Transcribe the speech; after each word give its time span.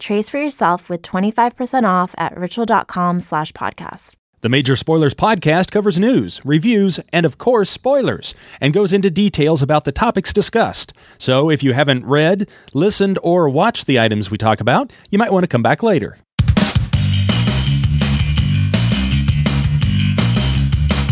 Trace 0.00 0.28
for 0.28 0.38
yourself 0.38 0.88
with 0.88 1.02
25% 1.02 1.84
off 1.84 2.14
at 2.18 2.36
ritual.com 2.36 3.20
slash 3.20 3.52
podcast. 3.52 4.14
The 4.40 4.48
Major 4.48 4.76
Spoilers 4.76 5.14
podcast 5.14 5.70
covers 5.70 5.98
news, 5.98 6.40
reviews, 6.44 6.98
and 7.12 7.24
of 7.24 7.38
course, 7.38 7.70
spoilers, 7.70 8.34
and 8.60 8.74
goes 8.74 8.92
into 8.92 9.10
details 9.10 9.62
about 9.62 9.84
the 9.84 9.92
topics 9.92 10.32
discussed. 10.32 10.92
So 11.16 11.48
if 11.48 11.62
you 11.62 11.72
haven't 11.72 12.04
read, 12.04 12.50
listened, 12.74 13.18
or 13.22 13.48
watched 13.48 13.86
the 13.86 13.98
items 14.00 14.30
we 14.30 14.36
talk 14.36 14.60
about, 14.60 14.92
you 15.10 15.18
might 15.18 15.32
want 15.32 15.44
to 15.44 15.48
come 15.48 15.62
back 15.62 15.82
later. 15.82 16.18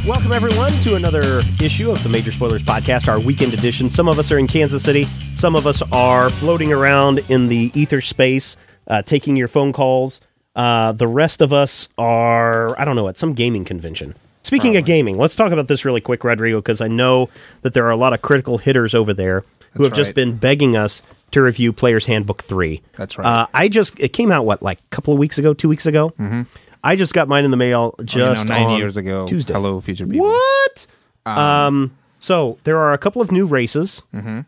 Welcome, 0.05 0.33
everyone, 0.33 0.73
to 0.83 0.97
another 0.97 1.42
issue 1.61 1.92
of 1.92 2.03
the 2.03 2.09
Major 2.09 2.33
Spoilers 2.33 2.64
Podcast, 2.64 3.06
our 3.06 3.20
weekend 3.20 3.55
edition. 3.55 3.89
Some 3.89 4.09
of 4.09 4.19
us 4.19 4.33
are 4.33 4.39
in 4.39 4.48
Kansas 4.48 4.83
City, 4.83 5.05
some 5.37 5.55
of 5.55 5.64
us 5.64 5.80
are 5.92 6.28
floating 6.28 6.73
around 6.73 7.20
in 7.30 7.48
the 7.48 7.70
ether 7.73 8.01
space, 8.01 8.56
uh, 8.86 9.02
taking 9.02 9.36
your 9.36 9.48
phone 9.48 9.72
calls. 9.72 10.20
Uh, 10.54 10.92
the 10.92 11.06
rest 11.09 11.41
of 11.41 11.52
us 11.52 11.88
are, 11.96 12.78
I 12.78 12.84
don't 12.84 12.96
know, 12.96 13.08
at 13.08 13.16
some 13.16 13.34
gaming 13.34 13.64
convention. 13.64 14.14
Speaking 14.42 14.77
of 14.77 14.84
gaming, 14.84 15.16
let's 15.16 15.36
talk 15.36 15.52
about 15.52 15.68
this 15.68 15.84
really 15.84 16.00
quick, 16.00 16.24
Rodrigo, 16.24 16.58
because 16.58 16.80
I 16.80 16.88
know 16.88 17.30
that 17.62 17.74
there 17.74 17.86
are 17.86 17.91
a 17.91 17.97
lot 17.97 18.12
of 18.12 18.22
critical 18.22 18.58
hitters 18.58 18.94
over 18.94 19.14
there 19.14 19.44
who 19.74 19.84
That's 19.84 19.91
have 19.91 19.97
just 19.97 20.08
right. 20.08 20.14
been 20.16 20.36
begging 20.36 20.77
us 20.77 21.02
to 21.30 21.41
review 21.41 21.72
Player's 21.72 22.05
Handbook 22.05 22.42
3. 22.42 22.83
That's 22.97 23.16
right. 23.16 23.27
Uh, 23.27 23.47
I 23.55 23.69
just, 23.69 23.98
it 23.98 24.08
came 24.12 24.30
out, 24.30 24.44
what, 24.44 24.62
like 24.62 24.78
a 24.80 24.89
couple 24.91 25.14
of 25.14 25.19
weeks 25.19 25.39
ago, 25.39 25.55
two 25.55 25.69
weeks 25.69 25.86
ago? 25.86 26.11
Mm-hmm. 26.19 26.42
I 26.84 26.96
just 26.96 27.14
got 27.14 27.28
mine 27.28 27.44
in 27.44 27.50
the 27.52 27.56
mail 27.56 27.94
Oh, 27.98 28.02
you 28.02 28.19
know, 28.19 28.34
just 28.34 28.48
nine 28.48 28.77
years 28.77 28.96
ago. 28.96 29.27
Tuesday. 29.27 29.52
Hello, 29.55 29.80
future 29.80 30.06
people. 30.06 30.27
What? 30.27 30.86
Um, 31.24 31.96
so 32.19 32.58
there 32.64 32.78
are 32.78 32.92
a 32.92 32.98
couple 32.98 33.22
of 33.22 33.30
new 33.30 33.46
races. 33.46 34.02
Mm-hmm. 34.12 34.41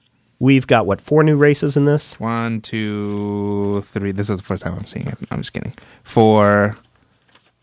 We've 0.44 0.66
got 0.66 0.84
what 0.86 1.00
four 1.00 1.22
new 1.24 1.36
races 1.36 1.76
in 1.76 1.86
this? 1.86 2.20
One, 2.20 2.60
two, 2.60 3.80
three. 3.86 4.12
This 4.12 4.28
is 4.28 4.36
the 4.36 4.42
first 4.42 4.62
time 4.62 4.74
I'm 4.76 4.84
seeing 4.84 5.06
it. 5.06 5.16
I'm 5.30 5.38
just 5.38 5.54
kidding. 5.54 5.72
Four, 6.02 6.76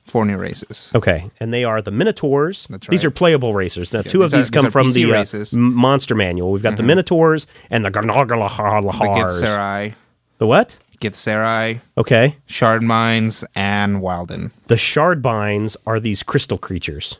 four 0.03 0.25
new 0.25 0.35
races. 0.37 0.91
Okay, 0.95 1.29
and 1.39 1.53
they 1.53 1.63
are 1.63 1.79
the 1.81 1.91
Minotaurs. 1.91 2.65
That's 2.71 2.87
right. 2.87 2.91
These 2.91 3.05
are 3.05 3.11
playable 3.11 3.53
racers. 3.53 3.93
Now, 3.93 3.99
Yeah, 4.03 4.11
two 4.11 4.23
of 4.23 4.31
these 4.31 4.49
are- 4.49 4.51
come 4.51 4.63
these 4.65 4.73
from 4.73 4.89
the 4.93 5.05
uh, 5.05 5.11
races. 5.13 5.51
Mm-hmm. 5.51 5.73
Monster 5.75 6.15
Manual. 6.15 6.51
We've 6.51 6.63
got 6.63 6.77
the 6.77 6.83
Minotaurs 6.83 7.45
and 7.69 7.85
the 7.85 7.91
The 7.91 7.99
Garnagalahars. 7.99 8.91
Githzerai, 8.91 9.93
The 10.39 10.47
what? 10.47 10.77
Githzerai, 11.01 11.81
Okay, 11.97 12.35
Shardminds, 12.47 13.43
and 13.55 14.01
Wilden. 14.01 14.51
the 14.67 14.75
Shardminds 14.75 15.75
are 15.85 15.99
these 15.99 16.23
crystal 16.23 16.57
creatures, 16.57 17.17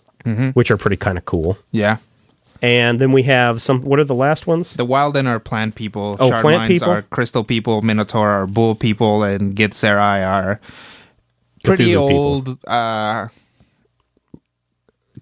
which 0.54 0.72
are 0.72 0.78
pretty 0.78 0.98
kind 0.98 1.18
of 1.20 1.26
cool. 1.26 1.58
Yeah. 1.72 1.98
And 2.64 3.00
then 3.02 3.12
we 3.12 3.24
have 3.24 3.60
some. 3.62 3.82
What 3.82 4.00
are 4.00 4.04
the 4.04 4.14
last 4.16 4.46
ones? 4.46 4.76
The 4.76 4.86
Wilden 4.86 5.26
are 5.28 5.40
plant 5.40 5.74
people. 5.76 6.16
Oh, 6.20 6.30
Shard 6.30 6.42
plant 6.44 6.68
people? 6.72 6.90
are 6.92 7.02
crystal 7.02 7.44
people. 7.44 7.82
Minotaur 7.82 8.30
are 8.30 8.46
bull 8.46 8.76
people. 8.76 9.24
And 9.24 9.56
Githzerai 9.56 10.24
are 10.28 10.62
pretty 11.64 11.94
Cthulhu 11.94 11.98
old 12.12 12.58
uh, 12.68 13.30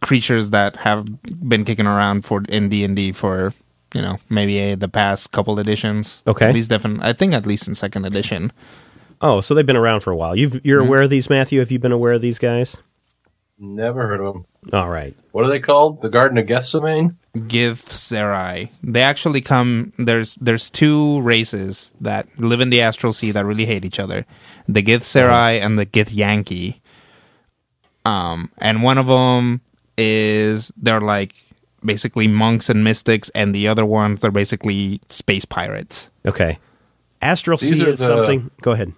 creatures 0.01 0.49
that 0.51 0.75
have 0.77 1.05
been 1.47 1.65
kicking 1.65 1.87
around 1.87 2.23
for 2.25 2.43
in 2.49 2.69
D&D 2.69 3.11
for, 3.13 3.53
you 3.93 4.01
know, 4.01 4.17
maybe 4.29 4.71
uh, 4.71 4.75
the 4.75 4.87
past 4.89 5.31
couple 5.31 5.59
editions. 5.59 6.21
Okay. 6.27 6.47
At 6.49 6.53
least 6.53 6.69
definitely, 6.69 7.07
I 7.07 7.13
think 7.13 7.33
at 7.33 7.45
least 7.45 7.67
in 7.67 7.75
second 7.75 8.05
edition. 8.05 8.51
Oh, 9.21 9.41
so 9.41 9.53
they've 9.53 9.65
been 9.65 9.75
around 9.75 10.01
for 10.01 10.11
a 10.11 10.15
while. 10.15 10.35
You've, 10.35 10.63
you're 10.65 10.79
Mm-hmm. 10.81 10.87
aware 10.87 11.01
of 11.03 11.09
these, 11.09 11.29
Matthew? 11.29 11.59
Have 11.59 11.71
you 11.71 11.79
been 11.79 11.91
aware 11.91 12.13
of 12.13 12.21
these 12.21 12.39
guys? 12.39 12.77
Never 13.57 14.07
heard 14.07 14.21
of 14.21 14.33
them. 14.33 14.45
All 14.71 14.87
right. 14.89 15.13
What 15.33 15.43
are 15.45 15.49
they 15.49 15.59
called? 15.59 16.01
The 16.01 16.09
Garden 16.09 16.37
of 16.37 16.47
Gethsemane? 16.47 17.17
Githzerai. 17.35 18.69
They 18.83 19.01
actually 19.01 19.41
come. 19.41 19.93
There's 19.97 20.35
there's 20.35 20.69
two 20.69 21.21
races 21.21 21.91
that 22.01 22.27
live 22.39 22.59
in 22.61 22.69
the 22.69 22.81
astral 22.81 23.13
sea 23.13 23.31
that 23.31 23.45
really 23.45 23.65
hate 23.65 23.85
each 23.85 23.99
other. 23.99 24.25
The 24.67 24.81
Gith 24.81 24.99
Githzerai 25.01 25.61
and 25.61 25.77
the 25.77 25.85
Githyanki. 25.85 26.79
Um, 28.05 28.51
and 28.57 28.81
one 28.81 28.97
of 28.97 29.07
them 29.07 29.61
is 29.97 30.71
they're 30.77 31.01
like 31.01 31.35
basically 31.85 32.27
monks 32.27 32.69
and 32.69 32.83
mystics, 32.83 33.29
and 33.35 33.53
the 33.53 33.67
other 33.67 33.85
ones 33.85 34.23
are 34.25 34.31
basically 34.31 34.99
space 35.09 35.45
pirates. 35.45 36.09
Okay. 36.25 36.57
Astral 37.21 37.57
These 37.57 37.79
Sea 37.79 37.89
is 37.89 37.99
the- 37.99 38.07
something. 38.07 38.49
Go 38.61 38.71
ahead. 38.71 38.93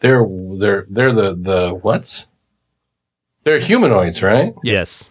They're 0.00 0.24
they're 0.58 0.86
they're 0.88 1.14
the 1.14 1.34
the 1.34 1.70
what's? 1.80 2.26
They're 3.44 3.58
humanoids, 3.60 4.22
right? 4.22 4.54
Yes. 4.62 5.08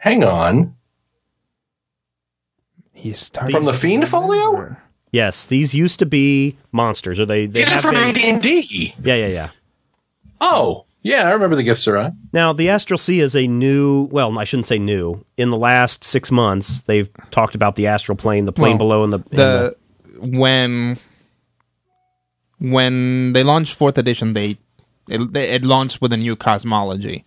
Hang 0.00 0.24
on. 0.24 0.74
He 2.92 3.12
started 3.12 3.52
From 3.52 3.64
the 3.64 3.72
Fiend 3.74 4.08
Folio? 4.08 4.76
Yes. 5.12 5.46
These 5.46 5.74
used 5.74 5.98
to 6.00 6.06
be 6.06 6.58
monsters, 6.72 7.18
or 7.20 7.26
they, 7.26 7.46
they 7.46 7.60
These 7.64 7.72
are 7.72 7.80
from. 7.80 7.96
AD&D. 7.96 8.94
Yeah, 9.02 9.14
yeah, 9.14 9.26
yeah. 9.26 9.48
Oh, 10.40 10.86
yeah, 11.02 11.26
I 11.26 11.30
remember 11.32 11.56
the 11.56 11.62
gifts 11.62 11.86
are 11.88 12.12
Now, 12.32 12.52
the 12.52 12.68
Astral 12.68 12.98
Sea 12.98 13.20
is 13.20 13.34
a 13.34 13.46
new, 13.46 14.08
well, 14.10 14.38
I 14.38 14.44
shouldn't 14.44 14.66
say 14.66 14.78
new. 14.78 15.24
In 15.36 15.50
the 15.50 15.56
last 15.56 16.04
six 16.04 16.30
months, 16.30 16.82
they've 16.82 17.08
talked 17.30 17.54
about 17.54 17.76
the 17.76 17.86
astral 17.86 18.16
plane, 18.16 18.44
the 18.44 18.52
plane 18.52 18.72
Well, 18.72 18.78
below, 18.78 19.04
and 19.04 19.12
the. 19.12 19.16
and 19.30 19.38
the 19.38 19.76
when 20.22 20.98
when 22.58 23.32
they 23.32 23.42
launched 23.42 23.74
fourth 23.74 23.96
edition 23.96 24.34
they 24.34 24.58
it, 25.08 25.34
it 25.34 25.64
launched 25.64 26.02
with 26.02 26.12
a 26.12 26.16
new 26.18 26.36
cosmology 26.36 27.24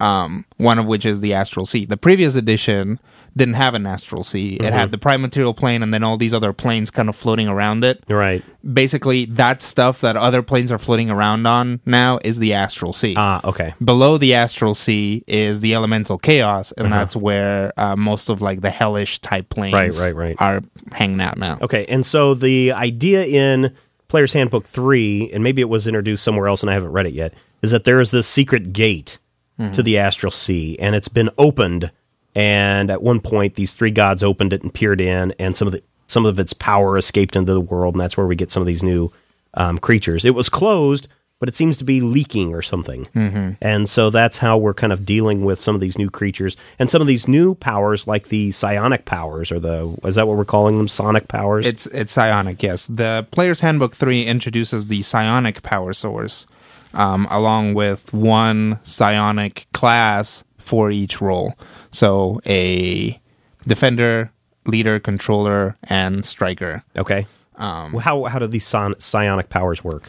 um, 0.00 0.44
one 0.56 0.78
of 0.78 0.86
which 0.86 1.04
is 1.06 1.20
the 1.20 1.32
astral 1.34 1.66
sea 1.66 1.84
the 1.84 1.96
previous 1.96 2.34
edition 2.34 2.98
didn't 3.36 3.54
have 3.54 3.74
an 3.74 3.84
astral 3.84 4.22
sea 4.22 4.54
it 4.54 4.72
had 4.72 4.92
the 4.92 4.98
prime 4.98 5.20
material 5.20 5.52
plane 5.54 5.82
and 5.82 5.92
then 5.92 6.04
all 6.04 6.16
these 6.16 6.32
other 6.32 6.52
planes 6.52 6.88
kind 6.90 7.08
of 7.08 7.16
floating 7.16 7.48
around 7.48 7.82
it 7.84 8.04
right. 8.08 8.44
basically 8.72 9.24
that 9.24 9.60
stuff 9.60 10.00
that 10.00 10.16
other 10.16 10.40
planes 10.42 10.70
are 10.70 10.78
floating 10.78 11.10
around 11.10 11.44
on 11.46 11.80
now 11.84 12.18
is 12.24 12.38
the 12.38 12.52
astral 12.52 12.92
sea 12.92 13.14
Ah, 13.16 13.40
okay. 13.44 13.74
below 13.82 14.18
the 14.18 14.34
astral 14.34 14.74
sea 14.74 15.24
is 15.26 15.60
the 15.60 15.74
elemental 15.74 16.16
chaos 16.16 16.70
and 16.72 16.92
that's 16.92 17.16
where 17.16 17.72
uh, 17.76 17.96
most 17.96 18.28
of 18.28 18.40
like 18.40 18.60
the 18.60 18.70
hellish 18.70 19.18
type 19.20 19.48
planes 19.48 19.74
Uh-huh. 19.74 20.04
Right, 20.06 20.14
right, 20.14 20.28
right. 20.28 20.36
are 20.38 20.62
hanging 20.92 21.20
out 21.20 21.36
now 21.38 21.58
Okay. 21.60 21.86
And 21.86 22.04
so 22.06 22.34
the 22.34 22.72
idea 22.72 23.24
in 23.24 23.74
Player's 24.08 24.32
Handbook 24.32 24.66
3, 24.66 25.30
and 25.32 25.42
maybe 25.42 25.60
it 25.60 25.68
was 25.68 25.86
introduced 25.88 26.22
somewhere 26.22 26.46
else 26.46 26.62
and 26.62 26.70
I 26.70 26.74
haven't 26.74 26.92
read 26.92 27.06
it 27.06 27.14
yet, 27.14 27.34
is 27.62 27.70
that 27.72 27.82
there 27.84 28.00
is 28.00 28.10
this 28.12 28.28
secret 28.28 28.72
gate 28.72 29.18
to 29.58 29.82
the 29.82 29.98
Astral 29.98 30.30
Sea, 30.30 30.78
and 30.78 30.94
it's 30.94 31.08
been 31.08 31.30
opened. 31.38 31.90
And 32.34 32.90
at 32.90 33.02
one 33.02 33.20
point, 33.20 33.54
these 33.54 33.72
three 33.74 33.92
gods 33.92 34.22
opened 34.22 34.52
it 34.52 34.62
and 34.62 34.74
peered 34.74 35.00
in, 35.00 35.32
and 35.38 35.56
some 35.56 35.68
of 35.68 35.72
the 35.72 35.82
some 36.06 36.26
of 36.26 36.38
its 36.38 36.52
power 36.52 36.98
escaped 36.98 37.36
into 37.36 37.52
the 37.52 37.60
world, 37.60 37.94
and 37.94 38.00
that's 38.00 38.16
where 38.16 38.26
we 38.26 38.36
get 38.36 38.50
some 38.50 38.60
of 38.60 38.66
these 38.66 38.82
new 38.82 39.10
um, 39.54 39.78
creatures. 39.78 40.24
It 40.24 40.34
was 40.34 40.48
closed, 40.48 41.08
but 41.38 41.48
it 41.48 41.54
seems 41.54 41.76
to 41.78 41.84
be 41.84 42.00
leaking 42.00 42.54
or 42.54 42.62
something. 42.62 43.04
Mm-hmm. 43.14 43.52
And 43.60 43.88
so 43.88 44.10
that's 44.10 44.38
how 44.38 44.56
we're 44.56 44.74
kind 44.74 44.92
of 44.92 45.04
dealing 45.04 45.44
with 45.44 45.58
some 45.58 45.74
of 45.74 45.80
these 45.80 45.98
new 45.98 46.10
creatures 46.10 46.56
and 46.78 46.88
some 46.88 47.00
of 47.00 47.06
these 47.06 47.28
new 47.28 47.54
powers, 47.54 48.06
like 48.06 48.28
the 48.28 48.50
psionic 48.50 49.04
powers, 49.04 49.50
or 49.50 49.58
the 49.58 49.96
is 50.04 50.14
that 50.14 50.26
what 50.26 50.36
we're 50.36 50.44
calling 50.44 50.78
them? 50.78 50.88
Sonic 50.88 51.28
powers. 51.28 51.66
It's 51.66 51.86
it's 51.86 52.12
psionic, 52.12 52.62
yes. 52.62 52.86
The 52.86 53.26
Player's 53.30 53.60
Handbook 53.60 53.94
3 53.94 54.24
introduces 54.24 54.86
the 54.86 55.02
psionic 55.02 55.62
power 55.62 55.92
source, 55.92 56.46
um, 56.94 57.26
along 57.30 57.74
with 57.74 58.12
one 58.12 58.78
psionic 58.82 59.66
class 59.72 60.44
for 60.58 60.90
each 60.90 61.20
role. 61.20 61.54
So 61.90 62.40
a 62.46 63.20
defender, 63.66 64.32
leader, 64.66 64.98
controller, 64.98 65.76
and 65.84 66.24
striker. 66.24 66.82
okay. 66.96 67.26
Um, 67.56 67.94
how 67.94 68.24
how 68.24 68.40
do 68.40 68.48
these 68.48 68.66
son- 68.66 68.98
psionic 68.98 69.48
powers 69.48 69.84
work? 69.84 70.08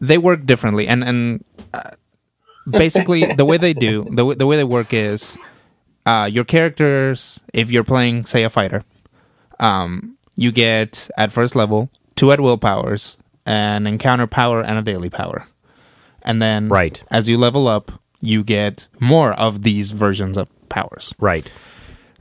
They 0.00 0.18
work 0.18 0.44
differently, 0.44 0.86
and 0.86 1.02
and 1.02 1.44
uh, 1.72 1.92
basically 2.68 3.32
the 3.38 3.46
way 3.46 3.56
they 3.56 3.72
do 3.72 4.06
the 4.10 4.24
way, 4.26 4.34
the 4.34 4.46
way 4.46 4.58
they 4.58 4.64
work 4.64 4.92
is 4.92 5.38
uh, 6.04 6.28
your 6.30 6.44
characters. 6.44 7.40
If 7.54 7.70
you're 7.70 7.84
playing, 7.84 8.26
say, 8.26 8.42
a 8.44 8.50
fighter, 8.50 8.84
um, 9.60 10.18
you 10.36 10.52
get 10.52 11.08
at 11.16 11.32
first 11.32 11.56
level 11.56 11.88
two 12.16 12.32
at 12.32 12.40
will 12.40 12.58
powers, 12.58 13.16
an 13.46 13.86
encounter 13.86 14.26
power, 14.26 14.62
and 14.62 14.78
a 14.78 14.82
daily 14.82 15.10
power, 15.10 15.46
and 16.24 16.40
then 16.40 16.68
Right. 16.68 17.02
as 17.10 17.28
you 17.28 17.36
level 17.38 17.68
up, 17.68 17.92
you 18.20 18.42
get 18.42 18.88
more 19.00 19.32
of 19.34 19.62
these 19.62 19.92
versions 19.92 20.36
of 20.36 20.48
powers. 20.68 21.14
Right. 21.18 21.50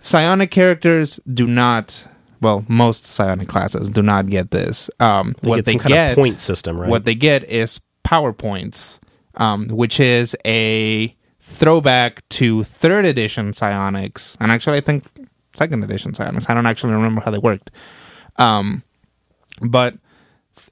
Psionic 0.02 0.52
characters 0.52 1.20
do 1.34 1.48
not. 1.48 2.06
Well, 2.42 2.66
most 2.68 3.06
psionic 3.06 3.48
classes 3.48 3.90
do 3.90 4.02
not 4.02 4.28
get 4.28 4.52
this. 4.52 4.90
Um, 5.00 5.34
They 5.42 5.48
what 5.50 5.56
get 5.58 5.66
they 5.66 5.76
get, 5.76 6.12
of 6.12 6.16
point 6.16 6.40
system, 6.42 6.78
right? 6.78 6.90
what 6.90 7.06
they 7.06 7.16
get 7.16 7.50
is 7.50 7.80
power 8.04 8.34
points 8.34 9.00
um, 9.36 9.68
which 9.70 10.00
is 10.00 10.36
a 10.46 11.16
throwback 11.40 12.28
to 12.30 12.64
third 12.64 13.06
edition 13.06 13.54
psionics, 13.54 14.38
and 14.40 14.52
actually 14.52 14.78
I 14.78 14.82
think 14.82 15.06
second 15.56 15.84
edition 15.84 16.14
psionics. 16.14 16.50
I 16.50 16.54
don't 16.54 16.66
actually 16.66 16.94
remember 16.94 17.22
how 17.22 17.32
they 17.32 17.38
worked. 17.40 17.72
Um, 18.38 18.84
but 19.62 19.96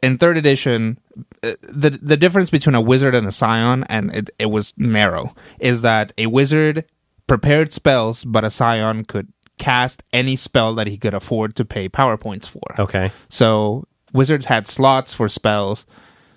in 0.01 0.18
third 0.18 0.38
edition, 0.38 1.00
the 1.42 2.00
the 2.02 2.18
difference 2.18 2.50
between 2.50 2.75
a 2.75 2.81
wizard 2.81 3.16
and 3.16 3.28
a 3.28 3.31
psion, 3.31 3.86
and 3.90 4.13
it, 4.16 4.30
it 4.40 4.48
was 4.48 4.74
narrow, 4.78 5.36
is 5.60 5.81
that 5.81 6.13
a 6.18 6.28
wizard 6.28 6.86
prepared 7.28 7.72
spells, 7.72 8.24
but 8.24 8.44
a 8.44 8.48
psion 8.48 9.08
could 9.08 9.31
cast 9.58 10.04
any 10.12 10.36
spell 10.36 10.74
that 10.75 10.88
he 10.88 10.98
could 10.98 11.13
afford 11.13 11.56
to 11.56 11.63
pay 11.63 11.88
power 11.88 12.18
points 12.18 12.48
for. 12.48 12.62
Okay. 12.80 13.12
So 13.30 13.86
wizards 14.12 14.48
had 14.48 14.68
slots 14.68 15.13
for 15.13 15.30
spells, 15.30 15.86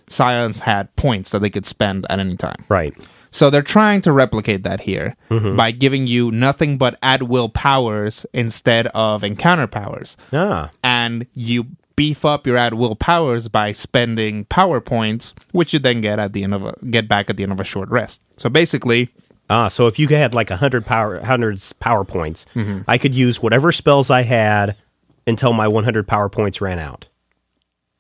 psions 0.09 0.61
had 0.61 0.94
points 0.97 1.31
that 1.31 1.41
they 1.41 1.50
could 1.50 1.67
spend 1.67 2.06
at 2.11 2.21
any 2.21 2.37
time. 2.37 2.65
Right. 2.69 2.94
So 3.31 3.50
they're 3.50 3.62
trying 3.62 4.00
to 4.03 4.12
replicate 4.12 4.62
that 4.62 4.82
here 4.82 5.17
by 5.56 5.73
giving 5.73 6.06
you 6.06 6.31
nothing 6.31 6.79
but 6.79 6.97
at 7.03 7.25
will 7.25 7.49
powers 7.49 8.25
instead 8.32 8.87
of 8.88 9.25
encounter 9.25 9.67
powers. 9.67 10.17
Ah. 10.32 10.71
And 10.85 11.26
you 11.35 11.67
beef 11.96 12.25
up 12.25 12.46
your 12.46 12.56
at 12.56 12.75
will 12.75 12.96
powers 12.96 13.49
by 13.49 13.73
spending 13.73 14.44
power 14.46 14.81
points, 14.81 15.35
which 15.52 15.73
you 15.73 15.79
then 15.79 16.00
get 16.00 16.19
at 16.19 16.32
the 16.32 16.43
end 16.43 16.55
of 16.55 16.64
a 16.64 16.75
get 16.91 17.08
back 17.08 17.31
at 17.31 17.37
the 17.37 17.43
end 17.43 17.52
of 17.52 17.61
a 17.61 17.64
short 17.64 17.88
rest. 17.88 18.20
So 18.37 18.49
basically, 18.49 19.11
Ah, 19.50 19.69
so 19.69 19.87
if 19.87 19.99
you 19.99 20.08
had 20.08 20.35
like 20.35 20.50
a 20.50 20.56
hundred 20.56 20.87
power 20.87 21.20
hundreds 21.23 21.73
power 21.75 22.05
points, 22.05 22.46
Mm-hmm. 22.55 22.81
I 22.88 22.96
could 22.99 23.14
use 23.14 23.43
whatever 23.43 23.73
spells 23.73 24.11
I 24.11 24.23
had 24.23 24.76
until 25.26 25.52
my 25.52 25.69
one 25.69 25.85
hundred 25.85 26.06
power 26.08 26.29
points 26.29 26.61
ran 26.61 26.79
out. 26.79 27.06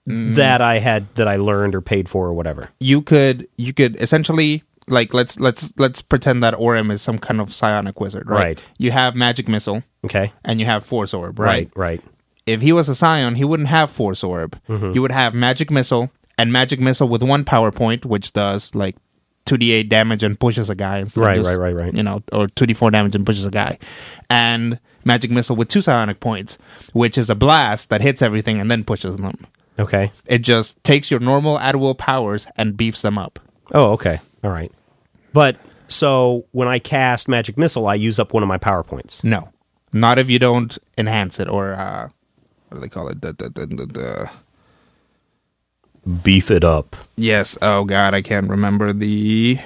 Mm. 0.08 0.34
That 0.36 0.60
I 0.60 0.78
had 0.80 1.14
that 1.14 1.28
I 1.28 1.36
learned 1.36 1.74
or 1.74 1.80
paid 1.80 2.08
for 2.08 2.26
or 2.26 2.34
whatever. 2.34 2.68
you 2.80 3.00
could 3.02 3.48
you 3.56 3.72
could 3.72 3.96
essentially 4.02 4.62
like 4.86 5.14
let's 5.14 5.38
let's 5.40 5.72
let's 5.78 6.02
pretend 6.02 6.42
that 6.42 6.52
Orem 6.54 6.90
is 6.92 7.00
some 7.00 7.18
kind 7.18 7.40
of 7.40 7.54
psionic 7.54 8.00
wizard, 8.00 8.28
right? 8.28 8.42
Right. 8.42 8.62
You 8.78 8.90
have 8.90 9.14
magic 9.14 9.48
missile 9.48 9.82
Okay. 10.04 10.30
and 10.44 10.60
you 10.60 10.66
have 10.66 10.84
force 10.84 11.14
orb, 11.14 11.38
right? 11.38 11.70
Right. 11.74 12.00
Right. 12.00 12.02
If 12.46 12.60
he 12.60 12.72
was 12.72 12.88
a 12.88 12.92
psion, 12.92 13.36
he 13.36 13.44
wouldn't 13.44 13.68
have 13.68 13.90
force 13.90 14.22
orb. 14.22 14.60
Mm-hmm. 14.68 14.92
He 14.92 14.98
would 14.98 15.12
have 15.12 15.34
magic 15.34 15.70
missile 15.70 16.10
and 16.36 16.52
magic 16.52 16.80
missile 16.80 17.08
with 17.08 17.22
one 17.22 17.44
power 17.44 17.70
point, 17.72 18.04
which 18.04 18.32
does 18.32 18.74
like 18.74 18.96
two 19.46 19.56
d 19.56 19.72
eight 19.72 19.88
damage 19.88 20.22
and 20.22 20.38
pushes 20.38 20.68
a 20.70 20.74
guy 20.74 20.98
instead 20.98 21.20
Right, 21.20 21.38
of 21.38 21.44
just, 21.44 21.58
right, 21.58 21.72
right, 21.72 21.84
right. 21.84 21.94
You 21.94 22.02
know, 22.02 22.22
or 22.32 22.48
two 22.48 22.66
d 22.66 22.74
four 22.74 22.90
damage 22.90 23.14
and 23.14 23.24
pushes 23.26 23.44
a 23.44 23.50
guy, 23.50 23.78
and 24.28 24.78
magic 25.04 25.30
missile 25.30 25.56
with 25.56 25.68
two 25.68 25.80
psionic 25.82 26.20
points, 26.20 26.58
which 26.92 27.16
is 27.18 27.28
a 27.30 27.34
blast 27.34 27.90
that 27.90 28.00
hits 28.00 28.20
everything 28.22 28.60
and 28.60 28.70
then 28.70 28.84
pushes 28.84 29.16
them. 29.16 29.46
Okay. 29.78 30.12
It 30.26 30.38
just 30.38 30.82
takes 30.84 31.10
your 31.10 31.20
normal 31.20 31.58
at 31.58 31.76
will 31.76 31.94
powers 31.94 32.46
and 32.56 32.76
beefs 32.76 33.02
them 33.02 33.18
up. 33.18 33.38
Oh, 33.72 33.92
okay. 33.92 34.20
All 34.42 34.50
right. 34.50 34.70
But 35.32 35.56
so 35.88 36.44
when 36.52 36.68
I 36.68 36.78
cast 36.78 37.26
magic 37.28 37.58
missile, 37.58 37.86
I 37.86 37.94
use 37.94 38.18
up 38.18 38.32
one 38.32 38.42
of 38.42 38.48
my 38.48 38.58
power 38.58 38.82
points. 38.82 39.22
No, 39.24 39.48
not 39.92 40.18
if 40.18 40.30
you 40.30 40.38
don't 40.38 40.76
enhance 40.96 41.40
it 41.40 41.48
or 41.48 41.74
uh, 41.74 42.08
what 42.74 42.80
do 42.80 42.86
they 42.86 42.88
call 42.88 43.08
it? 43.08 43.20
The, 43.20 43.32
the, 43.32 43.48
the, 43.50 43.66
the, 43.86 44.30
Beef 46.24 46.50
it 46.50 46.64
up. 46.64 46.96
Yes. 47.16 47.56
Oh 47.62 47.84
God, 47.84 48.14
I 48.14 48.20
can't 48.20 48.50
remember 48.50 48.92
the 48.92 49.58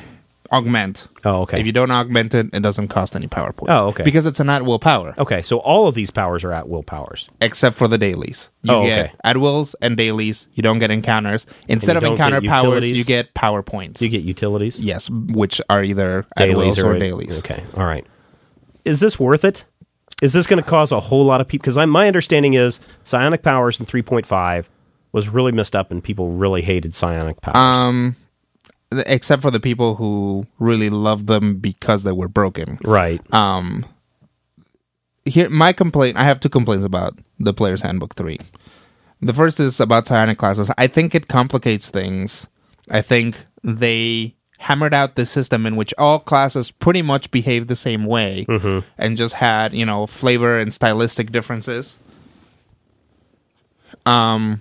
augment. 0.53 1.09
Oh, 1.25 1.41
okay. 1.43 1.59
If 1.59 1.67
you 1.67 1.73
don't 1.73 1.91
augment 1.91 2.35
it, 2.35 2.51
it 2.53 2.61
doesn't 2.61 2.89
cost 2.89 3.17
any 3.17 3.27
power 3.27 3.53
points. 3.55 3.73
Oh, 3.73 3.89
okay. 3.89 4.03
Because 4.03 4.27
it's 4.27 4.41
an 4.41 4.51
at 4.51 4.63
will 4.65 4.79
power, 4.79 5.15
okay. 5.19 5.41
So 5.43 5.59
all 5.59 5.89
of 5.89 5.95
these 5.95 6.11
powers 6.11 6.45
are 6.45 6.53
at 6.53 6.69
will 6.69 6.83
powers. 6.83 7.29
except 7.41 7.77
for 7.77 7.89
the 7.89 7.97
dailies. 7.99 8.51
You 8.63 8.73
Oh, 8.75 8.83
okay. 8.83 9.11
at 9.25 9.39
wills 9.39 9.75
and 9.81 9.97
dailies. 9.97 10.47
You 10.53 10.63
don't 10.63 10.79
get 10.79 10.91
encounters. 10.91 11.47
Instead 11.67 11.97
of 11.97 12.05
encounter 12.05 12.43
powers, 12.43 12.89
you 12.89 13.05
get 13.05 13.33
power 13.33 13.63
points. 13.63 14.03
You 14.03 14.11
get 14.11 14.23
utilities. 14.23 14.79
yes, 14.79 15.09
which 15.11 15.63
are 15.71 15.83
either 15.83 16.27
at 16.37 16.55
wills 16.57 16.79
or 16.79 16.99
dailies. 16.99 17.39
Okay. 17.39 17.65
All 17.75 17.87
right. 17.87 18.07
Is 18.85 19.01
this 19.01 19.19
worth 19.19 19.45
it? 19.45 19.65
Is 20.23 20.32
this 20.32 20.47
going 20.47 20.62
to 20.62 20.69
cause 20.69 20.91
a 20.93 21.00
whole 21.00 21.25
lot 21.25 21.41
of 21.41 21.49
people? 21.49 21.62
Because 21.65 21.87
my 21.87 22.06
understanding 22.06 22.55
is 22.55 22.81
psionic 23.05 23.43
powers 23.43 23.79
in 23.79 23.87
3.5 23.87 24.65
was 25.12 25.29
really 25.29 25.53
messed 25.53 25.76
up 25.76 25.91
and 25.91 26.03
people 26.03 26.32
really 26.32 26.62
hated 26.62 26.94
psionic 26.94 27.41
powers. 27.41 27.56
Um, 27.56 28.17
except 28.93 29.43
for 29.43 29.50
the 29.50 29.61
people 29.61 29.94
who 29.94 30.47
really 30.59 30.91
love 30.91 31.26
them 31.26 31.56
because 31.59 32.03
they 32.05 32.12
were 32.12 32.29
broken. 32.29 32.79
right. 32.85 33.20
um 33.35 33.85
here 35.25 35.50
my 35.50 35.75
complaint 35.75 36.17
i 36.17 36.25
have 36.25 36.41
two 36.41 36.49
complaints 36.49 36.85
about 36.85 37.19
the 37.38 37.53
player's 37.53 37.82
handbook 37.82 38.14
3 38.14 38.38
the 39.21 39.35
first 39.35 39.61
is 39.61 39.79
about 39.79 40.06
psionic 40.06 40.38
classes 40.38 40.71
i 40.79 40.87
think 40.87 41.14
it 41.14 41.29
complicates 41.29 41.91
things 41.91 42.47
i 42.91 43.03
think 43.03 43.44
they 43.62 44.35
hammered 44.59 44.93
out 44.93 45.15
this 45.15 45.31
system 45.31 45.67
in 45.67 45.77
which 45.77 45.95
all 45.97 46.19
classes 46.19 46.71
pretty 46.71 47.01
much 47.03 47.31
behave 47.31 47.69
the 47.69 47.77
same 47.77 48.05
way 48.05 48.45
and 48.99 49.17
just 49.17 49.35
had 49.37 49.73
you 49.73 49.87
know 49.87 50.07
flavor 50.07 50.59
and 50.59 50.75
stylistic 50.75 51.31
differences 51.33 51.99
um 54.05 54.61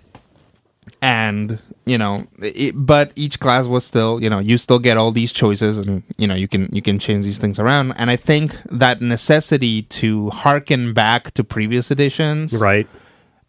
and 1.01 1.59
you 1.85 1.97
know 1.97 2.25
it, 2.39 2.73
but 2.75 3.11
each 3.15 3.39
class 3.39 3.65
was 3.65 3.83
still 3.85 4.21
you 4.21 4.29
know 4.29 4.39
you 4.39 4.57
still 4.57 4.79
get 4.79 4.97
all 4.97 5.11
these 5.11 5.31
choices 5.31 5.77
and 5.77 6.03
you 6.17 6.27
know 6.27 6.35
you 6.35 6.47
can 6.47 6.69
you 6.71 6.81
can 6.81 6.99
change 6.99 7.25
these 7.25 7.37
things 7.37 7.59
around 7.59 7.91
and 7.93 8.09
i 8.09 8.15
think 8.15 8.55
that 8.71 9.01
necessity 9.01 9.81
to 9.83 10.29
harken 10.29 10.93
back 10.93 11.31
to 11.33 11.43
previous 11.43 11.91
editions 11.91 12.53
right. 12.53 12.87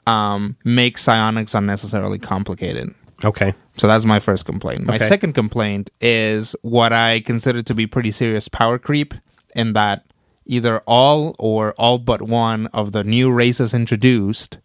um 0.07 0.57
makes 0.65 1.03
psionics 1.03 1.55
unnecessarily 1.55 2.19
complicated 2.19 2.95
Okay. 3.25 3.53
So 3.79 3.87
that's 3.87 4.05
my 4.05 4.19
first 4.21 4.45
complaint 4.45 4.85
my 4.85 4.97
Okay. 4.97 5.07
second 5.09 5.33
complaint 5.35 5.91
is 6.01 6.55
what 6.63 6.93
i 6.93 7.21
consider 7.21 7.63
to 7.63 7.75
be 7.75 7.87
pretty 7.87 8.11
serious 8.13 8.49
power 8.49 8.79
creep 8.79 9.15
in 9.55 9.73
that 9.75 10.05
either 10.47 10.79
all 10.87 11.35
or 11.39 11.73
all 11.79 11.99
but 11.99 12.23
one 12.23 12.67
of 12.69 12.93
the 12.93 13.05
new 13.05 13.31
races 13.31 13.73
introduced 13.75 14.59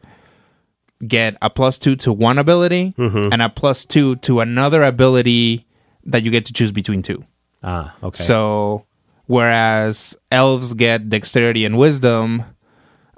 get 1.05 1.35
a 1.41 1.49
plus 1.49 1.77
two 1.77 1.95
to 1.97 2.13
one 2.13 2.37
ability 2.37 2.93
Mm-hmm. 2.97 3.33
and 3.33 3.41
a 3.41 3.49
plus 3.49 3.83
two 3.85 4.15
to 4.17 4.39
another 4.39 4.83
ability 4.83 5.65
that 6.05 6.23
you 6.23 6.31
get 6.31 6.45
to 6.45 6.53
choose 6.53 6.71
between 6.71 7.01
two. 7.01 7.23
Ah, 7.63 7.95
okay. 8.03 8.21
So, 8.23 8.85
whereas 9.25 10.15
elves 10.31 10.73
get 10.73 11.09
dexterity 11.09 11.65
and 11.65 11.77
wisdom, 11.77 12.43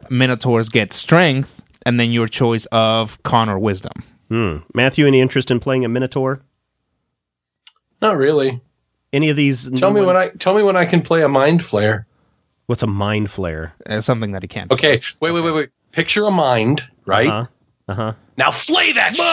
minotaurs 0.10 0.70
get 0.70 0.94
strength, 0.94 1.62
and 1.86 2.00
then 2.00 2.12
your 2.12 2.28
choice 2.28 2.66
of 2.72 3.22
con 3.24 3.50
or 3.50 3.58
wisdom. 3.60 3.92
Hmm. 4.30 4.58
Matthew, 4.74 5.06
any 5.06 5.22
interest 5.22 5.52
in 5.52 5.60
playing 5.60 5.86
a 5.86 5.90
Minotaur? 5.90 6.42
Not 8.02 8.18
really. 8.18 8.62
Any 9.14 9.30
of 9.30 9.38
these? 9.38 9.70
Tell 9.70 9.92
new 9.92 10.02
me 10.02 10.06
when? 10.06 10.18
I 10.18 10.30
tell 10.30 10.54
me 10.56 10.64
when 10.64 10.76
I 10.76 10.86
can 10.86 11.02
play 11.02 11.24
a 11.24 11.30
mind 11.30 11.62
flayer. 11.62 12.06
What's 12.66 12.84
a 12.84 12.88
mind 12.88 13.28
flayer? 13.28 13.72
Uh, 13.86 14.02
something 14.02 14.32
that 14.32 14.42
he 14.42 14.48
can't. 14.48 14.72
Okay, 14.72 15.00
wait, 15.22 15.32
wait, 15.32 15.42
wait, 15.42 15.52
wait. 15.52 15.70
Picture 15.92 16.26
a 16.26 16.32
mind, 16.32 16.88
right? 17.06 17.28
Uh-huh. 17.28 17.48
Uh-huh. 17.88 18.14
Now 18.38 18.52
flay 18.52 18.92
that 18.94 19.16
shit. 19.16 19.26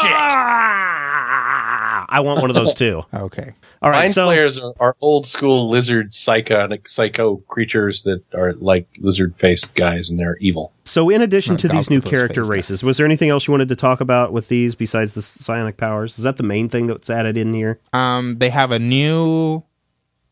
I 2.09 2.21
want 2.21 2.41
one 2.41 2.51
of 2.51 2.55
those 2.55 2.75
too. 2.75 3.03
Okay. 3.15 3.55
All 3.83 3.91
right. 3.91 4.03
Mind 4.03 4.15
so 4.15 4.27
flayers 4.27 4.59
are, 4.59 4.73
are 4.79 4.97
old 5.01 5.27
school 5.27 5.69
lizard 5.69 6.15
psychotic 6.15 6.89
psycho 6.89 7.39
creatures 7.49 8.05
that 8.05 8.23
are 8.33 8.53
like 8.55 8.89
lizard 8.99 9.37
faced 9.37 9.75
guys 9.75 10.09
and 10.09 10.19
they're 10.19 10.37
evil. 10.37 10.73
So, 10.85 11.11
in 11.11 11.21
addition 11.21 11.57
to 11.59 11.69
these 11.69 11.91
new 11.91 12.01
character 12.01 12.43
face 12.43 12.49
guy. 12.49 12.55
races, 12.57 12.85
was 12.85 12.97
there 12.97 13.07
anything 13.07 13.29
else 13.29 13.47
you 13.47 13.53
wanted 13.53 13.69
to 13.71 13.77
talk 13.77 14.01
about 14.01 14.33
with 14.33 14.49
these 14.49 14.75
besides 14.75 15.15
the 15.15 15.23
psionic 15.23 15.77
powers? 15.77 16.17
Is 16.17 16.25
that 16.25 16.37
the 16.37 16.43
main 16.43 16.69
thing 16.69 16.87
that's 16.87 17.11
added 17.11 17.37
in 17.37 17.53
here? 17.55 17.81
Um, 17.93 18.39
they 18.39 18.51
have 18.51 18.71
a 18.71 18.79
new 18.79 19.63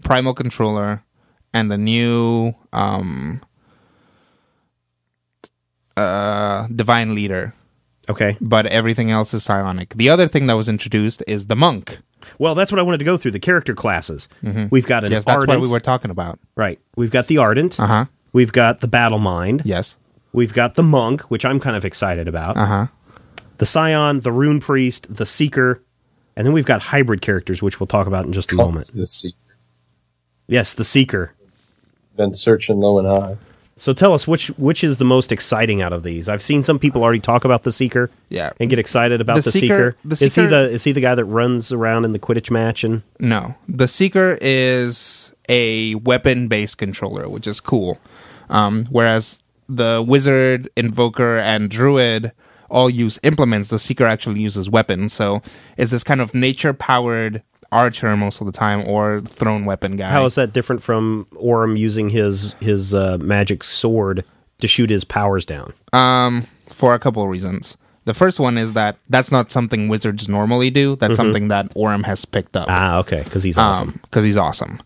primal 0.02 0.34
controller 0.34 1.04
and 1.52 1.72
a 1.72 1.78
new 1.78 2.54
um 2.72 3.42
uh 5.96 6.66
divine 6.68 7.14
leader 7.14 7.52
Okay. 8.10 8.36
but 8.40 8.66
everything 8.66 9.10
else 9.10 9.32
is 9.32 9.42
psionic. 9.44 9.94
The 9.94 10.08
other 10.10 10.28
thing 10.28 10.46
that 10.48 10.54
was 10.54 10.68
introduced 10.68 11.22
is 11.26 11.46
the 11.46 11.56
monk. 11.56 11.98
Well, 12.38 12.54
that's 12.54 12.70
what 12.70 12.78
I 12.78 12.82
wanted 12.82 12.98
to 12.98 13.04
go 13.04 13.16
through 13.16 13.30
the 13.30 13.40
character 13.40 13.74
classes. 13.74 14.28
We've 14.70 14.86
got 14.86 15.04
an 15.04 15.10
Yes, 15.12 15.24
that's 15.24 15.34
ardent. 15.36 15.58
what 15.60 15.62
we 15.62 15.68
were 15.70 15.80
talking 15.80 16.10
about. 16.10 16.38
right. 16.56 16.78
We've 16.96 17.10
got 17.10 17.26
the 17.28 17.38
ardent. 17.38 17.80
Uh 17.80 17.86
huh. 17.86 18.04
We've 18.32 18.52
got 18.52 18.80
the 18.80 18.88
battle 18.88 19.18
mind. 19.18 19.62
Yes. 19.64 19.96
We've 20.32 20.52
got 20.52 20.74
the 20.74 20.82
monk, 20.82 21.22
which 21.22 21.44
I'm 21.44 21.58
kind 21.58 21.76
of 21.76 21.84
excited 21.84 22.28
about. 22.28 22.56
Uh 22.56 22.66
huh. 22.66 22.86
The 23.58 23.64
psion, 23.64 24.22
the 24.22 24.32
rune 24.32 24.60
priest, 24.60 25.06
the 25.12 25.26
seeker, 25.26 25.82
and 26.36 26.46
then 26.46 26.52
we've 26.54 26.64
got 26.64 26.80
hybrid 26.82 27.20
characters, 27.22 27.62
which 27.62 27.80
we'll 27.80 27.86
talk 27.88 28.06
about 28.06 28.24
in 28.26 28.32
just 28.32 28.52
a 28.52 28.54
moment. 28.54 28.88
This 28.94 29.12
secret. 29.12 29.34
Yes, 30.46 30.74
the 30.74 30.84
seeker. 30.84 31.32
Been 32.16 32.34
searching 32.34 32.78
low 32.80 32.98
and 32.98 33.08
high. 33.08 33.36
So 33.80 33.94
tell 33.94 34.12
us 34.12 34.28
which 34.28 34.48
which 34.58 34.84
is 34.84 34.98
the 34.98 35.06
most 35.06 35.32
exciting 35.32 35.80
out 35.80 35.94
of 35.94 36.02
these. 36.02 36.28
I've 36.28 36.42
seen 36.42 36.62
some 36.62 36.78
people 36.78 37.02
already 37.02 37.18
talk 37.20 37.46
about 37.46 37.62
the 37.62 37.72
seeker. 37.72 38.10
Yeah. 38.28 38.50
And 38.60 38.68
get 38.68 38.78
excited 38.78 39.22
about 39.22 39.36
The 39.36 39.42
the, 39.44 39.52
Seeker- 39.52 39.96
seeker. 39.96 39.96
the 40.04 40.24
Is 40.26 40.34
he 40.34 40.46
the 40.46 40.70
is 40.70 40.84
he 40.84 40.92
the 40.92 41.00
guy 41.00 41.14
that 41.14 41.24
runs 41.24 41.72
around 41.72 42.04
in 42.04 42.12
the 42.12 42.18
Quidditch 42.18 42.50
match 42.50 42.84
and 42.84 43.00
No, 43.18 43.54
the 43.66 43.88
Seeker 43.88 44.36
is 44.42 45.32
a 45.48 45.94
weapon-based 45.94 46.76
controller, 46.76 47.26
which 47.28 47.46
is 47.46 47.58
cool. 47.58 47.98
Um, 48.50 48.84
whereas 48.90 49.40
the 49.68 50.04
Wizard, 50.06 50.68
Invoker, 50.76 51.38
and 51.38 51.70
Druid 51.70 52.32
all 52.68 52.90
use 52.90 53.18
implements, 53.22 53.68
the 53.70 53.78
Seeker 53.78 54.04
actually 54.04 54.40
uses 54.40 54.68
weapons. 54.68 55.12
So 55.14 55.40
it's 55.78 55.90
this 55.90 56.04
kind 56.04 56.20
of 56.20 56.34
nature-powered 56.34 57.42
archer 57.72 58.16
most 58.16 58.40
of 58.40 58.46
the 58.46 58.52
time 58.52 58.86
or 58.86 59.20
thrown 59.22 59.64
weapon 59.64 59.96
guy. 59.96 60.10
How 60.10 60.24
is 60.24 60.34
that 60.34 60.52
different 60.52 60.82
from 60.82 61.26
Orem 61.32 61.78
using 61.78 62.10
his 62.10 62.54
his 62.60 62.92
uh, 62.94 63.18
magic 63.18 63.64
sword 63.64 64.24
to 64.60 64.68
shoot 64.68 64.90
his 64.90 65.04
powers 65.04 65.44
down? 65.46 65.72
Um, 65.92 66.46
for 66.68 66.94
a 66.94 66.98
couple 66.98 67.22
of 67.22 67.28
reasons. 67.28 67.76
The 68.06 68.14
first 68.14 68.40
one 68.40 68.56
is 68.58 68.72
that 68.72 68.96
that's 69.08 69.30
not 69.30 69.52
something 69.52 69.88
wizards 69.88 70.28
normally 70.28 70.70
do. 70.70 70.96
That's 70.96 71.16
something 71.16 71.48
that 71.48 71.72
Orem 71.74 72.04
has 72.06 72.24
picked 72.24 72.56
up. 72.56 72.66
Ah, 72.68 72.98
okay, 72.98 73.22
because 73.22 73.42
he's 73.42 73.58
awesome. 73.58 74.00
because 74.02 74.24
he's 74.24 74.36
awesome. 74.38 74.80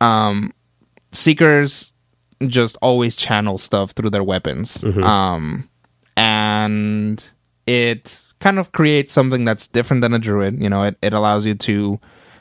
Um, 0.00 0.52
seekers 1.10 1.92
just 2.46 2.76
always 2.80 3.16
channel 3.16 3.58
stuff 3.58 3.92
through 3.92 4.10
their 4.10 4.22
weapons, 4.22 4.84
um, 5.02 5.68
and 6.16 7.22
it 7.66 8.20
kind 8.40 8.58
of 8.58 8.72
creates 8.72 9.12
something 9.12 9.44
that's 9.44 9.66
different 9.66 10.02
than 10.02 10.14
a 10.14 10.18
druid. 10.18 10.62
You 10.62 10.68
know, 10.68 10.82
it, 10.84 10.96
it 11.02 11.12
allows 11.12 11.46
you 11.46 11.54
to 11.54 11.98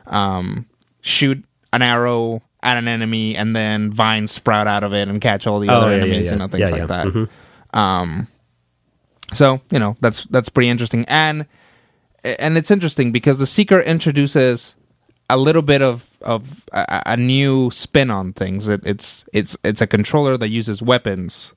um, 0.10 0.66
shoot 1.02 1.44
an 1.74 1.82
arrow 1.82 2.42
at 2.62 2.76
an 2.78 2.88
enemy 2.88 3.36
and 3.36 3.56
then 3.56 3.90
vines 3.92 4.32
sprout 4.32 4.68
out 4.68 4.84
of 4.84 4.94
it 4.94 5.08
and 5.08 5.22
catch 5.22 5.48
all 5.48 5.60
the 5.60 5.70
Oh, 5.70 5.74
other 5.82 5.92
yeah, 5.92 5.98
yeah, 5.98 6.04
enemies. 6.04 6.26
yeah. 6.26 6.32
You 6.34 6.38
know, 6.40 6.48
things 6.48 6.62
Yeah, 6.70 6.70
like 6.70 6.80
yeah. 6.82 6.86
that. 6.88 7.08
Mhm. 7.08 7.30
Um, 7.74 8.28
so 9.34 9.62
you 9.72 9.80
know 9.80 9.96
that's 10.02 10.26
that's 10.26 10.50
pretty 10.50 10.70
interesting, 10.70 11.06
and 11.08 11.46
and 12.24 12.58
it's 12.58 12.72
interesting 12.72 13.12
because 13.12 13.40
the 13.40 13.46
seeker 13.46 13.80
introduces 13.80 14.76
a 15.30 15.38
little 15.38 15.62
bit 15.62 15.82
of 15.84 16.10
of 16.22 16.66
a, 16.74 17.04
a 17.06 17.18
new 17.18 17.70
spin 17.72 18.10
on 18.10 18.34
things. 18.34 18.68
It, 18.68 18.82
it's 18.86 19.24
it's 19.32 19.56
it's 19.64 19.82
a 19.82 19.88
controller 19.88 20.36
that 20.38 20.50
uses 20.50 20.82
weapons, 20.82 21.54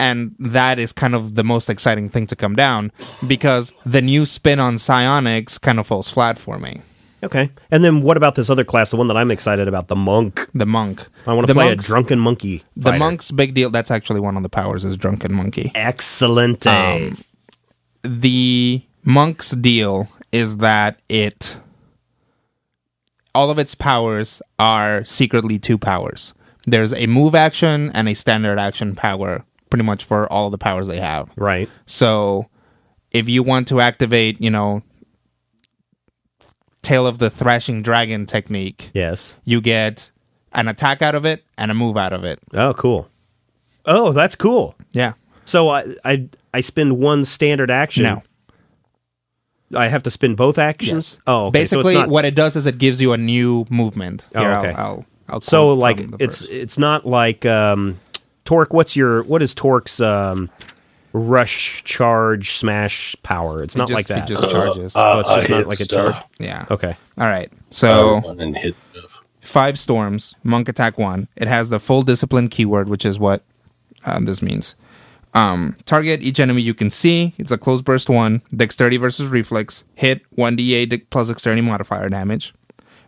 and 0.00 0.34
that 0.38 0.78
is 0.78 0.92
kind 0.92 1.14
of 1.14 1.34
the 1.34 1.44
most 1.44 1.68
exciting 1.68 2.08
thing 2.08 2.26
to 2.28 2.36
come 2.36 2.54
down 2.54 2.92
because 3.26 3.74
the 3.84 4.00
new 4.02 4.24
spin 4.26 4.58
on 4.60 4.78
psionics 4.78 5.58
kind 5.58 5.78
of 5.80 5.86
falls 5.86 6.10
flat 6.10 6.38
for 6.38 6.58
me. 6.58 6.80
Okay, 7.24 7.50
and 7.72 7.82
then 7.82 8.02
what 8.02 8.16
about 8.16 8.36
this 8.36 8.48
other 8.48 8.62
class, 8.62 8.90
the 8.90 8.96
one 8.96 9.08
that 9.08 9.16
I'm 9.16 9.32
excited 9.32 9.66
about, 9.66 9.88
the 9.88 9.96
monk? 9.96 10.48
The 10.54 10.66
monk. 10.66 11.04
I 11.26 11.32
want 11.32 11.48
to 11.48 11.52
The 11.52 11.58
play 11.58 11.68
monks- 11.70 11.84
a 11.84 11.88
drunken 11.88 12.18
monkey. 12.20 12.62
The 12.76 12.92
monk's 12.92 13.32
big 13.32 13.54
deal. 13.54 13.70
That's 13.70 13.90
actually 13.90 14.20
one 14.20 14.36
of 14.36 14.44
the 14.44 14.48
powers 14.48 14.84
is 14.84 14.96
drunken 14.96 15.34
monkey. 15.34 15.72
excellent. 15.74 16.64
Um, 16.68 17.18
the 18.04 18.82
monk's 19.02 19.50
deal 19.50 20.08
is 20.30 20.58
that 20.58 21.00
it 21.08 21.56
all 23.34 23.50
of 23.50 23.58
its 23.58 23.74
powers 23.74 24.40
are 24.58 25.04
secretly 25.04 25.58
two 25.58 25.78
powers. 25.78 26.34
There's 26.66 26.92
a 26.92 27.06
move 27.06 27.34
action 27.34 27.90
and 27.94 28.08
a 28.08 28.14
standard 28.14 28.58
action 28.58 28.94
power, 28.94 29.44
pretty 29.70 29.84
much 29.84 30.04
for 30.04 30.30
all 30.32 30.50
the 30.50 30.58
powers 30.58 30.86
they 30.86 31.00
have. 31.00 31.30
right. 31.36 31.68
So 31.86 32.48
if 33.10 33.28
you 33.28 33.42
want 33.42 33.68
to 33.68 33.80
activate, 33.80 34.40
you 34.40 34.50
know, 34.50 34.82
Tail 36.82 37.06
of 37.06 37.18
the 37.18 37.28
Thrashing 37.30 37.82
Dragon 37.82 38.24
technique, 38.26 38.90
Yes. 38.94 39.34
you 39.44 39.60
get 39.60 40.10
an 40.54 40.68
attack 40.68 41.02
out 41.02 41.14
of 41.14 41.24
it 41.26 41.44
and 41.58 41.70
a 41.70 41.74
move 41.74 41.96
out 41.96 42.12
of 42.12 42.24
it. 42.24 42.38
Oh, 42.54 42.72
cool. 42.74 43.08
Oh, 43.84 44.12
that's 44.12 44.34
cool. 44.34 44.74
Yeah. 44.92 45.14
So 45.44 45.70
I 45.70 45.84
I 46.04 46.28
I 46.54 46.60
spend 46.60 46.98
one 46.98 47.24
standard 47.24 47.70
action. 47.70 48.04
No. 48.04 48.22
I 49.74 49.88
have 49.88 50.02
to 50.04 50.10
spend 50.10 50.36
both 50.38 50.56
actions. 50.58 51.14
Yes. 51.16 51.20
Oh, 51.26 51.46
okay. 51.46 51.60
Basically, 51.60 51.82
so 51.82 51.88
it's 51.90 51.96
not, 52.06 52.08
what 52.08 52.24
it 52.24 52.34
does 52.34 52.56
is 52.56 52.66
it 52.66 52.78
gives 52.78 53.02
you 53.02 53.12
a 53.12 53.18
new 53.18 53.66
movement. 53.68 54.24
Oh, 54.34 54.40
okay. 54.40 54.72
I'll, 54.72 54.76
I'll, 54.76 55.06
I'll 55.28 55.40
so 55.42 55.74
like 55.74 56.00
it's 56.18 56.40
first. 56.40 56.50
it's 56.52 56.78
not 56.78 57.06
like 57.06 57.44
um, 57.44 57.98
Torque. 58.48 58.72
What's 58.72 58.96
your 58.96 59.22
what 59.24 59.42
is 59.42 59.54
Torque's 59.54 60.00
um, 60.00 60.48
rush 61.12 61.84
charge 61.84 62.52
smash 62.54 63.14
power? 63.22 63.62
It's 63.62 63.76
not 63.76 63.88
just- 63.88 63.96
like 63.96 64.06
that. 64.06 64.30
It 64.30 64.34
just 64.34 64.48
charges. 64.50 64.92
oh, 64.96 65.20
it's 65.20 65.28
Uh, 65.28 65.36
just 65.36 65.48
not 65.50 65.58
hit 65.58 65.68
like 65.68 65.80
a 65.80 65.84
stuff. 65.84 66.14
charge. 66.14 66.24
yeah. 66.38 66.64
Okay. 66.70 66.96
All 67.18 67.26
right. 67.26 67.52
So 67.70 68.16
and 68.38 68.56
hit 68.56 68.80
stuff. 68.82 69.04
five 69.42 69.78
storms, 69.78 70.34
monk 70.44 70.66
attack 70.70 70.96
one. 70.96 71.28
It 71.36 71.46
has 71.46 71.68
the 71.68 71.78
full 71.78 72.00
discipline 72.00 72.48
keyword, 72.48 72.88
which 72.88 73.04
is 73.04 73.18
what 73.18 73.42
uh, 74.06 74.18
this 74.20 74.40
means. 74.40 74.74
Um, 75.34 75.76
target 75.84 76.22
each 76.22 76.40
enemy 76.40 76.62
you 76.62 76.72
can 76.72 76.88
see. 76.88 77.34
It's 77.36 77.50
a 77.50 77.58
close 77.58 77.82
burst 77.82 78.08
one. 78.08 78.40
Dexterity 78.56 78.96
versus 78.96 79.28
reflex. 79.28 79.84
Hit 79.94 80.22
one 80.30 80.56
d8 80.56 81.02
plus 81.10 81.28
dexterity 81.28 81.60
modifier 81.60 82.08
damage. 82.08 82.54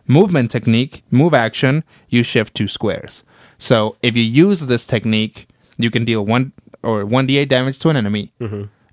Movement 0.05 0.51
technique. 0.51 1.03
Move 1.09 1.33
action. 1.33 1.83
You 2.09 2.21
shift 2.21 2.53
two 2.53 2.67
squares. 2.67 3.23
So 3.61 3.95
if 4.01 4.17
you 4.17 4.23
use 4.23 4.65
this 4.65 4.87
technique, 4.87 5.47
you 5.77 5.91
can 5.91 6.03
deal 6.03 6.25
one 6.25 6.51
or 6.81 7.05
one 7.05 7.27
d8 7.27 7.47
damage 7.47 7.77
to 7.79 7.89
an 7.89 7.95
enemy. 7.95 8.33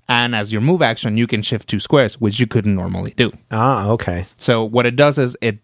And 0.07 0.35
as 0.35 0.51
your 0.53 0.61
move 0.61 0.81
action, 0.81 1.17
you 1.17 1.27
can 1.27 1.41
shift 1.41 1.67
two 1.67 1.79
squares, 1.79 2.19
which 2.21 2.39
you 2.39 2.47
couldn't 2.47 2.75
normally 2.75 3.13
do. 3.17 3.31
Ah, 3.51 3.87
okay. 3.89 4.27
So 4.37 4.63
what 4.63 4.85
it 4.85 4.95
does 4.95 5.17
is 5.17 5.35
it 5.41 5.57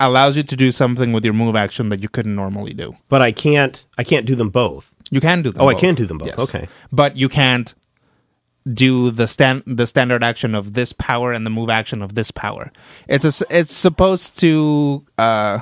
allows 0.00 0.36
you 0.36 0.42
to 0.42 0.56
do 0.56 0.70
something 0.72 1.12
with 1.14 1.24
your 1.24 1.34
move 1.34 1.56
action 1.56 1.88
that 1.88 2.00
you 2.02 2.08
couldn't 2.10 2.34
normally 2.36 2.74
do. 2.74 2.94
But 3.08 3.22
I 3.22 3.32
can't 3.32 3.82
I 3.96 4.04
can't 4.04 4.26
do 4.26 4.34
them 4.34 4.50
both. 4.50 4.92
You 5.10 5.20
can 5.20 5.40
do 5.42 5.50
them. 5.50 5.62
Oh, 5.62 5.68
I 5.68 5.74
can 5.74 5.94
do 5.94 6.04
them 6.06 6.18
both. 6.18 6.38
Okay. 6.38 6.68
but 6.92 7.16
you 7.16 7.28
can't 7.30 7.74
do 8.70 9.10
the 9.10 9.26
stand 9.26 9.62
the 9.66 9.86
standard 9.86 10.22
action 10.24 10.54
of 10.54 10.72
this 10.74 10.92
power 10.92 11.32
and 11.32 11.46
the 11.46 11.50
move 11.58 11.70
action 11.70 12.02
of 12.02 12.14
this 12.14 12.30
power. 12.30 12.70
It's 13.08 13.24
a, 13.40 13.44
it's 13.48 13.72
supposed 13.72 14.38
to 14.40 15.04
uh 15.16 15.60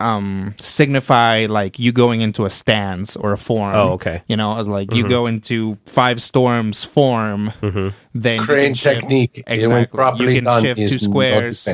um 0.00 0.54
signify 0.58 1.46
like 1.48 1.78
you 1.78 1.90
going 1.92 2.20
into 2.20 2.44
a 2.44 2.50
stance 2.50 3.16
or 3.16 3.32
a 3.32 3.38
form. 3.38 3.74
Oh, 3.74 3.92
okay. 3.92 4.22
You 4.28 4.36
know, 4.36 4.58
as 4.58 4.68
like 4.68 4.92
you 4.92 5.08
go 5.08 5.26
into 5.26 5.76
five 5.86 6.22
storms 6.22 6.84
form, 6.84 7.52
then 8.14 8.38
Crane 8.40 8.74
shift- 8.74 9.00
technique. 9.00 9.42
Exactly. 9.46 10.24
You 10.26 10.40
can 10.42 10.60
shift 10.62 10.80
is 10.80 10.90
two 10.90 10.98
squares. 10.98 11.66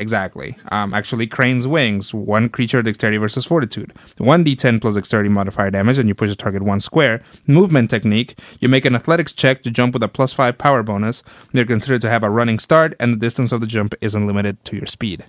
Exactly. 0.00 0.56
Um, 0.70 0.94
actually, 0.94 1.26
Crane's 1.26 1.66
Wings, 1.66 2.14
one 2.14 2.48
creature 2.48 2.80
dexterity 2.82 3.16
versus 3.16 3.44
fortitude. 3.44 3.92
1d10 4.18 4.80
plus 4.80 4.94
dexterity 4.94 5.28
modifier 5.28 5.72
damage, 5.72 5.98
and 5.98 6.08
you 6.08 6.14
push 6.14 6.30
the 6.30 6.36
target 6.36 6.62
one 6.62 6.78
square. 6.78 7.20
Movement 7.48 7.90
technique, 7.90 8.38
you 8.60 8.68
make 8.68 8.84
an 8.84 8.94
athletics 8.94 9.32
check 9.32 9.64
to 9.64 9.72
jump 9.72 9.94
with 9.94 10.02
a 10.04 10.08
plus 10.08 10.32
5 10.32 10.56
power 10.56 10.84
bonus. 10.84 11.24
They're 11.52 11.64
considered 11.64 12.00
to 12.02 12.08
have 12.10 12.22
a 12.22 12.30
running 12.30 12.60
start, 12.60 12.94
and 13.00 13.12
the 13.12 13.18
distance 13.18 13.50
of 13.50 13.60
the 13.60 13.66
jump 13.66 13.92
isn't 14.00 14.24
limited 14.24 14.64
to 14.66 14.76
your 14.76 14.86
speed. 14.86 15.24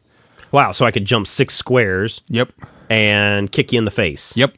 Wow. 0.51 0.71
So 0.71 0.85
I 0.85 0.91
could 0.91 1.05
jump 1.05 1.27
six 1.27 1.55
squares 1.55 2.21
Yep. 2.29 2.51
and 2.89 3.51
kick 3.51 3.71
you 3.73 3.79
in 3.79 3.85
the 3.85 3.91
face. 3.91 4.35
Yep. 4.35 4.55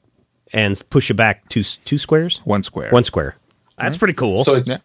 And 0.54 0.82
push 0.90 1.10
you 1.10 1.16
back 1.16 1.48
two 1.50 1.64
two 1.64 1.98
squares. 1.98 2.42
One 2.44 2.64
square. 2.64 2.90
One 2.92 3.04
square. 3.04 3.36
That's 3.78 3.98
pretty 3.98 4.14
cool. 4.14 4.44
So 4.44 4.56
it's 4.56 4.70
Yeah. 4.70 4.78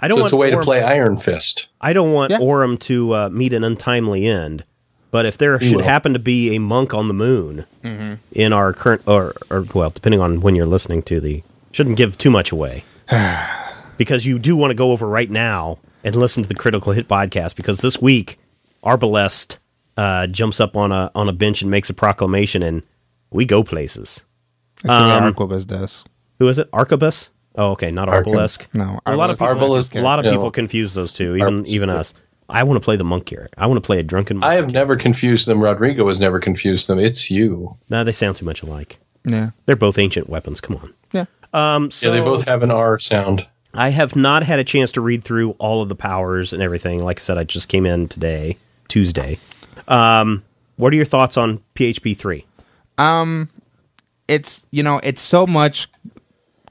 I 0.00 0.06
don't 0.08 0.16
so 0.16 0.20
want 0.22 0.28
it's 0.28 0.32
a 0.34 0.36
way 0.36 0.50
to 0.52 0.60
play 0.60 0.82
Iron 0.82 1.16
Fist. 1.18 1.68
I 1.80 1.92
don't 1.92 2.12
want 2.12 2.30
Yeah. 2.30 2.38
Orem 2.38 2.78
to 2.80 3.14
uh, 3.14 3.28
meet 3.30 3.52
an 3.52 3.64
untimely 3.64 4.26
end. 4.26 4.64
But 5.10 5.24
if 5.26 5.38
there 5.38 5.58
should 5.58 5.80
happen 5.80 6.12
to 6.12 6.18
be 6.18 6.54
a 6.54 6.60
monk 6.60 6.92
on 6.94 7.08
the 7.08 7.14
moon 7.14 7.64
Mm-hmm. 7.82 8.14
in 8.32 8.52
our 8.52 8.72
current, 8.74 9.00
or, 9.06 9.34
or 9.50 9.62
well, 9.74 9.88
depending 9.90 10.20
on 10.20 10.40
when 10.42 10.54
you're 10.54 10.66
listening 10.66 11.02
to 11.04 11.18
the, 11.18 11.42
shouldn't 11.72 11.96
give 11.96 12.18
too 12.18 12.30
much 12.30 12.52
away, 12.52 12.84
because 13.96 14.26
you 14.26 14.38
do 14.38 14.54
want 14.54 14.70
to 14.70 14.74
go 14.74 14.92
over 14.92 15.08
right 15.08 15.30
now 15.30 15.78
and 16.04 16.14
listen 16.14 16.42
to 16.42 16.48
the 16.48 16.54
Critical 16.54 16.92
Hit 16.92 17.08
podcast 17.08 17.56
because 17.56 17.78
this 17.78 18.00
week 18.02 18.38
Arbalest 18.84 19.56
uh, 19.98 20.26
jumps 20.28 20.60
up 20.60 20.76
on 20.76 20.92
a 20.92 21.10
on 21.14 21.28
a 21.28 21.32
bench 21.32 21.60
and 21.60 21.70
makes 21.70 21.90
a 21.90 21.94
proclamation, 21.94 22.62
and 22.62 22.82
we 23.30 23.44
go 23.44 23.62
places. 23.62 24.24
Actually, 24.78 25.10
um, 25.10 25.34
Arquebus 25.34 25.66
does. 25.66 26.04
Who 26.38 26.48
is 26.48 26.58
it? 26.58 26.70
Arquebus? 26.70 27.30
Oh, 27.56 27.72
okay, 27.72 27.90
not 27.90 28.08
Arcum- 28.08 28.32
Arbalest. 28.32 28.66
No, 28.72 29.00
a 29.04 29.16
lot 29.16 29.30
of 29.30 29.38
people, 29.38 29.54
Arbalest- 29.54 29.98
a 29.98 30.02
lot 30.02 30.20
of 30.20 30.24
no. 30.24 30.30
people 30.30 30.50
confuse 30.52 30.94
those 30.94 31.12
two, 31.12 31.34
even 31.34 31.64
Arbalest 31.64 31.68
even 31.68 31.90
us. 31.90 32.14
I 32.48 32.62
want 32.62 32.80
to 32.80 32.84
play 32.84 32.96
the 32.96 33.04
monk 33.04 33.28
here. 33.28 33.50
I 33.58 33.66
want 33.66 33.82
to 33.82 33.86
play 33.86 33.98
a 33.98 34.02
drunken. 34.02 34.38
Monk. 34.38 34.50
I 34.50 34.54
have 34.54 34.72
never 34.72 34.96
confused 34.96 35.46
them. 35.46 35.60
Rodrigo 35.62 36.08
has 36.08 36.18
never 36.20 36.38
confused 36.40 36.86
them. 36.86 36.98
It's 36.98 37.30
you. 37.30 37.76
No, 37.90 38.04
they 38.04 38.12
sound 38.12 38.36
too 38.36 38.46
much 38.46 38.62
alike. 38.62 38.98
Yeah. 39.24 39.50
They're 39.66 39.76
both 39.76 39.98
ancient 39.98 40.30
weapons. 40.30 40.60
Come 40.60 40.76
on. 40.76 40.94
Yeah. 41.12 41.24
Um, 41.52 41.90
so 41.90 42.06
yeah, 42.08 42.14
they 42.14 42.20
both 42.20 42.44
have 42.44 42.62
an 42.62 42.70
R 42.70 42.98
sound. 42.98 43.46
I 43.74 43.90
have 43.90 44.16
not 44.16 44.44
had 44.44 44.58
a 44.60 44.64
chance 44.64 44.92
to 44.92 45.00
read 45.00 45.24
through 45.24 45.50
all 45.52 45.82
of 45.82 45.88
the 45.90 45.94
powers 45.94 46.52
and 46.54 46.62
everything. 46.62 47.02
Like 47.02 47.18
I 47.18 47.22
said, 47.22 47.36
I 47.36 47.44
just 47.44 47.68
came 47.68 47.84
in 47.84 48.08
today, 48.08 48.56
Tuesday. 48.88 49.38
Um, 49.88 50.44
what 50.76 50.92
are 50.92 50.96
your 50.96 51.04
thoughts 51.06 51.36
on 51.36 51.60
PHB 51.74 52.16
three? 52.16 52.44
it's 54.28 54.66
you 54.70 54.82
know 54.82 55.00
it's 55.02 55.22
so 55.22 55.46
much 55.46 55.88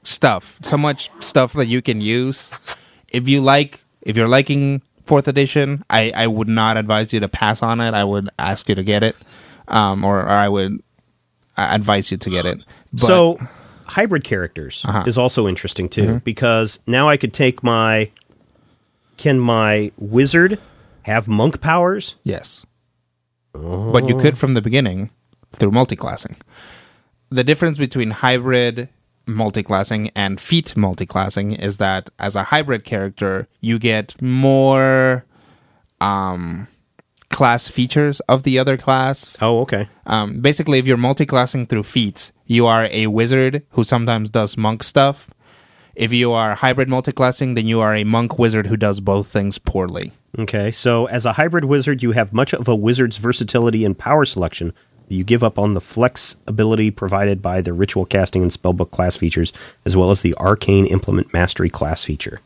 stuff 0.04 0.58
so 0.62 0.76
much 0.78 1.10
stuff 1.20 1.52
that 1.54 1.66
you 1.66 1.82
can 1.82 2.00
use 2.00 2.74
if 3.08 3.28
you 3.28 3.40
like 3.40 3.82
if 4.02 4.16
you're 4.16 4.28
liking 4.28 4.80
fourth 5.04 5.26
edition 5.28 5.82
i 5.90 6.12
i 6.14 6.26
would 6.26 6.48
not 6.48 6.76
advise 6.76 7.12
you 7.12 7.18
to 7.20 7.28
pass 7.28 7.62
on 7.62 7.80
it 7.80 7.94
i 7.94 8.04
would 8.04 8.28
ask 8.38 8.68
you 8.68 8.74
to 8.74 8.84
get 8.84 9.02
it 9.02 9.16
um 9.68 10.04
or, 10.04 10.20
or 10.20 10.28
i 10.28 10.48
would 10.48 10.80
advise 11.56 12.10
you 12.12 12.16
to 12.16 12.30
get 12.30 12.46
it 12.46 12.64
but, 12.92 13.06
so 13.06 13.38
hybrid 13.86 14.22
characters 14.22 14.82
Uh-huh. 14.84 15.04
is 15.06 15.18
also 15.18 15.48
interesting 15.48 15.88
too 15.88 16.02
Mm-hmm. 16.02 16.16
because 16.18 16.78
now 16.86 17.08
I 17.08 17.16
could 17.16 17.32
take 17.34 17.62
my 17.64 18.10
can 19.16 19.40
my 19.40 19.90
wizard 19.98 20.60
have 21.02 21.26
monk 21.26 21.60
powers? 21.60 22.14
Yes. 22.22 22.64
But 23.92 24.08
you 24.08 24.18
could 24.18 24.38
from 24.38 24.54
the 24.54 24.62
beginning 24.62 25.10
through 25.52 25.70
multiclassing. 25.70 26.36
The 27.30 27.44
difference 27.44 27.78
between 27.78 28.10
hybrid 28.10 28.88
multiclassing 29.26 30.10
and 30.14 30.40
feat 30.40 30.74
multiclassing 30.76 31.58
is 31.58 31.78
that 31.78 32.10
as 32.18 32.34
a 32.34 32.44
hybrid 32.44 32.84
character, 32.84 33.46
you 33.60 33.78
get 33.78 34.20
more 34.22 35.24
um, 36.00 36.66
class 37.30 37.68
features 37.68 38.20
of 38.20 38.42
the 38.42 38.58
other 38.58 38.76
class. 38.76 39.36
Oh, 39.40 39.60
okay. 39.60 39.88
Um, 40.06 40.40
basically, 40.40 40.78
if 40.78 40.86
you're 40.86 40.96
multiclassing 40.96 41.68
through 41.68 41.84
feats, 41.84 42.32
you 42.46 42.66
are 42.66 42.88
a 42.90 43.06
wizard 43.08 43.64
who 43.70 43.84
sometimes 43.84 44.30
does 44.30 44.56
monk 44.56 44.82
stuff. 44.82 45.30
If 45.94 46.12
you 46.12 46.32
are 46.32 46.54
hybrid 46.54 46.88
multiclassing, 46.88 47.54
then 47.54 47.66
you 47.66 47.80
are 47.80 47.94
a 47.94 48.04
monk 48.04 48.38
wizard 48.38 48.68
who 48.68 48.76
does 48.76 49.00
both 49.00 49.26
things 49.28 49.58
poorly. 49.58 50.12
Okay, 50.38 50.72
so 50.72 51.06
as 51.06 51.24
a 51.24 51.34
hybrid 51.34 51.64
wizard, 51.64 52.02
you 52.02 52.12
have 52.12 52.32
much 52.32 52.52
of 52.52 52.68
a 52.68 52.74
wizard's 52.74 53.16
versatility 53.16 53.84
and 53.84 53.96
power 53.98 54.24
selection. 54.24 54.72
You 55.08 55.24
give 55.24 55.42
up 55.42 55.58
on 55.58 55.74
the 55.74 55.80
flexibility 55.80 56.90
provided 56.90 57.40
by 57.40 57.62
the 57.62 57.72
ritual 57.72 58.04
casting 58.04 58.42
and 58.42 58.50
spellbook 58.50 58.90
class 58.90 59.16
features, 59.16 59.52
as 59.86 59.96
well 59.96 60.10
as 60.10 60.20
the 60.20 60.34
arcane 60.34 60.84
implement 60.86 61.32
mastery 61.32 61.70
class 61.70 62.04
feature. 62.04 62.40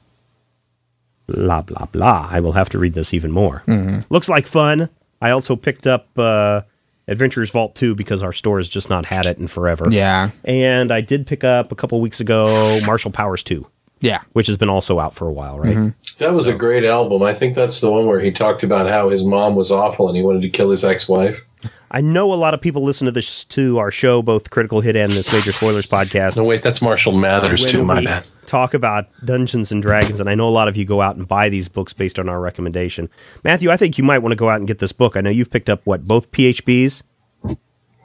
Blah 1.27 1.63
blah 1.63 1.87
blah. 1.87 2.29
I 2.31 2.41
will 2.41 2.53
have 2.53 2.69
to 2.71 2.79
read 2.79 2.95
this 2.95 3.13
even 3.15 3.33
more. 3.33 3.65
Looks 4.11 4.29
like 4.29 4.47
fun. 4.47 4.89
I 5.21 5.31
also 5.31 5.57
picked 5.57 5.87
up 5.87 6.09
uh, 6.19 6.63
Adventures 7.09 7.51
Vault 7.51 7.75
2 7.75 7.95
because 7.95 8.23
our 8.23 8.33
store 8.33 8.59
has 8.59 8.69
just 8.69 8.91
not 8.91 9.07
had 9.07 9.27
it 9.27 9.39
in 9.39 9.49
forever. 9.49 9.87
Yeah. 9.91 10.31
And 10.45 10.93
I 10.93 11.01
did 11.01 11.27
pick 11.27 11.45
up 11.45 11.73
a 11.73 11.75
couple 11.75 12.01
weeks 12.01 12.21
ago 12.21 12.81
Martial 12.87 13.11
Powers 13.11 13.43
2, 13.45 13.67
Yeah. 14.03 14.21
which 14.33 14.47
has 14.49 14.59
been 14.59 14.69
also 14.69 14.99
out 15.01 15.15
for 15.15 15.27
a 15.27 15.33
while, 15.33 15.59
right? 15.59 15.75
Mm-hmm. 15.77 16.19
That 16.19 16.35
was 16.35 16.47
a 16.47 16.53
great 16.55 16.85
album. 16.85 17.23
I 17.23 17.33
think 17.33 17.55
that's 17.55 17.81
the 17.81 17.91
one 17.91 18.05
where 18.07 18.21
he 18.21 18.31
talked 18.31 18.63
about 18.63 18.89
how 18.91 19.09
his 19.09 19.25
mom 19.25 19.55
was 19.55 19.71
awful 19.73 20.09
and 20.09 20.17
he 20.17 20.23
wanted 20.23 20.43
to 20.43 20.51
kill 20.51 20.71
his 20.71 20.85
ex-wife. 20.85 21.45
I 21.91 22.01
know 22.01 22.33
a 22.33 22.37
lot 22.37 22.55
of 22.55 22.61
people 22.61 22.83
listen 22.83 23.05
to 23.05 23.11
this 23.11 23.45
to 23.47 23.79
our 23.79 23.91
show, 23.91 24.23
both 24.23 24.51
Critical 24.51 24.81
Hit 24.81 24.97
and 24.97 25.13
this 25.13 25.31
Major 25.33 25.53
Spoilers 25.53 25.87
podcast. 25.87 26.37
No, 26.37 26.45
wait, 26.45 26.63
that's 26.63 26.81
Marshall 26.83 27.13
Mathers 27.13 27.61
when 27.63 27.71
too. 27.71 27.85
My 27.85 27.99
we 28.01 28.05
bad. 28.07 28.25
Talk 28.47 28.73
about 28.75 29.07
Dungeons 29.25 29.71
and 29.71 29.83
Dragons, 29.83 30.19
and 30.19 30.29
I 30.29 30.35
know 30.35 30.49
a 30.49 30.51
lot 30.51 30.69
of 30.69 30.77
you 30.77 30.85
go 30.87 31.01
out 31.03 31.17
and 31.17 31.29
buy 31.29 31.49
these 31.51 31.69
books 31.69 31.93
based 31.93 32.19
on 32.19 32.29
our 32.31 32.41
recommendation. 32.41 33.09
Matthew, 33.45 33.71
I 33.71 33.77
think 33.77 33.99
you 33.99 34.05
might 34.05 34.19
want 34.19 34.33
to 34.33 34.37
go 34.37 34.49
out 34.49 34.57
and 34.59 34.67
get 34.67 34.79
this 34.79 34.91
book. 34.93 35.17
I 35.17 35.21
know 35.21 35.31
you've 35.31 35.51
picked 35.51 35.69
up 35.71 35.83
what 35.85 36.05
both 36.07 36.33
PHBs. 36.33 37.03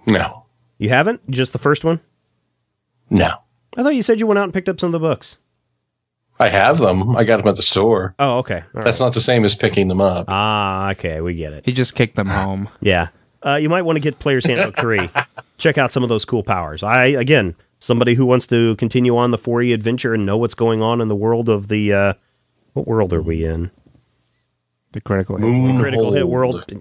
No, 0.06 0.44
You 0.78 0.90
haven't? 0.90 1.28
Just 1.30 1.54
the 1.54 1.60
first 1.60 1.84
one? 1.84 2.00
no, 3.10 3.38
I 3.78 3.84
thought 3.84 3.96
you 3.96 4.04
said 4.04 4.20
you 4.20 4.28
went 4.28 4.38
out 4.38 4.44
and 4.46 4.54
picked 4.54 4.70
up 4.70 4.80
some 4.80 4.88
of 4.88 4.92
the 4.94 5.00
books. 5.00 5.38
I 6.40 6.50
have 6.50 6.78
them. 6.78 7.16
I 7.16 7.24
got 7.24 7.38
them 7.38 7.48
at 7.48 7.56
the 7.56 7.62
store. 7.62 8.14
Oh, 8.20 8.40
okay. 8.40 8.58
All 8.58 8.64
right. 8.74 8.86
That's 8.86 9.00
not 9.00 9.14
the 9.14 9.22
same 9.22 9.44
as 9.44 9.56
picking 9.56 9.88
them 9.88 10.02
up. 10.02 10.26
Ah, 10.28 10.92
okay, 10.92 11.20
we 11.22 11.34
get 11.34 11.54
it. 11.54 11.66
He 11.66 11.74
just 11.74 11.96
kicked 11.96 12.16
them 12.16 12.28
home. 12.28 12.70
Yeah. 12.82 13.10
Uh, 13.46 13.56
you 13.56 13.70
might 13.70 13.84
want 13.84 13.96
to 13.98 14.00
get 14.02 14.20
Player's 14.20 14.46
Handbook 14.46 14.76
3. 14.78 15.10
Check 15.58 15.78
out 15.78 15.92
some 15.92 16.02
of 16.04 16.10
those 16.10 16.26
cool 16.26 16.44
powers. 16.44 16.82
I, 16.84 17.06
again, 17.06 17.56
somebody 17.80 18.16
who 18.16 18.26
wants 18.26 18.48
to 18.48 18.76
continue 18.78 19.16
on 19.16 19.30
the 19.32 19.38
4E 19.38 19.74
adventure 19.74 20.14
and 20.14 20.26
know 20.26 20.38
what's 20.38 20.56
going 20.56 20.82
on 20.82 21.02
in 21.02 21.08
the 21.08 21.16
world 21.16 21.48
of 21.48 21.68
the. 21.68 21.94
Uh, 21.94 22.14
what 22.74 22.88
world 22.88 23.14
are 23.14 23.22
we 23.22 23.46
in? 23.46 23.72
The 24.92 25.02
critical 25.02 25.38
hit. 25.38 25.46
Moon 25.46 25.80
Critical 25.80 26.14
Hit 26.14 26.28
world. 26.28 26.72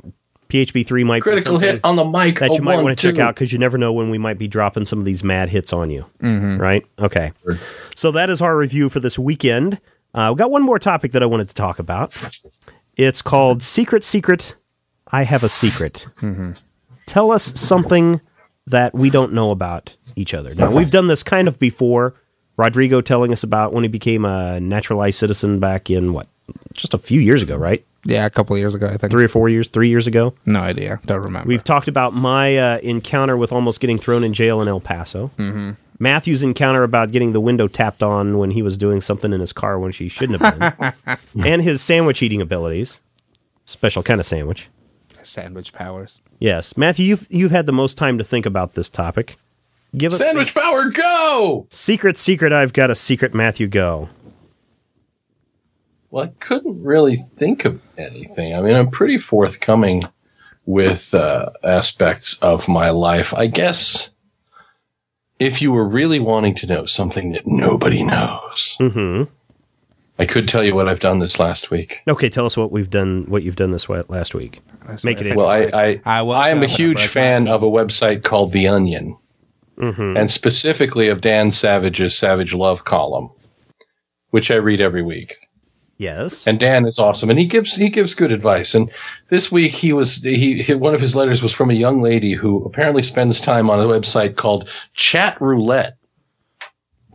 PHB 0.48 0.86
3 0.86 1.04
might 1.04 1.22
Critical 1.22 1.58
hit 1.58 1.80
on 1.84 1.96
the 1.96 2.04
mic. 2.04 2.38
that 2.38 2.52
you 2.52 2.62
might 2.62 2.82
want 2.82 2.98
to 2.98 3.10
check 3.10 3.18
out 3.18 3.34
because 3.34 3.52
you 3.52 3.58
never 3.58 3.76
know 3.78 3.92
when 3.92 4.10
we 4.10 4.18
might 4.18 4.38
be 4.38 4.46
dropping 4.48 4.84
some 4.86 4.98
of 4.98 5.04
these 5.04 5.24
mad 5.24 5.48
hits 5.48 5.72
on 5.72 5.90
you. 5.90 6.04
Right? 6.20 6.84
Okay. 6.98 7.32
So 7.94 8.10
that 8.12 8.30
is 8.30 8.40
our 8.40 8.56
review 8.56 8.88
for 8.88 9.00
this 9.00 9.18
weekend. 9.18 9.80
Uh, 10.14 10.30
we 10.34 10.38
got 10.38 10.50
one 10.50 10.62
more 10.62 10.78
topic 10.78 11.12
that 11.12 11.22
I 11.22 11.26
wanted 11.26 11.48
to 11.48 11.54
talk 11.54 11.78
about. 11.78 12.16
It's 12.96 13.20
called 13.22 13.62
Secret 13.62 14.02
Secret. 14.04 14.54
I 15.08 15.22
have 15.24 15.44
a 15.44 15.48
secret. 15.48 16.06
Tell 17.06 17.30
us 17.30 17.58
something 17.58 18.20
that 18.66 18.94
we 18.94 19.10
don't 19.10 19.32
know 19.32 19.50
about 19.50 19.94
each 20.16 20.34
other. 20.34 20.54
Now, 20.54 20.70
we've 20.70 20.90
done 20.90 21.06
this 21.06 21.22
kind 21.22 21.46
of 21.48 21.58
before. 21.58 22.14
Rodrigo 22.56 23.00
telling 23.02 23.32
us 23.32 23.42
about 23.42 23.72
when 23.74 23.84
he 23.84 23.88
became 23.88 24.24
a 24.24 24.58
naturalized 24.58 25.18
citizen 25.18 25.60
back 25.60 25.90
in 25.90 26.12
what? 26.14 26.26
Just 26.72 26.94
a 26.94 26.98
few 26.98 27.20
years 27.20 27.42
ago, 27.42 27.56
right? 27.56 27.84
Yeah, 28.06 28.24
a 28.24 28.30
couple 28.30 28.54
of 28.54 28.60
years 28.60 28.74
ago, 28.74 28.86
I 28.86 28.96
think. 28.96 29.10
Three 29.10 29.24
or 29.24 29.28
four 29.28 29.48
years, 29.48 29.68
three 29.68 29.88
years 29.88 30.06
ago. 30.06 30.34
No 30.46 30.60
idea. 30.60 31.00
Don't 31.06 31.22
remember. 31.22 31.48
We've 31.48 31.64
talked 31.64 31.88
about 31.88 32.14
my 32.14 32.56
uh, 32.56 32.78
encounter 32.78 33.36
with 33.36 33.52
almost 33.52 33.80
getting 33.80 33.98
thrown 33.98 34.24
in 34.24 34.32
jail 34.32 34.62
in 34.62 34.68
El 34.68 34.80
Paso. 34.80 35.30
Mm-hmm. 35.36 35.72
Matthew's 35.98 36.42
encounter 36.42 36.82
about 36.82 37.10
getting 37.10 37.32
the 37.32 37.40
window 37.40 37.68
tapped 37.68 38.02
on 38.02 38.38
when 38.38 38.50
he 38.50 38.62
was 38.62 38.76
doing 38.76 39.00
something 39.00 39.32
in 39.32 39.40
his 39.40 39.52
car 39.52 39.78
when 39.78 39.92
she 39.92 40.08
shouldn't 40.08 40.40
have 40.40 40.78
been. 40.78 41.18
and 41.44 41.62
his 41.62 41.82
sandwich 41.82 42.22
eating 42.22 42.40
abilities. 42.40 43.00
Special 43.64 44.02
kind 44.02 44.20
of 44.20 44.26
sandwich. 44.26 44.68
Sandwich 45.22 45.72
powers. 45.72 46.20
Yes. 46.38 46.76
Matthew, 46.76 47.06
you've, 47.06 47.26
you've 47.30 47.50
had 47.50 47.66
the 47.66 47.72
most 47.72 47.98
time 47.98 48.18
to 48.18 48.24
think 48.24 48.46
about 48.46 48.74
this 48.74 48.88
topic. 48.88 49.36
Give 49.96 50.12
us 50.12 50.18
Sandwich 50.18 50.54
power, 50.54 50.90
go! 50.90 51.66
Secret, 51.70 52.18
secret, 52.18 52.52
I've 52.52 52.74
got 52.74 52.90
a 52.90 52.94
secret, 52.94 53.32
Matthew, 53.32 53.66
go. 53.66 54.10
Well, 56.16 56.24
I 56.24 56.28
couldn't 56.40 56.82
really 56.82 57.16
think 57.16 57.66
of 57.66 57.82
anything. 57.98 58.54
I 58.54 58.62
mean, 58.62 58.74
I'm 58.74 58.88
pretty 58.90 59.18
forthcoming 59.18 60.08
with 60.64 61.12
uh, 61.12 61.50
aspects 61.62 62.38
of 62.38 62.68
my 62.68 62.88
life. 62.88 63.34
I 63.34 63.48
guess 63.48 64.08
if 65.38 65.60
you 65.60 65.72
were 65.72 65.86
really 65.86 66.18
wanting 66.18 66.54
to 66.54 66.66
know 66.66 66.86
something 66.86 67.32
that 67.32 67.46
nobody 67.46 68.02
knows, 68.02 68.78
Mm-hmm. 68.80 69.24
I 70.18 70.24
could 70.24 70.48
tell 70.48 70.64
you 70.64 70.74
what 70.74 70.88
I've 70.88 71.00
done 71.00 71.18
this 71.18 71.38
last 71.38 71.70
week. 71.70 72.00
Okay, 72.08 72.30
tell 72.30 72.46
us 72.46 72.56
what 72.56 72.72
we've 72.72 72.88
done, 72.88 73.26
what 73.28 73.42
you've 73.42 73.56
done 73.56 73.72
this 73.72 73.86
last 73.86 74.34
week. 74.34 74.62
Make 75.04 75.20
it 75.20 75.36
Well, 75.36 75.50
I. 75.50 75.68
I, 75.74 76.00
I 76.06 76.22
was 76.22 76.46
I 76.46 76.48
am 76.48 76.62
a 76.62 76.66
huge 76.66 77.08
fan 77.08 77.46
of 77.46 77.62
a 77.62 77.66
website 77.68 78.24
called 78.24 78.52
The 78.52 78.66
Onion, 78.66 79.18
and 79.76 80.30
specifically 80.30 81.08
of 81.08 81.20
Dan 81.20 81.52
Savage's 81.52 82.16
Savage 82.16 82.54
Love 82.54 82.86
column, 82.86 83.32
which 84.30 84.50
I 84.50 84.54
read 84.54 84.80
every 84.80 85.02
week. 85.02 85.36
Yes. 85.98 86.46
And 86.46 86.58
Dan 86.58 86.86
is 86.86 86.98
awesome, 86.98 87.30
and 87.30 87.38
he 87.38 87.46
gives 87.46 87.76
he 87.76 87.88
gives 87.88 88.14
good 88.14 88.32
advice. 88.32 88.74
And 88.74 88.90
this 89.28 89.50
week 89.50 89.74
he 89.76 89.92
was 89.92 90.16
he, 90.22 90.62
he 90.62 90.74
one 90.74 90.94
of 90.94 91.00
his 91.00 91.16
letters 91.16 91.42
was 91.42 91.52
from 91.52 91.70
a 91.70 91.74
young 91.74 92.00
lady 92.02 92.34
who 92.34 92.64
apparently 92.64 93.02
spends 93.02 93.40
time 93.40 93.70
on 93.70 93.80
a 93.80 93.84
website 93.84 94.36
called 94.36 94.68
Chat 94.94 95.40
Roulette. 95.40 95.96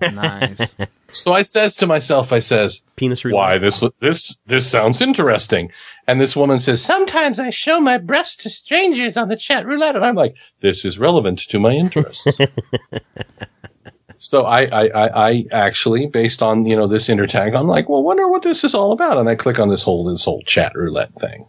Nice. 0.01 0.67
So 1.13 1.33
I 1.33 1.41
says 1.41 1.75
to 1.75 1.87
myself, 1.87 2.31
I 2.31 2.39
says, 2.39 2.83
Penis 2.95 3.25
roulette. 3.25 3.37
why 3.37 3.57
this 3.57 3.83
this 3.99 4.39
this 4.45 4.69
sounds 4.69 5.01
interesting 5.01 5.71
and 6.07 6.21
this 6.21 6.35
woman 6.35 6.59
says 6.59 6.83
sometimes 6.83 7.39
i 7.39 7.49
show 7.49 7.79
my 7.79 7.97
breasts 7.97 8.35
to 8.43 8.49
strangers 8.49 9.17
on 9.17 9.27
the 9.27 9.35
chat 9.35 9.65
roulette 9.65 9.95
and 9.95 10.05
i'm 10.05 10.15
like 10.15 10.35
this 10.59 10.85
is 10.85 10.99
relevant 10.99 11.39
to 11.39 11.59
my 11.59 11.71
interests 11.71 12.25
so 14.23 14.45
I, 14.45 14.61
I 14.65 14.87
i 14.87 15.27
i 15.29 15.45
actually 15.51 16.05
based 16.07 16.41
on 16.43 16.65
you 16.65 16.75
know 16.75 16.87
this 16.87 17.07
intertag 17.09 17.55
i'm 17.57 17.67
like 17.67 17.89
well 17.89 18.03
wonder 18.03 18.27
what 18.27 18.43
this 18.43 18.63
is 18.63 18.73
all 18.75 18.91
about 18.91 19.17
and 19.17 19.27
i 19.27 19.35
click 19.35 19.57
on 19.59 19.69
this 19.69 19.83
whole 19.83 20.03
this 20.05 20.25
whole 20.25 20.41
chat 20.43 20.73
roulette 20.75 21.13
thing 21.15 21.47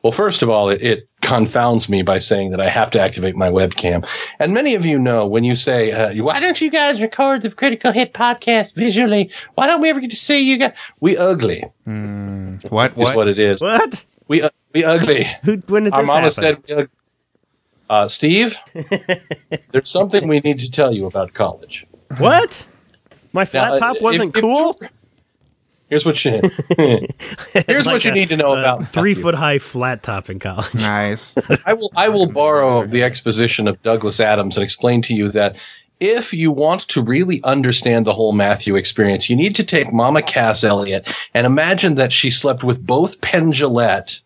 well, 0.00 0.12
first 0.12 0.42
of 0.42 0.48
all, 0.48 0.70
it, 0.70 0.80
it 0.80 1.08
confounds 1.22 1.88
me 1.88 2.02
by 2.02 2.20
saying 2.20 2.50
that 2.52 2.60
I 2.60 2.68
have 2.68 2.88
to 2.92 3.00
activate 3.00 3.34
my 3.34 3.48
webcam. 3.48 4.06
And 4.38 4.54
many 4.54 4.76
of 4.76 4.86
you 4.86 4.96
know 4.96 5.26
when 5.26 5.42
you 5.42 5.56
say, 5.56 5.90
uh, 5.90 6.22
why 6.22 6.38
don't 6.38 6.60
you 6.60 6.70
guys 6.70 7.02
record 7.02 7.42
the 7.42 7.50
Critical 7.50 7.90
Hit 7.90 8.12
podcast 8.14 8.76
visually? 8.76 9.28
Why 9.56 9.66
don't 9.66 9.80
we 9.80 9.90
ever 9.90 9.98
get 9.98 10.10
to 10.10 10.16
see 10.16 10.38
you 10.38 10.56
guys? 10.56 10.72
We 11.00 11.16
ugly 11.16 11.64
what? 11.84 12.92
is 12.92 12.96
What? 12.96 13.16
what 13.16 13.26
it 13.26 13.40
is. 13.40 13.60
What? 13.60 14.06
We, 14.28 14.42
uh, 14.42 14.50
we 14.72 14.84
ugly. 14.84 15.24
Who, 15.42 15.56
when 15.66 15.82
did 15.82 15.94
this 15.94 15.98
Our 15.98 16.04
mama 16.06 16.20
happen? 16.20 16.30
said, 16.30 16.62
we 16.68 16.74
ug- 16.74 16.90
uh, 17.90 18.06
Steve, 18.06 18.56
there's 19.72 19.90
something 19.90 20.28
we 20.28 20.38
need 20.38 20.60
to 20.60 20.70
tell 20.70 20.92
you 20.92 21.06
about 21.06 21.34
college. 21.34 21.86
What? 22.18 22.68
My 23.32 23.44
flat 23.44 23.68
Now, 23.68 23.74
uh, 23.74 23.78
top 23.78 24.00
wasn't 24.02 24.34
if 24.36 24.42
cool? 24.42 24.78
you- 24.80 24.88
Here's 25.88 26.04
what 26.04 26.24
you 26.24 26.40
here's 27.68 27.86
what 27.86 28.04
you 28.04 28.10
need 28.10 28.28
to 28.30 28.36
know 28.36 28.52
about 28.54 28.88
three 28.88 29.10
Matthew. 29.12 29.22
foot 29.22 29.34
high 29.36 29.58
flat 29.60 30.02
top 30.02 30.28
in 30.28 30.40
college. 30.40 30.74
Nice. 30.74 31.34
I 31.64 31.74
will 31.74 31.92
I 31.94 32.08
will 32.08 32.26
borrow 32.26 32.84
the 32.86 33.04
exposition 33.04 33.68
of 33.68 33.80
Douglas 33.84 34.18
Adams 34.18 34.56
and 34.56 34.64
explain 34.64 35.00
to 35.02 35.14
you 35.14 35.30
that 35.30 35.54
if 36.00 36.32
you 36.34 36.50
want 36.50 36.82
to 36.88 37.00
really 37.02 37.40
understand 37.44 38.04
the 38.04 38.14
whole 38.14 38.32
Matthew 38.32 38.74
experience, 38.74 39.30
you 39.30 39.36
need 39.36 39.54
to 39.54 39.62
take 39.64 39.92
Mama 39.92 40.22
Cass 40.22 40.64
Elliott 40.64 41.06
and 41.32 41.46
imagine 41.46 41.94
that 41.94 42.12
she 42.12 42.30
slept 42.32 42.64
with 42.64 42.84
both 42.84 43.20
Penn 43.20 43.52
Jillette 43.52 44.18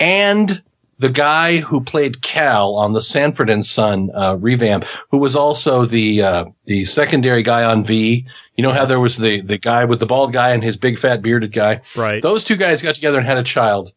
and 0.00 0.60
the 1.00 1.08
guy 1.08 1.58
who 1.58 1.80
played 1.80 2.20
Cal 2.20 2.74
on 2.74 2.92
the 2.92 3.02
Sanford 3.02 3.48
and 3.48 3.66
Son 3.66 4.10
uh, 4.14 4.36
revamp, 4.36 4.84
who 5.10 5.16
was 5.18 5.34
also 5.34 5.86
the 5.86 6.22
uh, 6.22 6.44
the 6.64 6.84
secondary 6.84 7.42
guy 7.42 7.64
on 7.64 7.82
V. 7.84 8.26
You 8.54 8.62
know 8.62 8.72
how 8.72 8.84
there 8.84 9.00
was 9.00 9.16
the 9.16 9.40
the 9.40 9.58
guy 9.58 9.86
with 9.86 9.98
the 9.98 10.06
bald 10.06 10.32
guy 10.32 10.50
and 10.50 10.62
his 10.62 10.76
big 10.76 10.98
fat 10.98 11.22
bearded 11.22 11.52
guy. 11.52 11.80
Right. 11.96 12.22
Those 12.22 12.44
two 12.44 12.56
guys 12.56 12.82
got 12.82 12.94
together 12.94 13.18
and 13.18 13.26
had 13.26 13.38
a 13.38 13.42
child. 13.42 13.92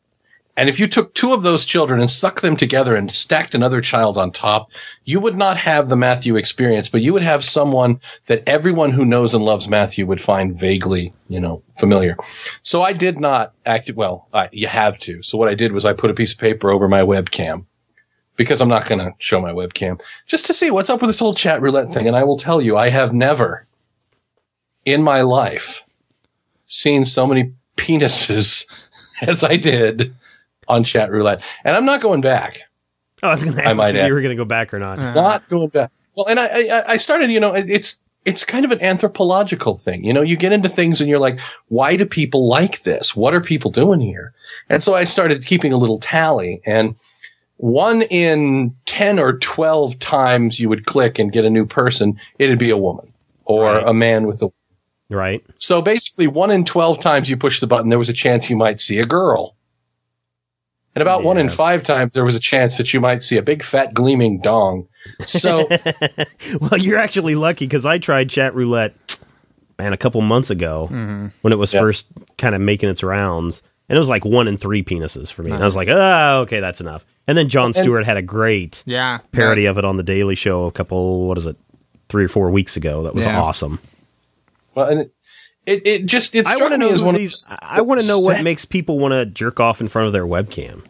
And 0.56 0.70
if 0.70 0.80
you 0.80 0.88
took 0.88 1.16
two 1.16 1.34
of 1.34 1.42
those 1.42 1.66
children 1.66 2.00
and 2.00 2.12
stuck 2.12 2.42
them 2.42 2.56
together 2.56 2.96
and 2.96 3.12
stacked 3.12 3.56
another 3.56 3.82
child 3.82 4.20
on 4.20 4.32
top, 4.32 4.70
you 5.04 5.20
would 5.20 5.36
not 5.36 5.58
have 5.58 5.90
the 5.90 5.96
Matthew 5.96 6.36
experience, 6.36 6.90
but 6.90 7.02
you 7.02 7.12
would 7.12 7.24
have 7.24 7.44
someone 7.44 8.00
that 8.28 8.44
everyone 8.46 8.92
who 8.92 9.04
knows 9.04 9.34
and 9.34 9.44
loves 9.44 9.68
Matthew 9.68 10.06
would 10.06 10.22
find 10.22 10.58
vaguely, 10.58 11.14
you 11.28 11.40
know, 11.40 11.64
familiar. 11.80 12.16
So 12.62 12.84
I 12.84 12.94
did 12.94 13.20
not 13.20 13.54
act, 13.66 13.90
well, 13.96 14.28
I, 14.32 14.50
you 14.52 14.68
have 14.68 15.00
to. 15.00 15.24
So 15.24 15.40
what 15.40 15.50
I 15.50 15.56
did 15.56 15.72
was 15.72 15.86
I 15.86 15.94
put 15.94 16.12
a 16.12 16.16
piece 16.16 16.34
of 16.34 16.40
paper 16.40 16.70
over 16.70 16.88
my 16.88 17.02
webcam 17.02 17.66
because 18.36 18.62
I'm 18.62 18.70
not 18.70 18.88
going 18.88 19.00
to 19.00 19.14
show 19.18 19.42
my 19.42 19.52
webcam 19.52 20.00
just 20.28 20.46
to 20.48 20.54
see 20.54 20.70
what's 20.70 20.90
up 20.90 21.02
with 21.02 21.10
this 21.10 21.20
whole 21.20 21.34
chat 21.34 21.62
roulette 21.62 21.90
thing. 21.90 22.08
And 22.08 22.16
I 22.16 22.24
will 22.24 22.38
tell 22.38 22.62
you, 22.62 22.78
I 22.78 22.90
have 22.90 23.12
never 23.12 23.66
in 24.86 25.02
my 25.02 25.22
life 25.22 25.82
seen 26.68 27.06
so 27.06 27.26
many 27.26 27.54
penises 27.76 28.66
as 29.22 29.44
I 29.44 29.56
did 29.56 30.14
on 30.68 30.84
chat 30.84 31.12
roulette, 31.12 31.42
and 31.64 31.76
I'm 31.76 31.86
not 31.86 32.02
going 32.02 32.22
back. 32.22 32.60
Oh, 33.22 33.30
I 33.30 33.32
was 33.32 33.44
going 33.44 33.56
to 33.56 33.62
I 33.66 33.72
ask 33.72 33.78
might 33.78 33.96
if 33.96 34.06
you 34.06 34.14
were 34.14 34.22
going 34.22 34.36
to 34.36 34.42
go 34.42 34.46
back 34.46 34.74
or 34.74 34.80
not. 34.80 35.00
Uh-huh. 35.00 35.14
not 35.14 35.50
going 35.50 35.70
back. 35.70 35.92
Well, 36.16 36.28
and 36.28 36.40
I, 36.40 36.46
I, 36.80 36.84
I 36.94 36.98
started, 36.98 37.32
you 37.32 37.40
know, 37.40 37.54
it's, 37.54 38.02
it's 38.26 38.44
kind 38.44 38.66
of 38.66 38.72
an 38.72 38.82
anthropological 38.82 39.78
thing. 39.78 40.04
You 40.04 40.12
know, 40.14 40.22
you 40.22 40.36
get 40.36 40.52
into 40.52 40.68
things 40.70 41.00
and 41.02 41.10
you're 41.10 41.20
like, 41.20 41.40
why 41.70 41.96
do 41.96 42.06
people 42.06 42.48
like 42.48 42.84
this? 42.84 43.16
What 43.16 43.34
are 43.34 43.42
people 43.42 43.72
doing 43.72 44.00
here? 44.02 44.34
And 44.70 44.84
so 44.84 44.94
I 44.94 45.06
started 45.06 45.46
keeping 45.46 45.72
a 45.74 45.78
little 45.78 46.00
tally 46.00 46.62
and 46.66 46.96
one 47.58 48.02
in 48.04 48.76
10 48.88 49.20
or 49.20 49.38
12 49.40 50.00
times 50.00 50.60
you 50.60 50.68
would 50.70 50.86
click 50.86 51.18
and 51.18 51.32
get 51.32 51.46
a 51.46 51.50
new 51.50 51.66
person, 51.66 52.20
it'd 52.38 52.60
be 52.60 52.70
a 52.70 52.78
woman 52.78 53.14
or 53.46 53.76
Right. 53.76 53.88
a 53.88 53.94
man 53.94 54.28
with 54.28 54.42
a, 54.42 54.52
Right. 55.10 55.44
so 55.60 55.82
basically 55.82 56.28
one 56.28 56.52
in 56.52 56.66
12 56.66 57.00
times 57.00 57.30
you 57.30 57.38
push 57.38 57.60
the 57.62 57.68
button, 57.68 57.90
there 57.90 58.00
was 58.00 58.10
a 58.10 58.14
chance 58.14 58.50
you 58.50 58.58
might 58.58 58.82
see 58.82 59.00
a 59.00 59.06
girl. 59.06 59.56
And 60.96 61.02
about 61.02 61.24
one 61.24 61.38
in 61.38 61.50
five 61.50 61.84
times 61.84 62.14
there 62.14 62.24
was 62.26 62.36
a 62.36 62.40
chance 62.40 62.78
that 62.78 62.94
you 62.94 63.00
might 63.00 63.24
see 63.24 63.38
a 63.38 63.42
big 63.42 63.64
fat 63.64 63.94
gleaming 63.94 64.42
dong. 64.42 64.88
So 65.26 65.68
Well, 66.62 66.78
you're 66.80 67.00
actually 67.00 67.36
lucky 67.36 67.66
because 67.66 67.86
I 67.86 67.98
tried 67.98 68.30
chat 68.30 68.54
roulette, 68.56 68.94
man, 69.80 69.92
a 69.94 69.98
couple 69.98 70.22
months 70.22 70.50
ago 70.50 70.88
mm-hmm. 70.92 71.28
when 71.42 71.54
it 71.54 71.58
was 71.58 71.74
Yeah. 71.74 71.80
first 71.82 72.08
kind 72.38 72.54
of 72.56 72.62
making 72.62 72.90
its 72.90 73.02
rounds, 73.04 73.64
and 73.90 73.98
it 73.98 74.00
was 74.00 74.08
like 74.10 74.24
one 74.24 74.48
in 74.48 74.58
three 74.58 74.84
penises 74.84 75.32
for 75.32 75.42
me. 75.44 75.52
And 75.52 75.62
I 75.62 75.66
was 75.66 75.76
like, 75.76 75.88
oh, 75.90 76.42
okay, 76.42 76.60
that's 76.60 76.80
enough. 76.80 77.06
And 77.28 77.38
then 77.38 77.50
Jon 77.50 77.74
Stewart 77.74 78.06
had 78.06 78.18
a 78.18 78.22
great 78.22 78.84
Yeah. 78.86 79.20
parody 79.32 79.66
of 79.66 79.78
it 79.78 79.86
on 79.86 79.98
the 79.98 80.04
Daily 80.04 80.36
Show 80.36 80.66
a 80.66 80.72
couple, 80.72 81.28
what 81.28 81.38
is 81.38 81.46
it, 81.46 81.56
three 82.10 82.26
or 82.26 82.28
four 82.30 82.52
weeks 82.52 82.78
ago. 82.78 83.04
That 83.04 83.16
was 83.16 83.26
Yeah. 83.26 83.42
awesome. 83.42 83.80
Well, 84.76 84.88
and 84.88 85.10
it, 85.66 85.82
it, 85.86 85.88
it 85.88 86.06
just 86.06 86.36
it 86.36 86.48
I 86.48 86.58
want 86.58 86.72
to 86.72 86.78
know 86.78 86.90
as 86.90 87.04
one 87.04 87.16
these. 87.16 87.52
of 87.52 87.60
I 87.62 87.82
want 87.82 88.02
to 88.02 88.08
know 88.08 88.20
what 88.20 88.44
makes 88.44 88.66
people 88.66 89.00
want 89.00 89.14
to 89.14 89.26
jerk 89.26 89.60
off 89.60 89.82
in 89.82 89.88
front 89.88 90.08
of 90.08 90.14
their 90.14 90.26
webcam. 90.26 90.84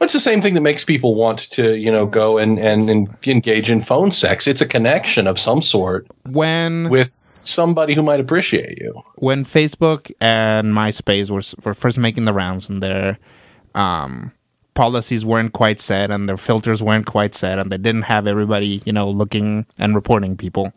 It's 0.00 0.12
the 0.12 0.18
same 0.18 0.42
thing 0.42 0.54
that 0.54 0.62
makes 0.62 0.84
people 0.84 1.14
want 1.14 1.48
to 1.52 1.76
you 1.76 1.92
know 1.92 2.06
go 2.06 2.36
and, 2.36 2.58
and 2.58 2.82
and 2.88 3.16
engage 3.24 3.70
in 3.70 3.82
phone 3.82 4.10
sex. 4.10 4.48
It's 4.48 4.60
a 4.60 4.66
connection 4.66 5.28
of 5.28 5.38
some 5.38 5.62
sort 5.62 6.08
When 6.28 6.90
with 6.90 7.08
somebody 7.12 7.94
who 7.94 8.02
might 8.02 8.18
appreciate 8.18 8.78
you. 8.80 9.00
when 9.16 9.44
Facebook 9.44 10.10
and 10.20 10.72
MySpace 10.72 11.30
were, 11.30 11.42
were 11.64 11.74
first 11.74 11.98
making 11.98 12.24
the 12.24 12.32
rounds 12.32 12.68
and 12.68 12.82
their 12.82 13.18
um, 13.76 14.32
policies 14.74 15.24
weren't 15.24 15.52
quite 15.52 15.80
set 15.80 16.10
and 16.10 16.28
their 16.28 16.36
filters 16.36 16.82
weren't 16.82 17.06
quite 17.06 17.36
set 17.36 17.60
and 17.60 17.70
they 17.70 17.78
didn't 17.78 18.02
have 18.02 18.26
everybody, 18.26 18.82
you 18.84 18.92
know, 18.92 19.08
looking 19.08 19.66
and 19.78 19.94
reporting 19.94 20.36
people. 20.36 20.72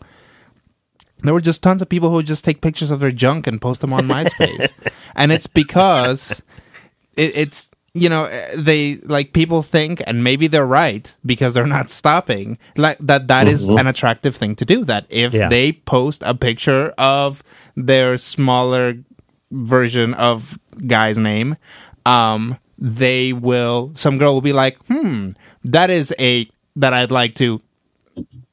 There 1.26 1.34
were 1.34 1.42
just 1.42 1.62
tons 1.64 1.82
of 1.82 1.90
people 1.90 2.10
who 2.10 2.16
would 2.16 2.28
just 2.28 2.44
take 2.46 2.62
pictures 2.62 2.92
of 2.92 3.00
their 3.00 3.12
junk 3.12 3.48
and 3.48 3.60
post 3.62 3.82
them 3.82 3.94
on 3.94 4.08
MySpace. 4.08 4.72
and 5.16 5.32
it's 5.32 5.48
because 5.48 6.42
it, 7.18 7.36
it's 7.36 7.70
you 7.94 8.10
know 8.10 8.28
they 8.56 8.98
like 9.04 9.32
people 9.34 9.62
think 9.62 10.02
and 10.06 10.24
maybe 10.24 10.48
they're 10.48 10.66
right 10.68 11.16
because 11.26 11.54
they're 11.54 11.66
not 11.66 11.90
stopping 11.90 12.58
like 12.76 12.98
that 13.00 13.28
That 13.30 13.48
is 13.48 13.70
an 13.70 13.88
attractive 13.88 14.36
thing 14.36 14.54
to 14.56 14.66
do 14.66 14.84
that 14.86 15.06
if 15.10 15.34
Yeah. 15.34 15.48
they 15.48 15.72
post 15.72 16.22
a 16.26 16.36
picture 16.36 16.94
of 16.98 17.42
their 17.78 18.18
smaller 18.18 18.98
version 19.50 20.14
of 20.16 20.60
guy's 20.88 21.18
name 21.18 21.56
um 22.06 22.58
they 22.78 23.32
will 23.32 23.92
some 23.96 24.18
girl 24.18 24.34
will 24.34 24.42
be 24.42 24.52
like 24.52 24.78
hmm 24.88 25.30
that 25.64 25.90
is 25.90 26.14
a 26.20 26.50
that 26.76 26.92
i'd 26.94 27.12
like 27.12 27.36
to 27.36 27.62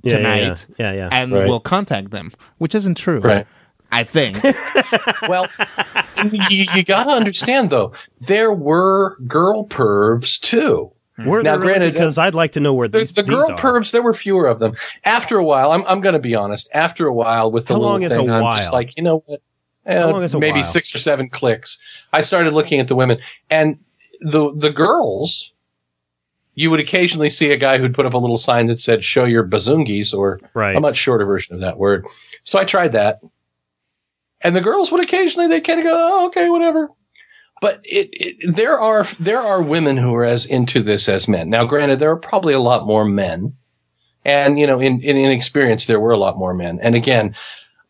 Yeah, 0.02 0.16
tonight 0.16 0.66
yeah, 0.78 0.92
yeah, 0.92 0.92
yeah. 0.92 1.08
and 1.12 1.32
Right. 1.32 1.46
will 1.48 1.60
contact 1.60 2.10
them 2.10 2.32
which 2.58 2.74
isn't 2.74 2.96
true 2.96 3.20
Right. 3.20 3.46
i 3.90 4.02
think 4.04 4.38
Well, 5.28 5.46
you, 6.50 6.66
you 6.74 6.82
got 6.84 7.04
to 7.04 7.10
understand 7.10 7.70
though, 7.70 7.92
there 8.20 8.52
were 8.52 9.16
girl 9.26 9.66
pervs 9.66 10.40
too. 10.40 10.92
Were 11.26 11.42
Now, 11.42 11.52
there 11.52 11.60
really? 11.60 11.72
granted, 11.78 11.92
because 11.92 12.18
I'd 12.18 12.34
like 12.34 12.52
to 12.52 12.60
know 12.60 12.74
where 12.74 12.88
The, 12.88 12.98
these, 13.00 13.12
the 13.12 13.22
these 13.22 13.30
girl 13.30 13.50
are. 13.52 13.56
pervs, 13.58 13.92
there 13.92 14.02
were 14.02 14.14
fewer 14.14 14.46
of 14.46 14.58
them. 14.58 14.74
After 15.04 15.36
a 15.38 15.44
while, 15.44 15.70
I'm, 15.72 15.84
I'm 15.86 16.00
going 16.00 16.14
to 16.14 16.18
be 16.18 16.34
honest. 16.34 16.68
After 16.74 17.06
a 17.06 17.12
while, 17.12 17.50
with 17.52 17.66
the 17.66 17.74
How 17.74 17.80
little 17.80 17.92
long 17.92 18.02
is 18.02 18.12
a 18.12 18.16
thing, 18.16 18.30
I'm 18.30 18.42
while? 18.42 18.56
just 18.56 18.72
like, 18.72 18.96
you 18.96 19.02
know 19.02 19.22
what? 19.26 19.40
Eh, 19.86 20.00
How 20.00 20.10
long 20.10 20.22
is 20.22 20.34
a 20.34 20.38
maybe 20.38 20.60
while? 20.60 20.68
six 20.68 20.94
or 20.94 20.98
seven 20.98 21.28
clicks. 21.28 21.78
I 22.12 22.22
started 22.22 22.52
looking 22.54 22.80
at 22.80 22.88
the 22.88 22.96
women, 22.96 23.18
and 23.50 23.78
the 24.20 24.52
the 24.56 24.70
girls. 24.70 25.52
You 26.54 26.70
would 26.70 26.80
occasionally 26.80 27.30
see 27.30 27.50
a 27.50 27.56
guy 27.56 27.78
who'd 27.78 27.94
put 27.94 28.04
up 28.06 28.12
a 28.14 28.18
little 28.18 28.38
sign 28.38 28.66
that 28.66 28.78
said 28.80 29.04
"Show 29.04 29.24
your 29.24 29.46
bazungies" 29.46 30.12
or 30.12 30.38
Right. 30.54 30.76
a 30.76 30.80
much 30.80 30.96
shorter 30.96 31.24
version 31.24 31.54
of 31.54 31.60
that 31.62 31.78
word. 31.78 32.04
So 32.44 32.58
I 32.58 32.64
tried 32.64 32.92
that, 32.92 33.20
and 34.40 34.54
the 34.54 34.60
girls 34.60 34.92
would 34.92 35.02
occasionally 35.02 35.48
they 35.48 35.60
kind 35.60 35.80
of 35.80 35.86
go, 35.86 35.92
"Oh, 35.94 36.26
okay, 36.26 36.50
whatever." 36.50 36.90
But 37.60 37.80
it, 37.84 38.08
it, 38.12 38.56
there 38.56 38.78
are 38.78 39.06
there 39.20 39.40
are 39.40 39.62
women 39.62 39.96
who 39.96 40.14
are 40.14 40.24
as 40.24 40.44
into 40.44 40.82
this 40.82 41.08
as 41.08 41.28
men. 41.28 41.48
Now, 41.48 41.64
granted, 41.64 42.00
there 42.00 42.10
are 42.10 42.16
probably 42.16 42.54
a 42.54 42.60
lot 42.60 42.86
more 42.86 43.04
men, 43.04 43.54
and 44.24 44.58
you 44.58 44.66
know, 44.66 44.80
in 44.80 45.00
in, 45.00 45.16
in 45.16 45.30
experience, 45.30 45.86
there 45.86 46.00
were 46.00 46.10
a 46.12 46.18
lot 46.18 46.36
more 46.36 46.52
men. 46.54 46.78
And 46.82 46.94
again, 46.94 47.34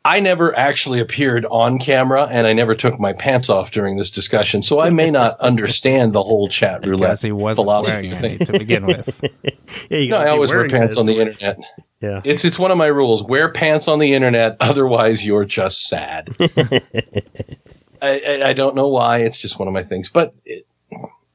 I 0.04 0.18
never 0.18 0.56
actually 0.58 0.98
appeared 0.98 1.46
on 1.48 1.78
camera, 1.78 2.24
and 2.28 2.44
I 2.46 2.52
never 2.52 2.74
took 2.74 2.98
my 2.98 3.12
pants 3.12 3.48
off 3.48 3.70
during 3.70 3.96
this 3.98 4.10
discussion, 4.10 4.60
so 4.62 4.80
I 4.80 4.90
may 4.90 5.10
not 5.12 5.38
understand 5.40 6.12
the 6.12 6.22
whole 6.24 6.48
chat 6.48 6.84
roulette 6.84 6.98
because 7.00 7.22
he 7.22 7.30
wasn't 7.30 7.64
philosophy 7.66 7.92
wearing 8.08 8.16
thing. 8.16 8.30
any 8.36 8.44
to 8.46 8.52
begin 8.58 8.86
with 8.86 9.20
Yeah, 9.90 9.98
you 9.98 10.10
No, 10.10 10.16
I 10.16 10.28
always 10.28 10.50
wear 10.50 10.68
pants 10.68 10.96
on 10.96 11.06
the 11.06 11.14
to- 11.14 11.20
internet. 11.20 11.58
Yeah. 12.00 12.20
It's 12.24 12.44
it's 12.44 12.58
one 12.58 12.72
of 12.72 12.78
my 12.78 12.86
rules. 12.86 13.22
Wear 13.22 13.48
pants 13.52 13.86
on 13.86 14.00
the 14.00 14.12
internet, 14.12 14.56
otherwise 14.60 15.24
you're 15.24 15.44
just 15.44 15.86
sad. 15.86 16.34
I, 16.40 18.20
I, 18.20 18.48
I 18.48 18.52
don't 18.52 18.74
know 18.74 18.88
why. 18.88 19.18
It's 19.18 19.38
just 19.38 19.58
one 19.58 19.68
of 19.68 19.74
my 19.74 19.84
things. 19.84 20.08
But 20.10 20.34
it, 20.44 20.66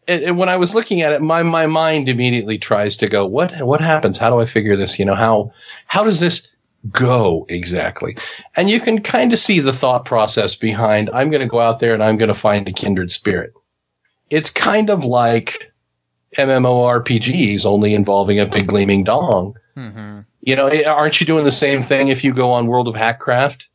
it, 0.08 0.24
it- 0.24 0.36
when 0.36 0.50
I 0.50 0.58
was 0.58 0.76
looking 0.76 1.02
at 1.02 1.14
it, 1.14 1.22
my 1.22 1.42
my 1.44 1.68
mind 1.68 2.10
immediately 2.10 2.58
tries 2.58 2.98
to 2.98 3.08
go, 3.08 3.26
what 3.26 3.62
what 3.66 3.80
happens? 3.82 4.18
How 4.18 4.30
do 4.30 4.40
I 4.42 4.46
figure 4.46 4.76
this? 4.76 5.00
You 5.00 5.06
know 5.06 5.16
how 5.16 5.54
how 5.86 6.04
does 6.04 6.20
this 6.20 6.48
go 6.92 7.46
exactly? 7.50 8.18
And 8.56 8.70
you 8.70 8.80
can 8.80 9.02
kind 9.02 9.34
of 9.34 9.40
see 9.40 9.60
the 9.60 9.74
thought 9.74 10.06
process 10.06 10.56
behind. 10.56 11.10
I'm 11.14 11.30
going 11.30 11.42
to 11.42 11.48
go 11.48 11.60
out 11.60 11.80
there 11.80 11.94
and 11.94 12.04
I'm 12.04 12.18
going 12.18 12.28
to 12.28 12.34
find 12.34 12.68
a 12.68 12.74
kindred 12.74 13.12
spirit. 13.12 13.54
It's 14.30 14.50
kind 14.50 14.90
of 14.90 15.04
like 15.04 15.72
MMORPGs, 16.38 17.66
only 17.66 17.94
involving 17.94 18.40
a 18.40 18.46
big 18.46 18.68
gleaming 18.68 19.04
dong. 19.04 19.56
You 20.42 20.56
know, 20.56 20.68
eh, 20.68 20.84
aren't 20.84 21.20
you 21.20 21.28
doing 21.28 21.46
the 21.46 21.52
same 21.52 21.82
thing 21.82 22.08
if 22.08 22.24
you 22.24 22.34
go 22.34 22.52
on 22.52 22.68
World 22.68 22.88
of 22.88 22.96
Hackcraft? 22.96 23.66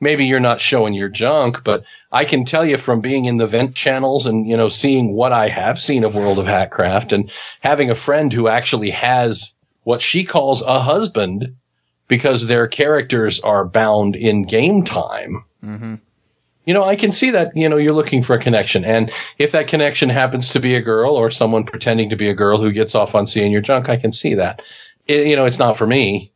Maybe 0.00 0.24
you're 0.24 0.40
not 0.40 0.60
showing 0.60 0.94
your 0.94 1.08
junk, 1.08 1.62
but 1.64 1.84
I 2.10 2.24
can 2.24 2.44
tell 2.44 2.64
you 2.64 2.76
from 2.76 3.00
being 3.00 3.24
in 3.24 3.36
the 3.36 3.46
vent 3.46 3.74
channels 3.74 4.26
and, 4.26 4.48
you 4.48 4.56
know, 4.56 4.68
seeing 4.68 5.14
what 5.14 5.32
I 5.32 5.48
have 5.48 5.80
seen 5.80 6.02
of 6.02 6.14
World 6.14 6.38
of 6.38 6.46
Hackcraft 6.46 7.12
and 7.12 7.30
having 7.60 7.90
a 7.90 7.94
friend 7.94 8.32
who 8.32 8.48
actually 8.48 8.90
has 8.90 9.54
what 9.84 10.02
she 10.02 10.24
calls 10.24 10.62
a 10.62 10.80
husband 10.80 11.56
because 12.12 12.46
their 12.46 12.66
characters 12.68 13.40
are 13.40 13.64
bound 13.64 14.14
in 14.14 14.42
game 14.42 14.84
time. 14.84 15.46
Mm-hmm. 15.64 15.94
You 16.66 16.74
know, 16.74 16.84
I 16.84 16.94
can 16.94 17.10
see 17.10 17.30
that, 17.30 17.56
you 17.56 17.70
know, 17.70 17.78
you're 17.78 17.94
looking 17.94 18.22
for 18.22 18.34
a 18.34 18.38
connection. 18.38 18.84
And 18.84 19.10
if 19.38 19.50
that 19.52 19.66
connection 19.66 20.10
happens 20.10 20.50
to 20.50 20.60
be 20.60 20.74
a 20.74 20.82
girl 20.82 21.14
or 21.14 21.30
someone 21.30 21.64
pretending 21.64 22.10
to 22.10 22.16
be 22.16 22.28
a 22.28 22.34
girl 22.34 22.60
who 22.60 22.70
gets 22.70 22.94
off 22.94 23.14
on 23.14 23.26
seeing 23.26 23.50
your 23.50 23.62
junk, 23.62 23.88
I 23.88 23.96
can 23.96 24.12
see 24.12 24.34
that. 24.34 24.60
It, 25.06 25.26
you 25.26 25.34
know, 25.34 25.46
it's 25.46 25.58
not 25.58 25.78
for 25.78 25.86
me, 25.86 26.32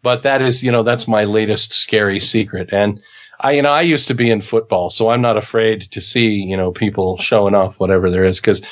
but 0.00 0.22
that 0.22 0.40
is, 0.40 0.62
you 0.62 0.72
know, 0.72 0.82
that's 0.82 1.06
my 1.06 1.24
latest 1.24 1.74
scary 1.74 2.18
secret. 2.18 2.70
And 2.72 3.02
I, 3.38 3.50
you 3.50 3.60
know, 3.60 3.72
I 3.72 3.82
used 3.82 4.08
to 4.08 4.14
be 4.14 4.30
in 4.30 4.40
football, 4.40 4.88
so 4.88 5.10
I'm 5.10 5.20
not 5.20 5.36
afraid 5.36 5.90
to 5.90 6.00
see, 6.00 6.36
you 6.36 6.56
know, 6.56 6.72
people 6.72 7.18
showing 7.18 7.54
off 7.54 7.78
whatever 7.78 8.10
there 8.10 8.24
is. 8.24 8.40
Cause 8.40 8.62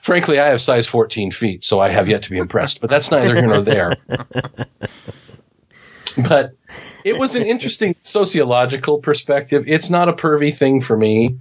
frankly, 0.00 0.40
I 0.40 0.48
have 0.48 0.62
size 0.62 0.86
14 0.86 1.32
feet, 1.32 1.64
so 1.64 1.80
I 1.80 1.90
have 1.90 2.08
yet 2.08 2.22
to 2.22 2.30
be 2.30 2.38
impressed, 2.38 2.80
but 2.80 2.88
that's 2.88 3.10
neither 3.10 3.34
here 3.34 3.46
nor 3.46 3.60
there. 3.60 3.92
but 6.28 6.56
it 7.04 7.18
was 7.18 7.34
an 7.34 7.42
interesting 7.44 7.94
sociological 8.02 8.98
perspective. 8.98 9.64
It's 9.66 9.90
not 9.90 10.08
a 10.08 10.12
pervy 10.12 10.54
thing 10.56 10.80
for 10.80 10.96
me. 10.96 11.38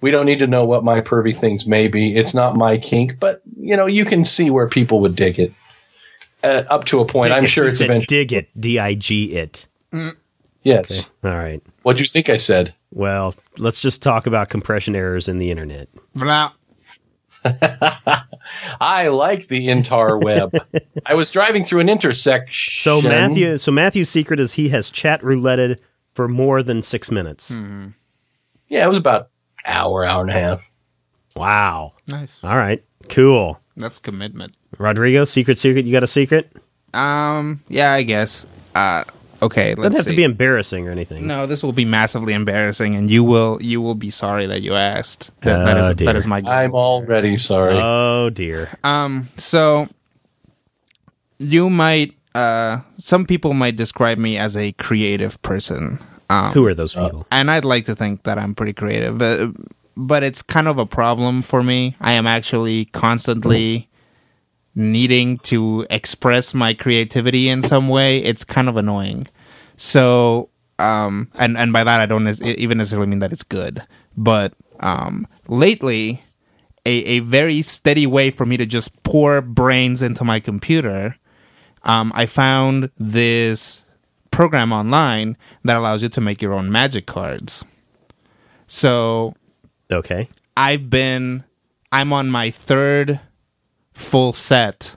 We 0.00 0.10
don't 0.10 0.26
need 0.26 0.38
to 0.40 0.46
know 0.46 0.64
what 0.64 0.84
my 0.84 1.00
pervy 1.00 1.34
things 1.34 1.66
may 1.66 1.88
be. 1.88 2.16
It's 2.16 2.34
not 2.34 2.56
my 2.56 2.76
kink, 2.78 3.18
but 3.18 3.40
you 3.58 3.76
know, 3.76 3.86
you 3.86 4.04
can 4.04 4.24
see 4.24 4.50
where 4.50 4.68
people 4.68 5.00
would 5.00 5.16
dig 5.16 5.38
it. 5.38 5.52
Uh, 6.42 6.62
up 6.68 6.84
to 6.84 7.00
a 7.00 7.06
point, 7.06 7.28
Dig 7.28 7.32
I'm 7.38 7.44
it. 7.44 7.48
sure 7.48 7.66
it's 7.68 7.78
said 7.78 7.86
eventually. 7.86 8.06
dig 8.06 8.32
it. 8.34 8.48
D 8.60 8.78
I 8.78 8.94
G 8.94 9.32
it. 9.32 9.66
Yes. 10.62 11.08
All 11.22 11.30
right. 11.30 11.62
What'd 11.82 12.00
you 12.00 12.06
think 12.06 12.28
I 12.28 12.36
said? 12.36 12.74
Well, 12.90 13.34
let's 13.58 13.80
just 13.80 14.02
talk 14.02 14.26
about 14.26 14.50
compression 14.50 14.94
errors 14.94 15.26
in 15.26 15.38
the 15.38 15.50
internet. 15.50 15.88
Blah. 16.14 16.52
I 18.80 19.08
like 19.08 19.48
the 19.48 19.68
intar 19.68 20.22
web. 20.22 20.54
I 21.06 21.14
was 21.14 21.30
driving 21.30 21.64
through 21.64 21.80
an 21.80 21.88
intersection. 21.88 22.80
So 22.80 23.02
Matthew, 23.06 23.58
so 23.58 23.72
Matthew's 23.72 24.08
secret 24.08 24.40
is 24.40 24.54
he 24.54 24.70
has 24.70 24.90
chat 24.90 25.20
rouletted 25.22 25.78
for 26.14 26.28
more 26.28 26.62
than 26.62 26.82
six 26.82 27.10
minutes. 27.10 27.50
Yeah, 27.50 28.84
it 28.84 28.88
was 28.88 28.98
about 28.98 29.30
hour, 29.66 30.04
hour 30.04 30.22
and 30.22 30.30
a 30.30 30.34
half. 30.34 30.62
Wow. 31.36 31.94
nice 32.06 32.38
All 32.42 32.56
right. 32.56 32.82
Cool. 33.08 33.58
that's 33.76 33.98
commitment 33.98 34.56
Rodrigo, 34.78 35.24
secret, 35.24 35.58
secret. 35.58 35.84
You 35.84 35.92
got 35.92 36.02
a 36.02 36.08
secret? 36.08 36.50
Um, 36.94 37.62
yeah, 37.68 37.92
I 37.92 38.02
guess. 38.02 38.46
Uh, 38.74 39.04
okay, 39.44 39.74
let's 39.74 39.82
Doesn't 39.94 39.96
have 39.96 40.04
see. 40.06 40.10
to 40.12 40.16
be 40.16 40.24
embarrassing 40.24 40.88
or 40.88 40.90
anything. 40.90 41.26
No, 41.26 41.46
this 41.46 41.62
will 41.62 41.72
be 41.72 41.84
massively 41.84 42.32
embarrassing, 42.32 42.94
and 42.94 43.10
you 43.10 43.22
will 43.24 43.60
you 43.62 43.80
will 43.80 43.94
be 43.94 44.10
sorry 44.10 44.46
that 44.46 44.62
you 44.62 44.74
asked. 44.74 45.30
That, 45.42 45.64
that 45.64 45.76
Oh, 45.78 45.90
is 45.90 45.96
dear. 45.96 46.06
that 46.06 46.16
is 46.16 46.26
my. 46.26 46.38
I'm 46.40 46.72
already 46.74 47.38
sorry. 47.38 47.78
Oh 47.80 48.30
dear. 48.30 48.68
Um. 48.84 49.28
So 49.36 49.88
you 51.38 51.70
might. 51.70 52.14
Uh. 52.34 52.80
Some 52.98 53.24
people 53.26 53.54
might 53.54 53.76
describe 53.76 54.18
me 54.18 54.36
as 54.38 54.56
a 54.56 54.72
creative 54.72 55.40
person. 55.42 55.98
Um. 56.30 56.52
Who 56.52 56.66
are 56.66 56.74
those 56.74 56.94
people? 56.94 57.26
and 57.30 57.50
I'd 57.50 57.64
like 57.64 57.84
to 57.86 57.94
think 57.94 58.22
that 58.24 58.38
I'm 58.38 58.54
pretty 58.54 58.72
creative, 58.72 59.18
but 59.18 59.50
but 59.96 60.22
it's 60.24 60.42
kind 60.42 60.66
of 60.66 60.78
a 60.78 60.86
problem 60.86 61.42
for 61.42 61.62
me. 61.62 61.96
I 62.00 62.12
am 62.14 62.26
actually 62.26 62.86
constantly 62.86 63.88
needing 64.74 65.38
to 65.38 65.86
express 65.88 66.52
my 66.52 66.74
creativity 66.74 67.48
in 67.48 67.62
some 67.62 67.88
way. 67.88 68.18
It's 68.18 68.42
kind 68.42 68.68
of 68.68 68.76
annoying. 68.76 69.28
So, 69.76 70.50
um, 70.78 71.30
and 71.38 71.56
and 71.56 71.72
by 71.72 71.84
that 71.84 72.00
I 72.00 72.06
don't 72.06 72.26
even 72.42 72.78
necessarily 72.78 73.06
mean 73.08 73.18
that 73.20 73.32
it's 73.32 73.42
good, 73.42 73.82
but 74.16 74.54
um, 74.80 75.26
lately, 75.48 76.22
a 76.86 76.90
a 76.90 77.18
very 77.20 77.62
steady 77.62 78.06
way 78.06 78.30
for 78.30 78.46
me 78.46 78.56
to 78.56 78.66
just 78.66 79.02
pour 79.02 79.40
brains 79.40 80.02
into 80.02 80.24
my 80.24 80.40
computer. 80.40 81.16
Um, 81.82 82.12
I 82.14 82.26
found 82.26 82.90
this 82.98 83.84
program 84.30 84.72
online 84.72 85.36
that 85.64 85.76
allows 85.76 86.02
you 86.02 86.08
to 86.08 86.20
make 86.20 86.40
your 86.42 86.54
own 86.54 86.70
magic 86.72 87.06
cards. 87.06 87.64
So 88.66 89.34
Okay. 89.90 90.28
I've 90.56 90.88
been 90.90 91.44
I'm 91.92 92.12
on 92.12 92.28
my 92.30 92.50
third 92.50 93.20
full 93.92 94.32
set 94.32 94.96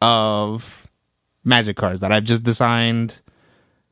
of 0.00 0.86
magic 1.44 1.76
cards 1.76 2.00
that 2.00 2.12
I've 2.12 2.24
just 2.24 2.44
designed 2.44 3.20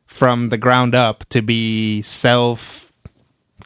from 0.07 0.49
the 0.51 0.59
ground 0.59 0.95
up 0.95 1.25
to 1.31 1.42
be 1.42 2.03
self 2.03 2.92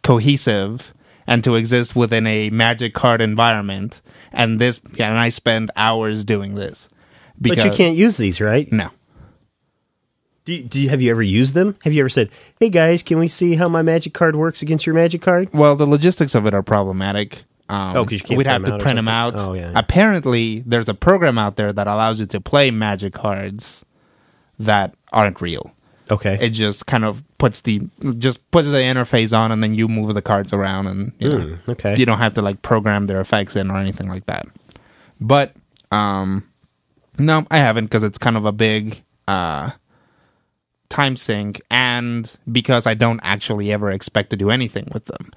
cohesive 0.03 0.93
and 1.27 1.45
to 1.45 1.55
exist 1.57 1.95
within 1.95 2.27
a 2.27 2.51
magic 2.51 2.95
card 2.95 3.21
environment. 3.21 4.01
And 4.33 4.61
this 4.61 4.81
yeah, 4.95 5.09
and 5.11 5.19
I 5.19 5.29
spend 5.29 5.71
hours 5.77 6.25
doing 6.25 6.55
this. 6.55 6.89
But 7.41 7.65
you 7.65 7.71
can't 7.71 7.97
use 7.97 8.17
these, 8.17 8.41
right? 8.41 8.71
No. 8.71 8.91
Do 10.45 10.55
you, 10.55 10.63
do 10.63 10.81
you, 10.81 10.89
have 10.89 11.03
you 11.03 11.11
ever 11.11 11.23
used 11.23 11.55
them? 11.55 11.77
Have 11.85 11.93
you 11.93 12.01
ever 12.01 12.09
said, 12.09 12.31
"Hey 12.59 12.71
guys, 12.71 13.03
can 13.03 13.19
we 13.19 13.29
see 13.29 13.55
how 13.57 13.69
my 13.69 13.83
magic 13.83 14.15
card 14.15 14.37
works 14.37 14.63
against 14.63 14.87
your 14.87 14.95
magic 14.95 15.21
card?" 15.23 15.49
Well, 15.53 15.77
the 15.77 15.87
logistics 15.87 16.35
of 16.35 16.47
it 16.47 16.55
are 16.55 16.63
problematic. 16.63 17.45
Um, 17.69 17.97
Oh, 17.97 18.05
'cause 18.05 18.13
you 18.15 18.21
can't 18.21 18.39
we'd 18.39 18.47
have 18.47 18.65
to 18.65 18.79
print 18.79 18.97
them 18.97 19.07
out. 19.07 19.35
Oh, 19.39 19.53
yeah. 19.53 19.71
Apparently, 19.77 20.61
there's 20.67 20.89
a 20.89 20.95
program 20.95 21.39
out 21.39 21.55
there 21.57 21.71
that 21.73 21.87
allows 21.87 22.19
you 22.19 22.27
to 22.27 22.41
play 22.41 22.71
magic 22.73 23.13
cards 23.13 23.85
that 24.59 24.95
aren't 25.13 25.41
real. 25.41 25.73
Okay. 26.11 26.39
It 26.41 26.51
just 26.51 26.87
kind 26.87 27.05
of 27.05 27.23
puts 27.39 27.61
the 27.61 27.83
just 28.19 28.51
puts 28.51 28.69
the 28.69 28.79
interface 28.79 29.37
on, 29.37 29.53
and 29.53 29.63
then 29.63 29.75
you 29.75 29.87
move 29.89 30.13
the 30.15 30.23
cards 30.23 30.53
around, 30.53 30.87
and 30.89 31.13
you 31.19 31.29
know, 31.29 31.39
Mm, 31.39 31.69
okay. 31.69 31.95
you 31.97 32.05
don't 32.07 32.19
have 32.19 32.35
to 32.35 32.43
like 32.43 32.63
program 32.63 33.07
their 33.07 33.21
effects 33.21 33.55
in 33.57 33.71
or 33.71 33.79
anything 33.79 34.09
like 34.09 34.27
that. 34.27 34.47
But 35.21 35.55
um, 35.93 36.49
no, 37.19 37.47
I 37.51 37.59
haven't 37.59 37.85
because 37.87 38.03
it's 38.03 38.19
kind 38.19 38.37
of 38.37 38.45
a 38.45 38.53
big 38.53 39.03
uh 39.29 39.71
time 40.89 41.17
sink, 41.17 41.61
and 41.71 42.31
because 42.51 42.87
I 42.87 42.95
don't 42.95 43.21
actually 43.23 43.73
ever 43.73 43.91
expect 43.91 44.31
to 44.31 44.37
do 44.37 44.51
anything 44.51 44.89
with 44.93 45.05
them. 45.05 45.31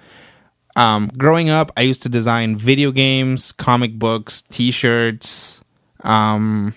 Um, 0.75 1.12
growing 1.15 1.49
up, 1.49 1.71
I 1.77 1.81
used 1.81 2.01
to 2.01 2.09
design 2.09 2.55
video 2.55 2.91
games, 2.91 3.51
comic 3.51 3.99
books, 3.99 4.41
T-shirts, 4.49 5.62
um, 6.03 6.73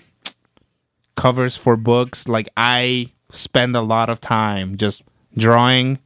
covers 1.15 1.57
for 1.57 1.75
books. 1.75 2.27
Like 2.27 2.47
I 2.55 3.09
spend 3.29 3.75
a 3.75 3.81
lot 3.81 4.09
of 4.09 4.21
time 4.21 4.77
just 4.77 5.03
drawing, 5.35 5.99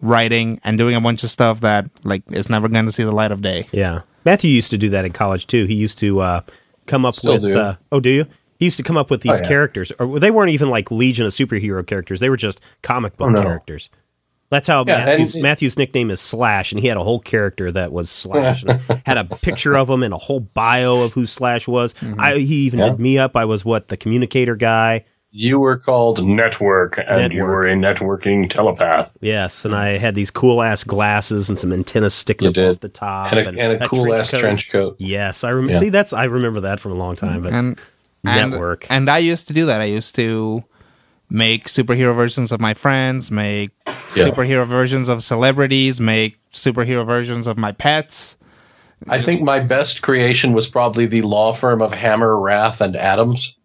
writing, 0.00 0.60
and 0.64 0.78
doing 0.78 0.94
a 0.94 1.00
bunch 1.00 1.22
of 1.24 1.30
stuff 1.30 1.60
that 1.60 1.86
like 2.04 2.22
is 2.30 2.48
never 2.48 2.68
going 2.68 2.86
to 2.86 2.92
see 2.92 3.04
the 3.04 3.12
light 3.12 3.32
of 3.32 3.42
day. 3.42 3.68
yeah. 3.72 4.02
Matthew 4.24 4.50
used 4.50 4.70
to 4.72 4.76
do 4.78 4.90
that 4.90 5.06
in 5.06 5.12
college 5.12 5.46
too. 5.46 5.64
He 5.64 5.74
used 5.74 5.96
to 5.98 6.20
uh, 6.20 6.40
come 6.86 7.06
up 7.06 7.14
Still 7.14 7.32
with. 7.34 7.42
do. 7.42 7.58
Uh, 7.58 7.76
oh, 7.90 8.00
do 8.00 8.10
you? 8.10 8.26
He 8.58 8.66
used 8.66 8.76
to 8.76 8.82
come 8.82 8.98
up 8.98 9.10
with 9.10 9.22
these 9.22 9.36
Oh, 9.40 9.42
yeah. 9.42 9.48
characters, 9.48 9.90
or 9.98 10.18
they 10.20 10.30
weren't 10.30 10.50
even 10.52 10.68
like 10.68 10.90
Legion 10.90 11.24
of 11.24 11.32
Superhero 11.32 11.86
characters. 11.86 12.20
They 12.20 12.28
were 12.28 12.36
just 12.36 12.60
comic 12.82 13.16
book 13.16 13.28
Oh, 13.28 13.32
no. 13.32 13.40
characters. 13.42 13.88
That's 14.50 14.68
how 14.68 14.84
Yeah, 14.86 15.06
Matthew's, 15.06 15.34
and- 15.36 15.42
Matthew's 15.42 15.78
nickname 15.78 16.10
is 16.10 16.20
Slash, 16.20 16.70
and 16.72 16.78
he 16.82 16.88
had 16.88 16.98
a 16.98 17.02
whole 17.02 17.20
character 17.20 17.72
that 17.72 17.92
was 17.92 18.10
Slash, 18.10 18.62
and 18.64 18.78
had 19.06 19.16
a 19.16 19.24
picture 19.24 19.74
of 19.78 19.88
him 19.88 20.02
and 20.02 20.12
a 20.12 20.18
whole 20.18 20.40
bio 20.40 21.00
of 21.00 21.14
who 21.14 21.24
Slash 21.24 21.66
was. 21.66 21.94
I, 22.18 22.34
he 22.34 22.56
even 22.66 22.80
Yeah. 22.80 22.90
did 22.90 23.00
me 23.00 23.16
up. 23.16 23.36
I 23.36 23.46
was 23.46 23.64
what 23.64 23.88
the 23.88 23.96
communicator 23.96 24.56
guy. 24.56 25.06
You 25.32 25.60
were 25.60 25.76
called 25.76 26.24
Network, 26.24 26.98
and 27.06 27.32
you 27.32 27.44
were 27.44 27.62
a 27.66 27.74
networking 27.74 28.50
telepath. 28.50 29.16
Yes, 29.20 29.64
and 29.64 29.74
I 29.74 29.90
had 29.98 30.14
these 30.14 30.30
cool 30.30 30.62
ass 30.62 30.82
glasses 30.84 31.48
and 31.48 31.58
some 31.58 31.72
antennas 31.72 32.14
sticking 32.14 32.46
You 32.46 32.50
up 32.50 32.54
did. 32.54 32.70
off 32.70 32.80
the 32.80 32.88
top, 32.88 33.32
And 33.32 33.58
a, 33.58 33.62
and 33.62 33.82
a 33.82 33.88
cool 33.88 34.12
ass 34.14 34.30
trench 34.30 34.70
coat. 34.70 34.96
Yes, 34.98 35.44
I 35.44 35.50
remember. 35.50 35.74
Yeah. 35.74 35.78
See, 35.80 35.88
that's 35.90 36.12
I 36.12 36.24
remember 36.24 36.60
that 36.62 36.80
from 36.80 36.92
a 36.92 36.96
long 36.96 37.14
time. 37.16 37.42
But 37.42 37.52
and 37.52 37.78
and- 38.24 38.50
Network. 38.50 38.86
And, 38.90 39.08
I 39.08 39.18
used 39.18 39.46
to 39.48 39.54
do 39.54 39.66
that. 39.66 39.80
I 39.80 39.84
used 39.84 40.14
to 40.16 40.62
make 41.30 41.68
superhero 41.68 42.14
versions 42.14 42.50
of 42.52 42.60
my 42.60 42.74
friends, 42.74 43.30
make 43.30 43.70
Yeah. 43.86 44.24
superhero 44.26 44.66
versions 44.66 45.08
of 45.08 45.22
celebrities, 45.22 46.00
make 46.00 46.38
superhero 46.52 47.06
versions 47.06 47.46
of 47.46 47.56
my 47.56 47.70
pets. 47.72 48.36
I 49.08 49.20
think 49.20 49.40
my 49.42 49.60
best 49.60 50.02
creation 50.02 50.52
was 50.52 50.68
probably 50.68 51.06
the 51.06 51.22
law 51.22 51.54
firm 51.54 51.80
of 51.80 51.92
Hammer, 51.94 52.38
Wrath, 52.38 52.80
and 52.82 52.94
Adams, 52.96 53.56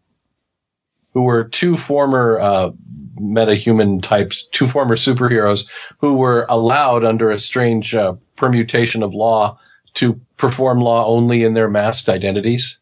who 1.15 1.23
were 1.23 1.45
two 1.45 1.78
former 1.78 2.39
uh, 2.39 2.71
metahuman 3.19 4.04
types, 4.04 4.45
two 4.51 4.67
former 4.67 4.97
superheroes 4.97 5.65
who 5.99 6.17
were 6.17 6.45
allowed 6.49 7.04
under 7.04 7.32
a 7.32 7.39
strange 7.39 7.95
uh, 7.95 8.13
permutation 8.36 9.01
of 9.01 9.13
law 9.13 9.58
to 9.95 10.19
perform 10.38 10.82
law 10.82 11.06
only 11.06 11.43
in 11.43 11.54
their 11.54 11.69
masked 11.69 12.10
identities. 12.10 12.80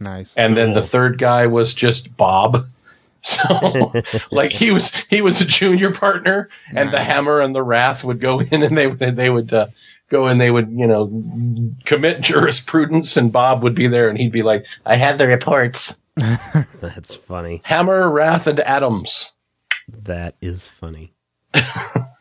Nice. 0.00 0.34
And 0.36 0.56
then 0.56 0.74
the 0.74 0.82
third 0.82 1.16
guy 1.16 1.46
was 1.46 1.72
just 1.72 2.14
Bob. 2.18 2.66
So, 3.24 3.92
like 4.32 4.50
he 4.50 4.72
was, 4.72 4.92
he 5.08 5.22
was 5.22 5.40
a 5.40 5.44
junior 5.44 5.92
partner, 5.92 6.48
and 6.74 6.92
the 6.92 7.04
Hammer 7.04 7.40
and 7.40 7.54
the 7.54 7.62
Wrath 7.62 8.02
would 8.02 8.18
go 8.18 8.40
in, 8.40 8.64
and 8.64 8.76
they 8.76 8.88
would, 8.88 8.98
they 8.98 9.30
would 9.30 9.54
uh, 9.54 9.68
go 10.10 10.26
and 10.26 10.40
they 10.40 10.50
would, 10.50 10.72
you 10.72 10.88
know, 10.88 11.22
commit 11.84 12.20
jurisprudence, 12.20 13.16
and 13.16 13.30
Bob 13.30 13.62
would 13.62 13.76
be 13.76 13.86
there, 13.86 14.08
and 14.08 14.18
he'd 14.18 14.32
be 14.32 14.42
like, 14.42 14.64
"I 14.84 14.96
have 14.96 15.18
the 15.18 15.28
reports." 15.28 16.01
that's 16.80 17.14
funny. 17.14 17.60
Hammer, 17.64 18.10
Wrath, 18.10 18.46
and 18.46 18.60
Adams. 18.60 19.32
That 19.88 20.34
is 20.40 20.68
funny. 20.68 21.14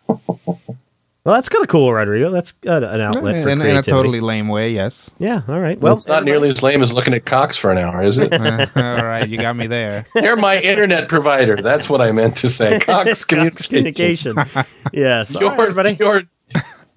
well, 0.08 1.36
that's 1.36 1.50
kind 1.50 1.62
of 1.64 1.68
cool, 1.70 1.94
Rodrigo. 1.94 2.30
That's 2.32 2.54
uh, 2.66 2.82
an 2.82 3.02
outlet 3.02 3.44
for 3.44 3.50
in, 3.50 3.62
in 3.62 3.76
a 3.76 3.84
totally 3.84 4.20
lame 4.20 4.48
way, 4.48 4.72
yes. 4.72 5.12
yeah. 5.20 5.42
All 5.48 5.60
right. 5.60 5.78
Well, 5.80 5.90
Well, 5.92 5.96
it's 5.96 6.08
not 6.08 6.24
nearly 6.26 6.50
as 6.50 6.64
lame 6.64 6.82
as 6.82 6.94
looking 6.94 7.14
at 7.14 7.26
cocks 7.26 7.58
for 7.58 7.72
an 7.72 7.78
hour, 7.78 8.02
is 8.04 8.18
it? 8.18 8.34
All 8.76 9.06
right, 9.06 9.28
you 9.30 9.38
got 9.38 9.56
me 9.56 9.68
there. 9.68 10.06
They're 10.16 10.36
my 10.38 10.60
internet 10.60 11.08
provider. 11.08 11.58
That's 11.58 11.90
what 11.90 12.02
I 12.02 12.12
meant 12.12 12.38
to 12.38 12.50
say. 12.50 12.80
Cox 12.80 13.24
communication. 13.26 14.34
communication. 14.34 14.66
yes. 14.94 15.36
All 15.36 15.42
Your, 15.42 15.52
right, 15.52 15.60
everybody. 15.70 15.96
your, 16.00 16.24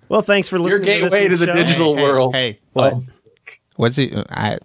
Well, 0.08 0.22
thanks 0.22 0.48
for 0.48 0.58
listening. 0.58 0.86
your 0.88 1.00
gateway 1.00 1.24
to 1.28 1.36
this 1.36 1.40
the 1.40 1.46
show. 1.46 1.52
digital 1.54 1.96
Hey, 1.96 2.02
world. 2.02 2.34
hey, 2.36 2.60
What? 2.72 2.92
of- 2.94 3.10
What's 3.76 3.96
he? 3.96 4.14
I, 4.30 4.58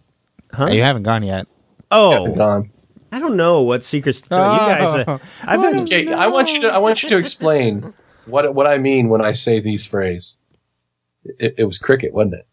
Huh? 0.51 0.67
You 0.67 0.81
haven't 0.81 1.03
gone 1.03 1.21
yet. 1.23 1.47
Oh, 1.91 2.35
gone. 2.35 2.71
I 3.11 3.19
don't 3.19 3.35
know 3.37 3.63
what 3.63 3.83
secrets 3.83 4.21
to 4.21 4.29
tell 4.29 4.53
you 4.53 4.59
guys. 4.59 4.93
Uh, 4.95 5.03
Oh. 5.07 5.19
I've 5.43 5.61
been. 5.61 5.79
Okay, 5.83 6.11
I 6.13 6.27
want 6.27 6.51
you 6.53 6.61
to. 6.61 6.67
I 6.67 6.77
want 6.77 7.01
you 7.03 7.09
to 7.09 7.17
explain 7.17 7.93
what 8.25 8.53
what 8.53 8.67
I 8.67 8.77
mean 8.77 9.09
when 9.09 9.21
I 9.21 9.31
say 9.31 9.59
these 9.59 9.85
phrases. 9.87 10.35
It, 11.25 11.55
it 11.57 11.63
was 11.65 11.77
cricket, 11.79 12.13
wasn't 12.13 12.35
it? 12.35 12.47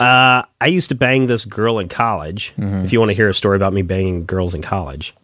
Uh, 0.00 0.42
I 0.60 0.66
used 0.66 0.88
to 0.88 0.94
bang 0.96 1.28
this 1.28 1.44
girl 1.44 1.78
in 1.78 1.88
college. 1.88 2.52
Mm-hmm. 2.58 2.84
If 2.84 2.92
you 2.92 2.98
want 2.98 3.10
to 3.10 3.14
hear 3.14 3.28
a 3.28 3.34
story 3.34 3.56
about 3.56 3.72
me 3.72 3.82
banging 3.82 4.26
girls 4.26 4.54
in 4.54 4.62
college, 4.62 5.14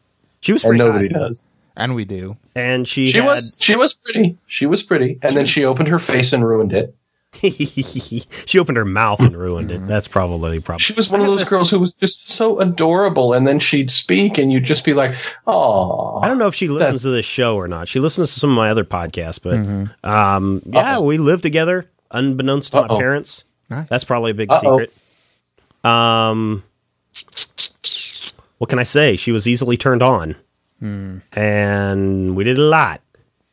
she 0.40 0.52
was 0.52 0.62
And 0.62 0.70
pretty 0.70 0.84
nobody 0.84 1.08
hot. 1.08 1.18
does. 1.28 1.42
And 1.76 1.94
we 1.94 2.04
do. 2.04 2.36
and 2.54 2.86
she 2.88 3.06
She 3.06 3.18
had, 3.18 3.26
was 3.26 3.56
she 3.60 3.76
was 3.76 3.94
pretty. 3.94 4.36
She 4.46 4.66
was 4.66 4.82
pretty, 4.82 5.18
and 5.22 5.36
then 5.36 5.46
she 5.46 5.64
opened 5.64 5.88
her 5.88 5.98
face 5.98 6.32
and 6.32 6.46
ruined 6.46 6.72
it. 6.72 6.94
she 7.34 8.58
opened 8.58 8.78
her 8.78 8.86
mouth 8.86 9.20
and 9.20 9.36
ruined 9.36 9.70
it. 9.70 9.86
That's 9.86 10.08
probably 10.08 10.58
the 10.58 10.62
problem. 10.64 10.78
She 10.80 10.94
was 10.94 11.10
one 11.10 11.20
of 11.20 11.26
those 11.26 11.44
girls 11.48 11.70
who 11.70 11.78
was 11.78 11.92
just 11.94 12.30
so 12.30 12.58
adorable, 12.58 13.34
and 13.34 13.46
then 13.46 13.58
she'd 13.58 13.90
speak, 13.90 14.38
and 14.38 14.50
you'd 14.50 14.64
just 14.64 14.84
be 14.84 14.94
like, 14.94 15.14
"Oh." 15.46 16.20
I 16.20 16.28
don't 16.28 16.38
know 16.38 16.46
if 16.46 16.54
she 16.54 16.68
listens 16.68 17.02
to 17.02 17.10
this 17.10 17.26
show 17.26 17.56
or 17.56 17.68
not. 17.68 17.86
She 17.86 18.00
listens 18.00 18.32
to 18.32 18.40
some 18.40 18.50
of 18.50 18.56
my 18.56 18.70
other 18.70 18.84
podcasts, 18.84 19.40
but 19.42 19.54
um, 20.08 20.62
yeah, 20.66 20.96
Uh-oh. 20.96 21.02
we 21.04 21.18
live 21.18 21.42
together 21.42 21.90
unbeknownst 22.10 22.72
to 22.72 22.78
my 22.80 22.86
Uh-oh. 22.86 22.98
parents. 22.98 23.44
Nice. 23.68 23.88
That's 23.88 24.04
probably 24.04 24.30
a 24.30 24.34
big 24.34 24.50
Uh-oh. 24.50 24.78
secret. 24.78 24.92
Um, 25.84 26.64
what 28.56 28.70
can 28.70 28.78
I 28.78 28.84
say? 28.84 29.16
She 29.16 29.32
was 29.32 29.46
easily 29.46 29.76
turned 29.76 30.02
on, 30.02 30.34
and 30.80 32.34
we 32.36 32.44
did 32.44 32.58
a 32.58 32.62
lot. 32.62 33.02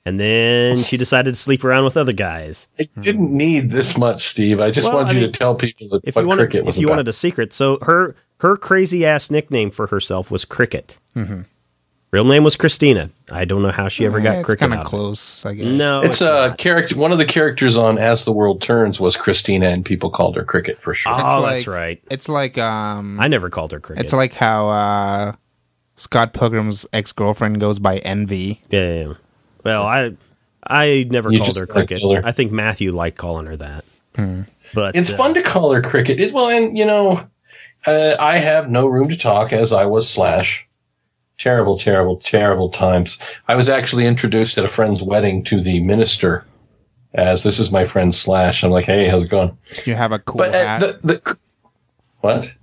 And 0.06 0.20
then 0.20 0.78
she 0.78 0.98
decided 0.98 1.34
to 1.34 1.40
sleep 1.40 1.64
around 1.64 1.84
with 1.84 1.98
other 1.98 2.14
guys. 2.14 2.68
I 2.80 2.88
didn't 3.02 3.36
need 3.36 3.72
this 3.72 3.98
much, 3.98 4.28
Steve. 4.28 4.60
I 4.60 4.70
just 4.70 4.88
Well, 4.88 4.98
want 4.98 5.10
I 5.10 5.14
you 5.14 5.22
mean, 5.22 5.32
to 5.32 5.38
tell 5.38 5.56
people 5.56 5.90
that 5.90 6.02
If 6.04 6.16
what 6.16 6.22
you 6.22 6.28
wanted, 6.28 6.42
cricket 6.44 6.66
was 6.66 6.78
if 6.78 6.82
you 6.82 6.88
about. 6.88 6.98
wanted 6.98 7.08
a 7.10 7.14
secret, 7.14 7.54
so 7.54 7.80
her 7.82 8.16
her 8.40 8.56
crazy 8.56 9.04
ass 9.06 9.32
nickname 9.32 9.72
for 9.72 9.88
herself 9.88 10.30
was 10.30 10.46
Cricket. 10.46 11.00
Mm-hmm. 11.16 11.42
Real 12.12 12.26
name 12.26 12.44
was 12.44 12.56
Christina. 12.56 13.10
I 13.32 13.46
don't 13.46 13.62
know 13.64 13.72
how 13.72 13.88
she 13.90 14.06
ever 14.06 14.22
got 14.22 14.38
it's 14.38 14.46
cricket. 14.46 14.70
kind 14.70 14.80
of 14.80 14.86
close, 14.86 15.44
I 15.46 15.54
guess. 15.56 15.66
No, 15.66 16.02
It's 16.04 16.22
a 16.22 16.54
character. 16.58 16.96
One 16.98 17.12
of 17.12 17.18
the 17.18 17.26
characters 17.26 17.76
on 17.76 17.98
As 17.98 18.24
the 18.26 18.32
World 18.32 18.62
Turns 18.62 19.00
was 19.02 19.18
Christina, 19.18 19.68
and 19.70 19.84
people 19.84 20.10
called 20.12 20.36
her 20.38 20.44
Cricket 20.46 20.82
for 20.82 20.94
sure. 20.94 21.12
Oh, 21.14 21.44
It's 21.46 21.46
that's 21.66 21.68
right. 21.68 22.02
It's 22.12 22.30
like 22.30 22.58
um, 22.58 23.20
I 23.20 23.28
never 23.28 23.50
called 23.50 23.72
her 23.74 23.80
cricket. 23.82 24.04
it's 24.06 24.14
like 24.14 24.34
how 24.34 24.70
uh, 24.70 25.34
Scott 25.98 26.34
Pilgrim's 26.34 26.86
ex 26.94 27.12
girlfriend 27.12 27.60
goes 27.60 27.80
by 27.80 27.98
Envy. 27.98 28.62
yeah, 28.70 28.80
yeah, 28.80 29.08
yeah. 29.08 29.14
Well, 29.66 29.84
I 29.86 30.12
I 30.66 31.06
never 31.10 31.32
You 31.32 31.40
called 31.40 31.58
her 31.58 31.66
cricket. 31.68 32.00
killer. 32.00 32.22
I 32.24 32.32
think 32.32 32.52
Matthew 32.52 32.92
liked 32.92 33.18
calling 33.18 33.48
her 33.48 33.58
that. 33.58 33.84
But 34.74 34.96
It's 34.96 35.12
uh, 35.12 35.18
fun 35.18 35.34
to 35.34 35.42
call 35.44 35.74
her 35.74 35.82
Cricket. 35.82 36.20
It, 36.20 36.34
well, 36.34 36.50
and 36.50 36.78
you 36.78 36.86
know, 36.86 37.28
uh, 37.86 38.16
I 38.20 38.38
have 38.38 38.70
no 38.70 38.88
room 38.88 39.10
to 39.10 39.18
talk 39.18 39.52
as 39.54 39.74
I 39.74 39.86
was 39.86 40.10
Slash. 40.10 40.68
Terrible, 41.38 41.78
terrible, 41.78 42.16
terrible 42.18 42.70
times. 42.70 43.18
I 43.48 43.56
was 43.56 43.68
actually 43.68 44.06
introduced 44.06 44.58
at 44.58 44.64
a 44.66 44.70
friend's 44.70 45.04
wedding 45.04 45.44
to 45.46 45.60
the 45.62 45.84
minister 45.84 46.46
as 47.14 47.44
this 47.44 47.60
is 47.60 47.72
my 47.72 47.86
friend 47.86 48.16
Slash. 48.16 48.64
I'm 48.64 48.72
like, 48.72 48.86
hey, 48.86 49.10
how's 49.10 49.24
it 49.24 49.30
going? 49.30 49.58
You 49.86 49.96
have 49.96 50.12
a 50.14 50.20
cool 50.20 50.40
But 50.40 50.56
uh, 50.56 50.66
hat. 50.66 50.80
the, 50.80 51.00
the 51.02 51.38
what? 52.22 52.54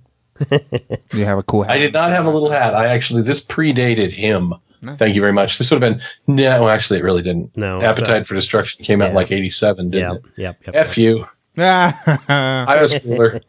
you 1.13 1.25
have 1.25 1.37
a 1.37 1.43
cool 1.43 1.63
hat. 1.63 1.71
I 1.71 1.77
did 1.77 1.93
not 1.93 2.09
have 2.11 2.25
a 2.25 2.29
little 2.31 2.49
hat. 2.51 2.73
I 2.75 2.87
actually 2.87 3.21
this 3.21 3.43
predated 3.45 4.11
him. 4.13 4.53
Thank 4.97 5.15
you 5.15 5.21
very 5.21 5.33
much. 5.33 5.57
This 5.57 5.71
would 5.71 5.81
have 5.81 5.93
been 5.97 6.01
no, 6.27 6.61
well, 6.61 6.69
actually, 6.69 6.99
it 6.99 7.03
really 7.03 7.21
didn't. 7.21 7.55
No, 7.55 7.81
Appetite 7.81 8.07
not. 8.19 8.27
for 8.27 8.35
Destruction 8.35 8.83
came 8.85 9.01
out 9.01 9.09
in 9.09 9.15
like 9.15 9.31
'87, 9.31 9.89
didn't 9.89 10.01
yeah, 10.09 10.15
it? 10.15 10.21
yep, 10.37 10.61
yep. 10.65 10.75
F 10.75 10.97
you. 10.97 11.27
I 11.57 12.77
was 12.81 12.97
cooler. 12.99 13.39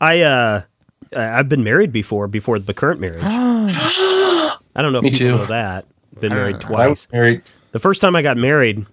I 0.00 0.20
uh 0.20 0.62
I- 1.14 1.38
I've 1.38 1.48
been 1.48 1.64
married 1.64 1.92
before 1.92 2.28
before 2.28 2.58
the 2.58 2.74
current 2.74 3.00
marriage. 3.00 3.22
I 3.24 4.58
don't 4.82 4.92
know 4.92 4.98
if 4.98 5.04
Me 5.04 5.10
people 5.10 5.26
too. 5.26 5.36
know 5.38 5.46
that. 5.46 5.86
Been 6.20 6.32
married 6.34 6.56
ah. 6.56 6.66
I 6.66 6.68
twice. 6.68 6.88
was 6.88 7.08
married. 7.12 7.42
The 7.72 7.78
first 7.78 8.00
time 8.00 8.14
I 8.16 8.22
got 8.22 8.36
married, 8.36 8.86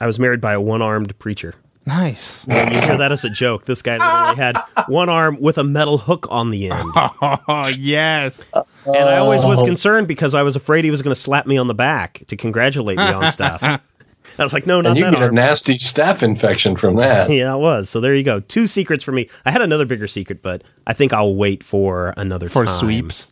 I 0.00 0.06
was 0.06 0.18
married 0.18 0.40
by 0.40 0.52
a 0.54 0.60
one-armed 0.60 1.18
preacher. 1.18 1.54
nice. 1.86 2.46
And 2.48 2.72
you 2.72 2.80
hear 2.80 2.96
that 2.98 3.12
as 3.12 3.24
a 3.24 3.30
joke. 3.30 3.64
This 3.66 3.82
guy 3.82 3.98
literally 3.98 4.36
had 4.36 4.56
one 4.88 5.08
arm 5.08 5.36
with 5.40 5.58
a 5.58 5.64
metal 5.64 5.98
hook 5.98 6.26
on 6.30 6.50
the 6.50 6.70
end. 6.70 6.88
Oh 6.96 7.70
yes. 7.78 8.50
Uh, 8.52 8.62
And 8.86 8.96
I 9.08 9.18
always 9.18 9.44
Oh. 9.44 9.48
was 9.48 9.62
concerned 9.62 10.08
because 10.08 10.34
I 10.34 10.42
was 10.42 10.56
afraid 10.56 10.84
he 10.84 10.90
was 10.90 11.02
going 11.02 11.14
to 11.14 11.20
slap 11.20 11.46
me 11.46 11.56
on 11.56 11.68
the 11.68 11.74
back 11.74 12.22
to 12.28 12.36
congratulate 12.36 12.98
me 12.98 13.04
on 13.04 13.30
stuff. 13.32 13.62
I 14.38 14.42
was 14.42 14.52
like, 14.52 14.66
no, 14.66 14.80
not 14.80 14.90
And 14.90 14.98
you 14.98 15.04
that 15.04 15.12
get 15.12 15.22
a 15.22 15.30
nasty 15.30 15.74
staph 15.74 16.22
infection 16.22 16.74
from 16.76 16.96
that. 16.96 17.28
Yeah, 17.30 17.54
it 17.54 17.58
was. 17.58 17.90
So 17.90 18.00
there 18.00 18.14
you 18.14 18.22
go. 18.22 18.40
Two 18.40 18.66
secrets 18.66 19.04
for 19.04 19.12
me. 19.12 19.28
I 19.44 19.50
had 19.50 19.60
another 19.62 19.84
bigger 19.84 20.06
secret, 20.06 20.42
but 20.42 20.62
I 20.86 20.94
think 20.94 21.12
I'll 21.12 21.34
wait 21.34 21.62
for 21.62 22.14
another 22.16 22.48
For 22.48 22.64
time. 22.64 22.74
sweeps. 22.74 23.28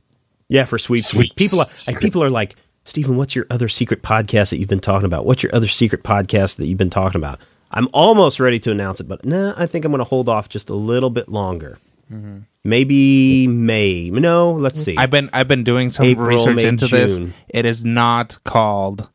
Yeah, 0.48 0.64
for 0.66 0.78
sweeps. 0.78 1.06
Sweeps. 1.06 1.34
People, 1.36 1.60
are, 1.60 1.64
like, 1.86 2.00
people 2.00 2.22
are 2.22 2.28
like, 2.30 2.56
Stephen, 2.84 3.16
what's 3.16 3.34
your 3.36 3.46
other 3.50 3.68
secret 3.68 4.02
podcast 4.02 4.50
that 4.50 4.58
you've 4.58 4.68
been 4.68 4.80
talking 4.80 5.06
about? 5.06 5.24
What's 5.24 5.42
your 5.42 5.54
other 5.54 5.68
secret 5.68 6.02
podcast 6.02 6.56
that 6.56 6.66
you've 6.66 6.78
been 6.78 6.90
talking 6.90 7.20
about? 7.20 7.40
I'm 7.70 7.88
almost 7.92 8.40
ready 8.40 8.58
to 8.60 8.70
announce 8.70 9.00
it, 9.00 9.04
but 9.08 9.24
nah, 9.24 9.54
I 9.56 9.66
think 9.66 9.84
I'm 9.84 9.92
going 9.92 10.00
to 10.00 10.04
hold 10.04 10.28
off 10.28 10.48
just 10.48 10.68
a 10.70 10.74
little 10.74 11.10
bit 11.10 11.28
longer. 11.28 11.78
Mm-hmm. 12.12 12.38
Maybe 12.64 13.46
May. 13.46 14.10
No, 14.10 14.52
let's 14.52 14.80
see. 14.82 14.96
I've 14.96 15.10
been 15.10 15.30
I've 15.32 15.48
been 15.48 15.64
doing 15.64 15.90
some 15.90 16.06
April, 16.06 16.26
research 16.26 16.56
May, 16.56 16.66
into 16.66 16.86
this. 16.88 17.18
It 17.48 17.64
is 17.64 17.84
not 17.84 18.36
called 18.44 19.08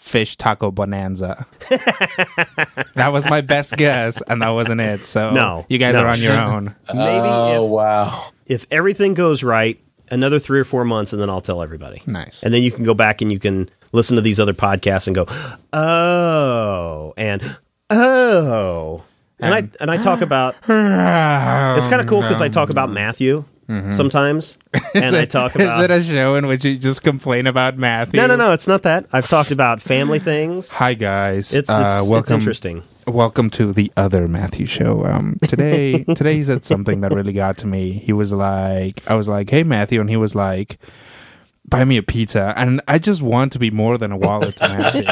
Fish 0.00 0.36
Taco 0.36 0.70
Bonanza. 0.72 1.46
that 1.68 3.10
was 3.12 3.24
my 3.28 3.40
best 3.40 3.76
guess, 3.76 4.20
and 4.22 4.42
that 4.42 4.48
wasn't 4.48 4.80
it. 4.80 5.04
So 5.04 5.30
No, 5.30 5.64
you 5.68 5.78
guys 5.78 5.94
no. 5.94 6.02
are 6.04 6.08
on 6.08 6.20
your 6.20 6.32
own. 6.40 6.74
Maybe 6.88 6.98
Oh 7.28 7.66
if, 7.66 7.70
wow! 7.70 8.30
if 8.46 8.66
everything 8.70 9.14
goes 9.14 9.44
right, 9.44 9.78
another 10.10 10.40
three 10.40 10.58
or 10.58 10.64
four 10.64 10.84
months, 10.84 11.12
and 11.12 11.22
then 11.22 11.30
I'll 11.30 11.40
tell 11.40 11.62
everybody. 11.62 12.02
Nice. 12.06 12.42
And 12.42 12.52
then 12.52 12.62
you 12.64 12.72
can 12.72 12.82
go 12.84 12.94
back 12.94 13.20
and 13.20 13.30
you 13.30 13.38
can 13.38 13.70
listen 13.92 14.16
to 14.16 14.22
these 14.22 14.40
other 14.40 14.54
podcasts 14.54 15.06
and 15.06 15.14
go, 15.14 15.26
oh, 15.72 17.12
and 17.16 17.58
oh. 17.90 19.04
And, 19.40 19.54
I 19.54 19.68
and 19.80 19.90
I 19.90 19.96
talk 20.02 20.20
about 20.20 20.54
it's 20.56 21.88
kind 21.88 22.00
of 22.00 22.06
cool 22.06 22.22
because 22.22 22.42
I 22.42 22.48
talk 22.48 22.70
about 22.70 22.90
Matthew 22.90 23.44
sometimes, 23.92 24.58
and 24.94 25.14
I 25.16 25.24
talk 25.26 25.54
about 25.54 25.78
Is 25.80 25.84
it 25.84 25.90
a 25.90 26.02
show 26.02 26.34
in 26.34 26.46
which 26.46 26.64
you 26.64 26.76
just 26.76 27.02
complain 27.02 27.46
about 27.46 27.76
Matthew? 27.78 28.20
no 28.20 28.26
no 28.26 28.36
no 28.36 28.52
it's 28.52 28.66
not 28.66 28.82
that 28.82 29.06
I've 29.12 29.28
talked 29.28 29.50
about 29.50 29.80
family 29.80 30.18
things. 30.18 30.70
Hi 30.72 30.94
guys. 30.94 31.54
It's 31.54 31.70
it's, 31.70 31.70
uh, 31.70 32.00
it's 32.02 32.08
welcome. 32.10 32.34
interesting. 32.34 32.82
Welcome 33.06 33.48
to 33.50 33.72
the 33.72 33.90
other 33.96 34.28
Matthew 34.28 34.66
show. 34.66 35.04
Um, 35.04 35.38
today, 35.42 36.04
today 36.14 36.34
he 36.34 36.44
said 36.44 36.64
something 36.64 37.00
that 37.00 37.12
really 37.12 37.32
got 37.32 37.56
to 37.58 37.66
me. 37.66 37.92
He 37.92 38.12
was 38.12 38.32
like, 38.32 39.02
I 39.08 39.14
was 39.14 39.26
like, 39.28 39.50
"Hey 39.50 39.62
Matthew," 39.64 40.00
and 40.00 40.10
he 40.10 40.16
was 40.16 40.34
like, 40.34 40.78
"Buy 41.68 41.84
me 41.84 41.96
a 41.96 42.02
pizza." 42.02 42.52
And 42.56 42.80
I 42.88 42.98
just 42.98 43.22
want 43.22 43.52
to 43.52 43.58
be 43.58 43.70
more 43.70 43.98
than 43.98 44.12
a 44.12 44.16
wallet 44.16 44.56
to 44.56 44.68
Matthew. 44.70 45.02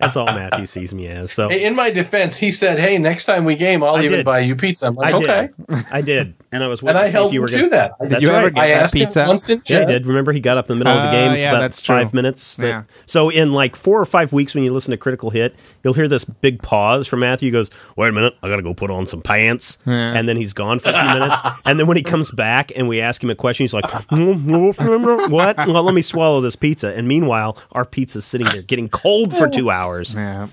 That's 0.00 0.16
all 0.16 0.26
Matthew 0.26 0.66
sees 0.66 0.92
me 0.94 1.06
as. 1.08 1.30
So 1.32 1.48
Hey, 1.48 1.64
in 1.64 1.74
my 1.76 1.90
defense, 1.90 2.36
he 2.38 2.50
said, 2.50 2.78
"Hey, 2.78 2.98
next 2.98 3.26
time 3.26 3.44
we 3.44 3.56
game, 3.56 3.82
I'll 3.82 3.96
I 3.96 4.00
even 4.04 4.18
did. 4.18 4.24
buy 4.24 4.40
you 4.40 4.56
pizza." 4.56 4.86
I'm 4.86 4.94
like, 4.94 5.14
I 5.14 5.18
"Okay," 5.18 5.48
did, 5.68 5.84
I 5.92 6.00
did, 6.00 6.34
and 6.52 6.64
I 6.64 6.66
was 6.68 6.80
and 6.80 6.86
waiting 6.88 7.02
I 7.02 7.04
to 7.06 7.10
helped 7.10 7.32
you 7.34 7.40
him 7.40 7.42
were 7.42 7.48
do 7.48 7.56
gonna- 7.56 7.70
that. 7.70 7.92
That's 8.00 8.22
you 8.22 8.30
right. 8.30 8.38
ever 8.38 8.50
get 8.50 8.64
I 8.64 8.68
that 8.68 8.82
asked 8.84 8.94
pizza? 8.94 9.22
him 9.22 9.28
once 9.28 9.48
in 9.50 9.62
Yeah, 9.66 9.82
I 9.82 9.84
did. 9.84 10.06
Remember, 10.06 10.32
he 10.32 10.40
got 10.40 10.56
up 10.58 10.70
in 10.70 10.78
the 10.78 10.84
middle 10.84 10.98
of 10.98 11.02
the 11.04 11.08
Oh, 11.08 11.12
game. 11.28 11.38
yeah, 11.38 11.52
that 11.52 11.60
that's 11.60 11.82
true. 11.82 11.96
Five 11.96 12.14
minutes. 12.14 12.56
that- 12.56 12.66
Yeah. 12.66 12.82
So 13.06 13.28
in 13.28 13.52
like 13.52 13.76
four 13.76 14.00
or 14.00 14.04
five 14.06 14.32
weeks, 14.32 14.54
when 14.54 14.64
you 14.64 14.72
listen 14.72 14.90
to 14.92 14.96
Critical 14.96 15.30
Hit, 15.30 15.54
you'll 15.84 15.94
hear 15.94 16.08
this 16.08 16.24
big 16.24 16.62
pause 16.62 17.06
from 17.06 17.20
Matthew. 17.20 17.48
He 17.48 17.52
goes, 17.52 17.70
"Wait 17.96 18.08
a 18.08 18.12
minute, 18.12 18.34
I 18.42 18.48
got 18.48 18.56
to 18.56 18.62
go 18.62 18.72
put 18.74 18.90
on 18.90 19.06
some 19.06 19.20
pants," 19.22 19.78
Yeah. 19.86 20.14
and 20.14 20.28
then 20.28 20.36
he's 20.36 20.52
gone 20.52 20.78
for 20.78 20.90
a 20.90 20.92
few 20.92 21.20
minutes. 21.20 21.40
And 21.64 21.78
then 21.78 21.86
when 21.86 21.96
he 21.96 22.02
comes 22.02 22.30
back 22.30 22.72
and 22.74 22.88
we 22.88 23.00
ask 23.00 23.22
him 23.22 23.30
a 23.30 23.34
question, 23.34 23.64
he's 23.64 23.74
like, 23.74 23.84
"What? 24.10 25.49
Well, 25.56 25.82
let 25.82 25.94
me 25.94 26.02
swallow 26.02 26.40
this 26.40 26.56
pizza." 26.56 26.94
And 26.94 27.06
meanwhile, 27.08 27.56
our 27.72 27.84
pizza's 27.84 28.24
sitting 28.24 28.46
there 28.48 28.62
getting 28.62 28.88
cold 28.88 29.36
for 29.36 29.48
two 29.48 29.70
hours. 29.70 30.14
yeah. 30.14 30.48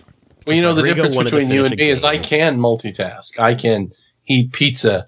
Well, 0.45 0.55
you 0.55 0.61
know 0.61 0.73
the 0.73 0.81
Rodrigo 0.83 1.07
difference 1.09 1.31
between 1.31 1.51
you 1.51 1.65
and 1.65 1.75
me 1.75 1.89
is. 1.89 2.03
I 2.03 2.17
can 2.17 2.57
multitask. 2.57 3.37
I 3.37 3.53
can 3.55 3.91
eat 4.27 4.53
pizza 4.53 5.07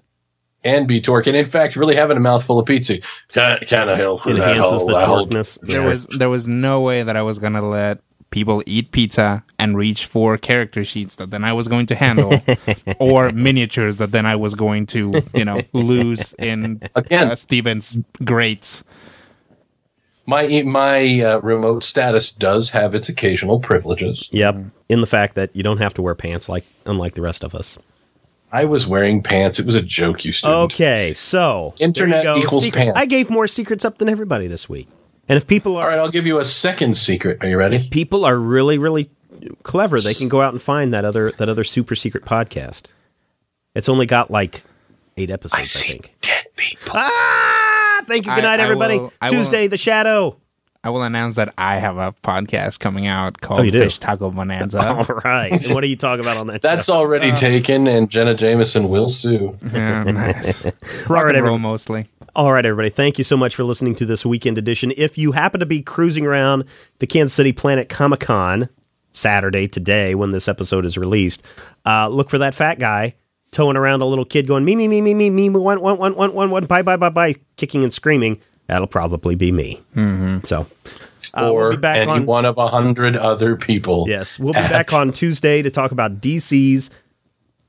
and 0.62 0.86
be 0.86 1.00
torque, 1.00 1.26
and 1.26 1.36
in 1.36 1.46
fact, 1.46 1.76
really 1.76 1.96
having 1.96 2.16
a 2.18 2.20
mouthful 2.20 2.58
of 2.58 2.66
pizza 2.66 2.98
kind 3.32 3.88
of 3.90 3.96
help 3.96 4.26
Enhances 4.26 4.84
the 4.84 4.98
torqueness. 4.98 5.58
There 5.62 5.80
Yeah. 5.80 5.86
was 5.88 6.06
there 6.18 6.28
was 6.28 6.46
no 6.46 6.82
way 6.82 7.02
that 7.02 7.16
I 7.16 7.22
was 7.22 7.38
gonna 7.38 7.66
let 7.66 8.00
people 8.28 8.62
eat 8.66 8.92
pizza 8.92 9.42
and 9.58 9.76
reach 9.76 10.06
for 10.06 10.36
character 10.38 10.84
sheets 10.84 11.16
that 11.16 11.30
then 11.30 11.42
I 11.42 11.52
was 11.52 11.66
going 11.68 11.86
to 11.86 11.94
handle, 11.96 12.40
or 13.00 13.32
miniatures 13.32 13.96
that 13.96 14.12
then 14.12 14.24
I 14.26 14.36
was 14.36 14.54
going 14.54 14.84
to 14.86 15.22
you 15.34 15.44
know 15.46 15.62
lose 15.72 16.34
in 16.38 16.82
Again. 16.94 17.28
uh, 17.30 17.34
Stephen's 17.36 17.96
grates. 18.22 18.84
My 20.30 20.62
my 20.62 21.20
uh, 21.20 21.40
remote 21.40 21.82
status 21.82 22.30
does 22.30 22.70
have 22.70 22.94
its 22.94 23.08
occasional 23.08 23.58
privileges. 23.58 24.28
Yep. 24.30 24.64
In 24.88 25.00
the 25.00 25.06
fact 25.08 25.34
that 25.34 25.50
you 25.56 25.64
don't 25.64 25.78
have 25.78 25.92
to 25.94 26.02
wear 26.02 26.14
pants 26.14 26.48
like 26.48 26.64
unlike 26.86 27.14
the 27.14 27.20
rest 27.20 27.42
of 27.42 27.52
us. 27.52 27.76
I 28.52 28.64
was 28.64 28.86
wearing 28.86 29.24
pants. 29.24 29.58
It 29.58 29.66
was 29.66 29.74
a 29.74 29.82
joke, 29.82 30.24
you 30.24 30.32
student. 30.32 30.72
Okay, 30.72 31.14
so 31.14 31.74
Internet 31.78 32.22
there 32.22 32.36
you 32.36 32.42
go. 32.42 32.46
equals 32.46 32.62
secrets. 32.62 32.86
pants. 32.86 33.00
I 33.00 33.06
gave 33.06 33.28
more 33.28 33.48
secrets 33.48 33.84
up 33.84 33.98
than 33.98 34.08
everybody 34.08 34.46
this 34.46 34.68
week. 34.68 34.86
And 35.28 35.36
if 35.36 35.48
people 35.48 35.76
are 35.76 35.82
all 35.82 35.88
right, 35.88 35.98
I'll 35.98 36.10
give 36.10 36.26
you 36.26 36.38
a 36.38 36.44
second 36.44 36.96
secret. 36.96 37.38
Are 37.42 37.48
you 37.48 37.56
ready? 37.56 37.74
if 37.74 37.90
people 37.90 38.24
are 38.24 38.36
really 38.36 38.78
really 38.78 39.10
clever, 39.64 40.00
they 40.00 40.14
can 40.14 40.28
go 40.28 40.42
out 40.42 40.52
and 40.52 40.62
find 40.62 40.94
that 40.94 41.04
other 41.04 41.32
that 41.38 41.48
other 41.48 41.64
super 41.64 41.96
secret 41.96 42.24
podcast. 42.24 42.84
It's 43.74 43.88
only 43.88 44.06
got 44.06 44.30
like 44.30 44.62
eight 45.16 45.30
episodes, 45.30 45.74
I, 45.76 45.78
think. 45.80 46.14
dead 46.22 46.44
people. 46.56 46.92
Ah! 46.94 47.69
Thank 48.06 48.26
you. 48.26 48.34
Good 48.34 48.42
night, 48.44 48.60
I 48.60 48.64
everybody. 48.64 48.98
will- 48.98 49.12
I 49.20 49.30
will- 49.30 49.38
Tuesday, 49.38 49.66
the 49.66 49.76
shadow. 49.76 50.36
I 50.82 50.88
will 50.88 51.02
announce 51.02 51.34
that 51.34 51.52
I 51.58 51.76
have 51.76 51.98
a 51.98 52.14
podcast 52.22 52.80
coming 52.80 53.06
out 53.06 53.42
called 53.42 53.66
Oh. 53.66 53.70
Fish 53.70 53.98
Taco 53.98 54.30
Bonanza. 54.30 54.80
All 54.88 55.04
right. 55.24 55.52
and 55.52 55.74
what 55.74 55.84
are 55.84 55.86
you 55.88 55.96
talking 55.96 56.24
about 56.24 56.38
on 56.38 56.46
that? 56.46 56.62
That's 56.62 56.86
show? 56.86 56.94
already 56.94 57.32
taken, 57.32 57.86
and 57.86 58.08
Jenna 58.08 58.34
Jameson 58.34 58.88
will 58.88 59.10
sue. 59.10 59.58
yeah, 59.74 60.04
nice. 60.04 60.64
Rock 61.06 61.24
right, 61.24 61.34
and 61.36 61.44
roll 61.44 61.54
every- 61.56 61.58
mostly. 61.58 62.06
All 62.34 62.52
right, 62.52 62.64
everybody. 62.64 62.88
Thank 62.88 63.18
you 63.18 63.24
so 63.24 63.36
much 63.36 63.54
for 63.56 63.64
listening 63.64 63.94
to 63.96 64.06
this 64.06 64.24
weekend 64.24 64.56
edition. 64.56 64.92
If 64.96 65.18
you 65.18 65.32
happen 65.32 65.60
to 65.60 65.66
be 65.66 65.82
cruising 65.82 66.24
around 66.24 66.64
the 67.00 67.06
Kansas 67.06 67.34
City 67.34 67.52
Planet 67.52 67.88
Comic 67.90 68.20
Con 68.20 68.68
Saturday, 69.12 69.66
today, 69.68 70.14
when 70.14 70.30
this 70.30 70.48
episode 70.48 70.86
is 70.86 70.96
released, 70.96 71.42
uh, 71.84 72.08
look 72.08 72.30
for 72.30 72.38
that 72.38 72.54
fat 72.54 72.78
guy 72.78 73.14
towing 73.52 73.76
around 73.76 74.00
a 74.02 74.04
little 74.06 74.24
kid 74.24 74.46
going, 74.46 74.64
me, 74.64 74.76
me, 74.76 74.86
me, 74.88 75.00
me, 75.00 75.14
me, 75.14 75.30
me, 75.30 75.48
one, 75.48 75.80
one, 75.80 75.98
one, 75.98 76.14
one, 76.14 76.32
one, 76.34 76.50
one, 76.50 76.66
bye, 76.66 76.82
bye, 76.82 76.96
bye, 76.96 77.08
bye, 77.08 77.34
kicking 77.56 77.82
and 77.82 77.92
screaming. 77.92 78.40
That'll 78.68 78.86
probably 78.86 79.34
be 79.34 79.50
me. 79.50 79.82
Mm-hmm. 79.96 80.46
So, 80.46 80.66
uh, 81.36 81.50
or 81.50 81.62
we'll 81.62 81.70
be 81.72 81.76
back 81.78 81.96
any 81.98 82.10
on. 82.10 82.26
one 82.26 82.44
of 82.44 82.56
a 82.58 82.68
hundred 82.68 83.16
other 83.16 83.56
people. 83.56 84.06
Yes, 84.08 84.38
we'll 84.38 84.52
be 84.52 84.58
at- 84.60 84.70
back 84.70 84.92
on 84.92 85.12
Tuesday 85.12 85.62
to 85.62 85.70
talk 85.70 85.90
about 85.90 86.20
DC's 86.20 86.90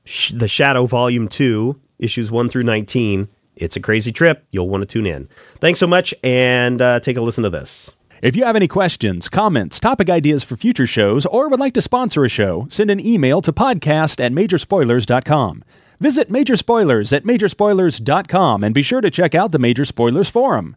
Sh- 0.04 0.32
The 0.32 0.48
Shadow 0.48 0.86
Volume 0.86 1.26
2, 1.28 1.78
issues 1.98 2.30
1 2.30 2.48
through 2.48 2.62
19. 2.64 3.28
It's 3.56 3.76
a 3.76 3.80
crazy 3.80 4.12
trip. 4.12 4.44
You'll 4.50 4.68
want 4.68 4.82
to 4.82 4.86
tune 4.86 5.06
in. 5.06 5.28
Thanks 5.60 5.78
so 5.78 5.86
much, 5.86 6.14
and 6.22 6.80
uh, 6.80 7.00
take 7.00 7.16
a 7.16 7.20
listen 7.20 7.44
to 7.44 7.50
this. 7.50 7.90
If 8.22 8.36
you 8.36 8.44
have 8.44 8.54
any 8.54 8.68
questions, 8.68 9.28
comments, 9.28 9.80
topic 9.80 10.08
ideas 10.08 10.44
for 10.44 10.56
future 10.56 10.86
shows, 10.86 11.26
or 11.26 11.48
would 11.48 11.58
like 11.58 11.74
to 11.74 11.80
sponsor 11.80 12.24
a 12.24 12.28
show, 12.28 12.68
send 12.70 12.88
an 12.88 13.04
email 13.04 13.42
to 13.42 13.52
podcast 13.52 14.24
at 14.24 14.30
majorspoilers.com. 14.30 15.64
Visit 15.98 16.30
Major 16.30 16.56
Spoilers 16.56 17.12
at 17.12 17.24
majorspoilers.com 17.24 18.62
and 18.62 18.72
be 18.72 18.82
sure 18.82 19.00
to 19.00 19.10
check 19.10 19.34
out 19.34 19.50
the 19.50 19.58
Major 19.58 19.84
Spoilers 19.84 20.28
Forum. 20.28 20.76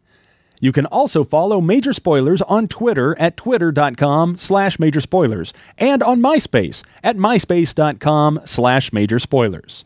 You 0.60 0.72
can 0.72 0.88
also 0.88 1.24
follow 1.24 1.62
Major 1.62 1.93
Spoilers 1.93 2.41
on 2.41 2.68
Twitter 2.68 3.16
at 3.20 3.38
twitter.com 3.38 4.38
slash 4.38 4.80
major 4.80 5.02
spoilers 5.02 5.54
and 5.78 6.02
on 6.02 6.22
MySpace 6.22 6.84
at 7.04 7.16
myspace.com 7.16 8.41
slash 8.46 8.91
major 8.91 9.20
spoilers. 9.20 9.86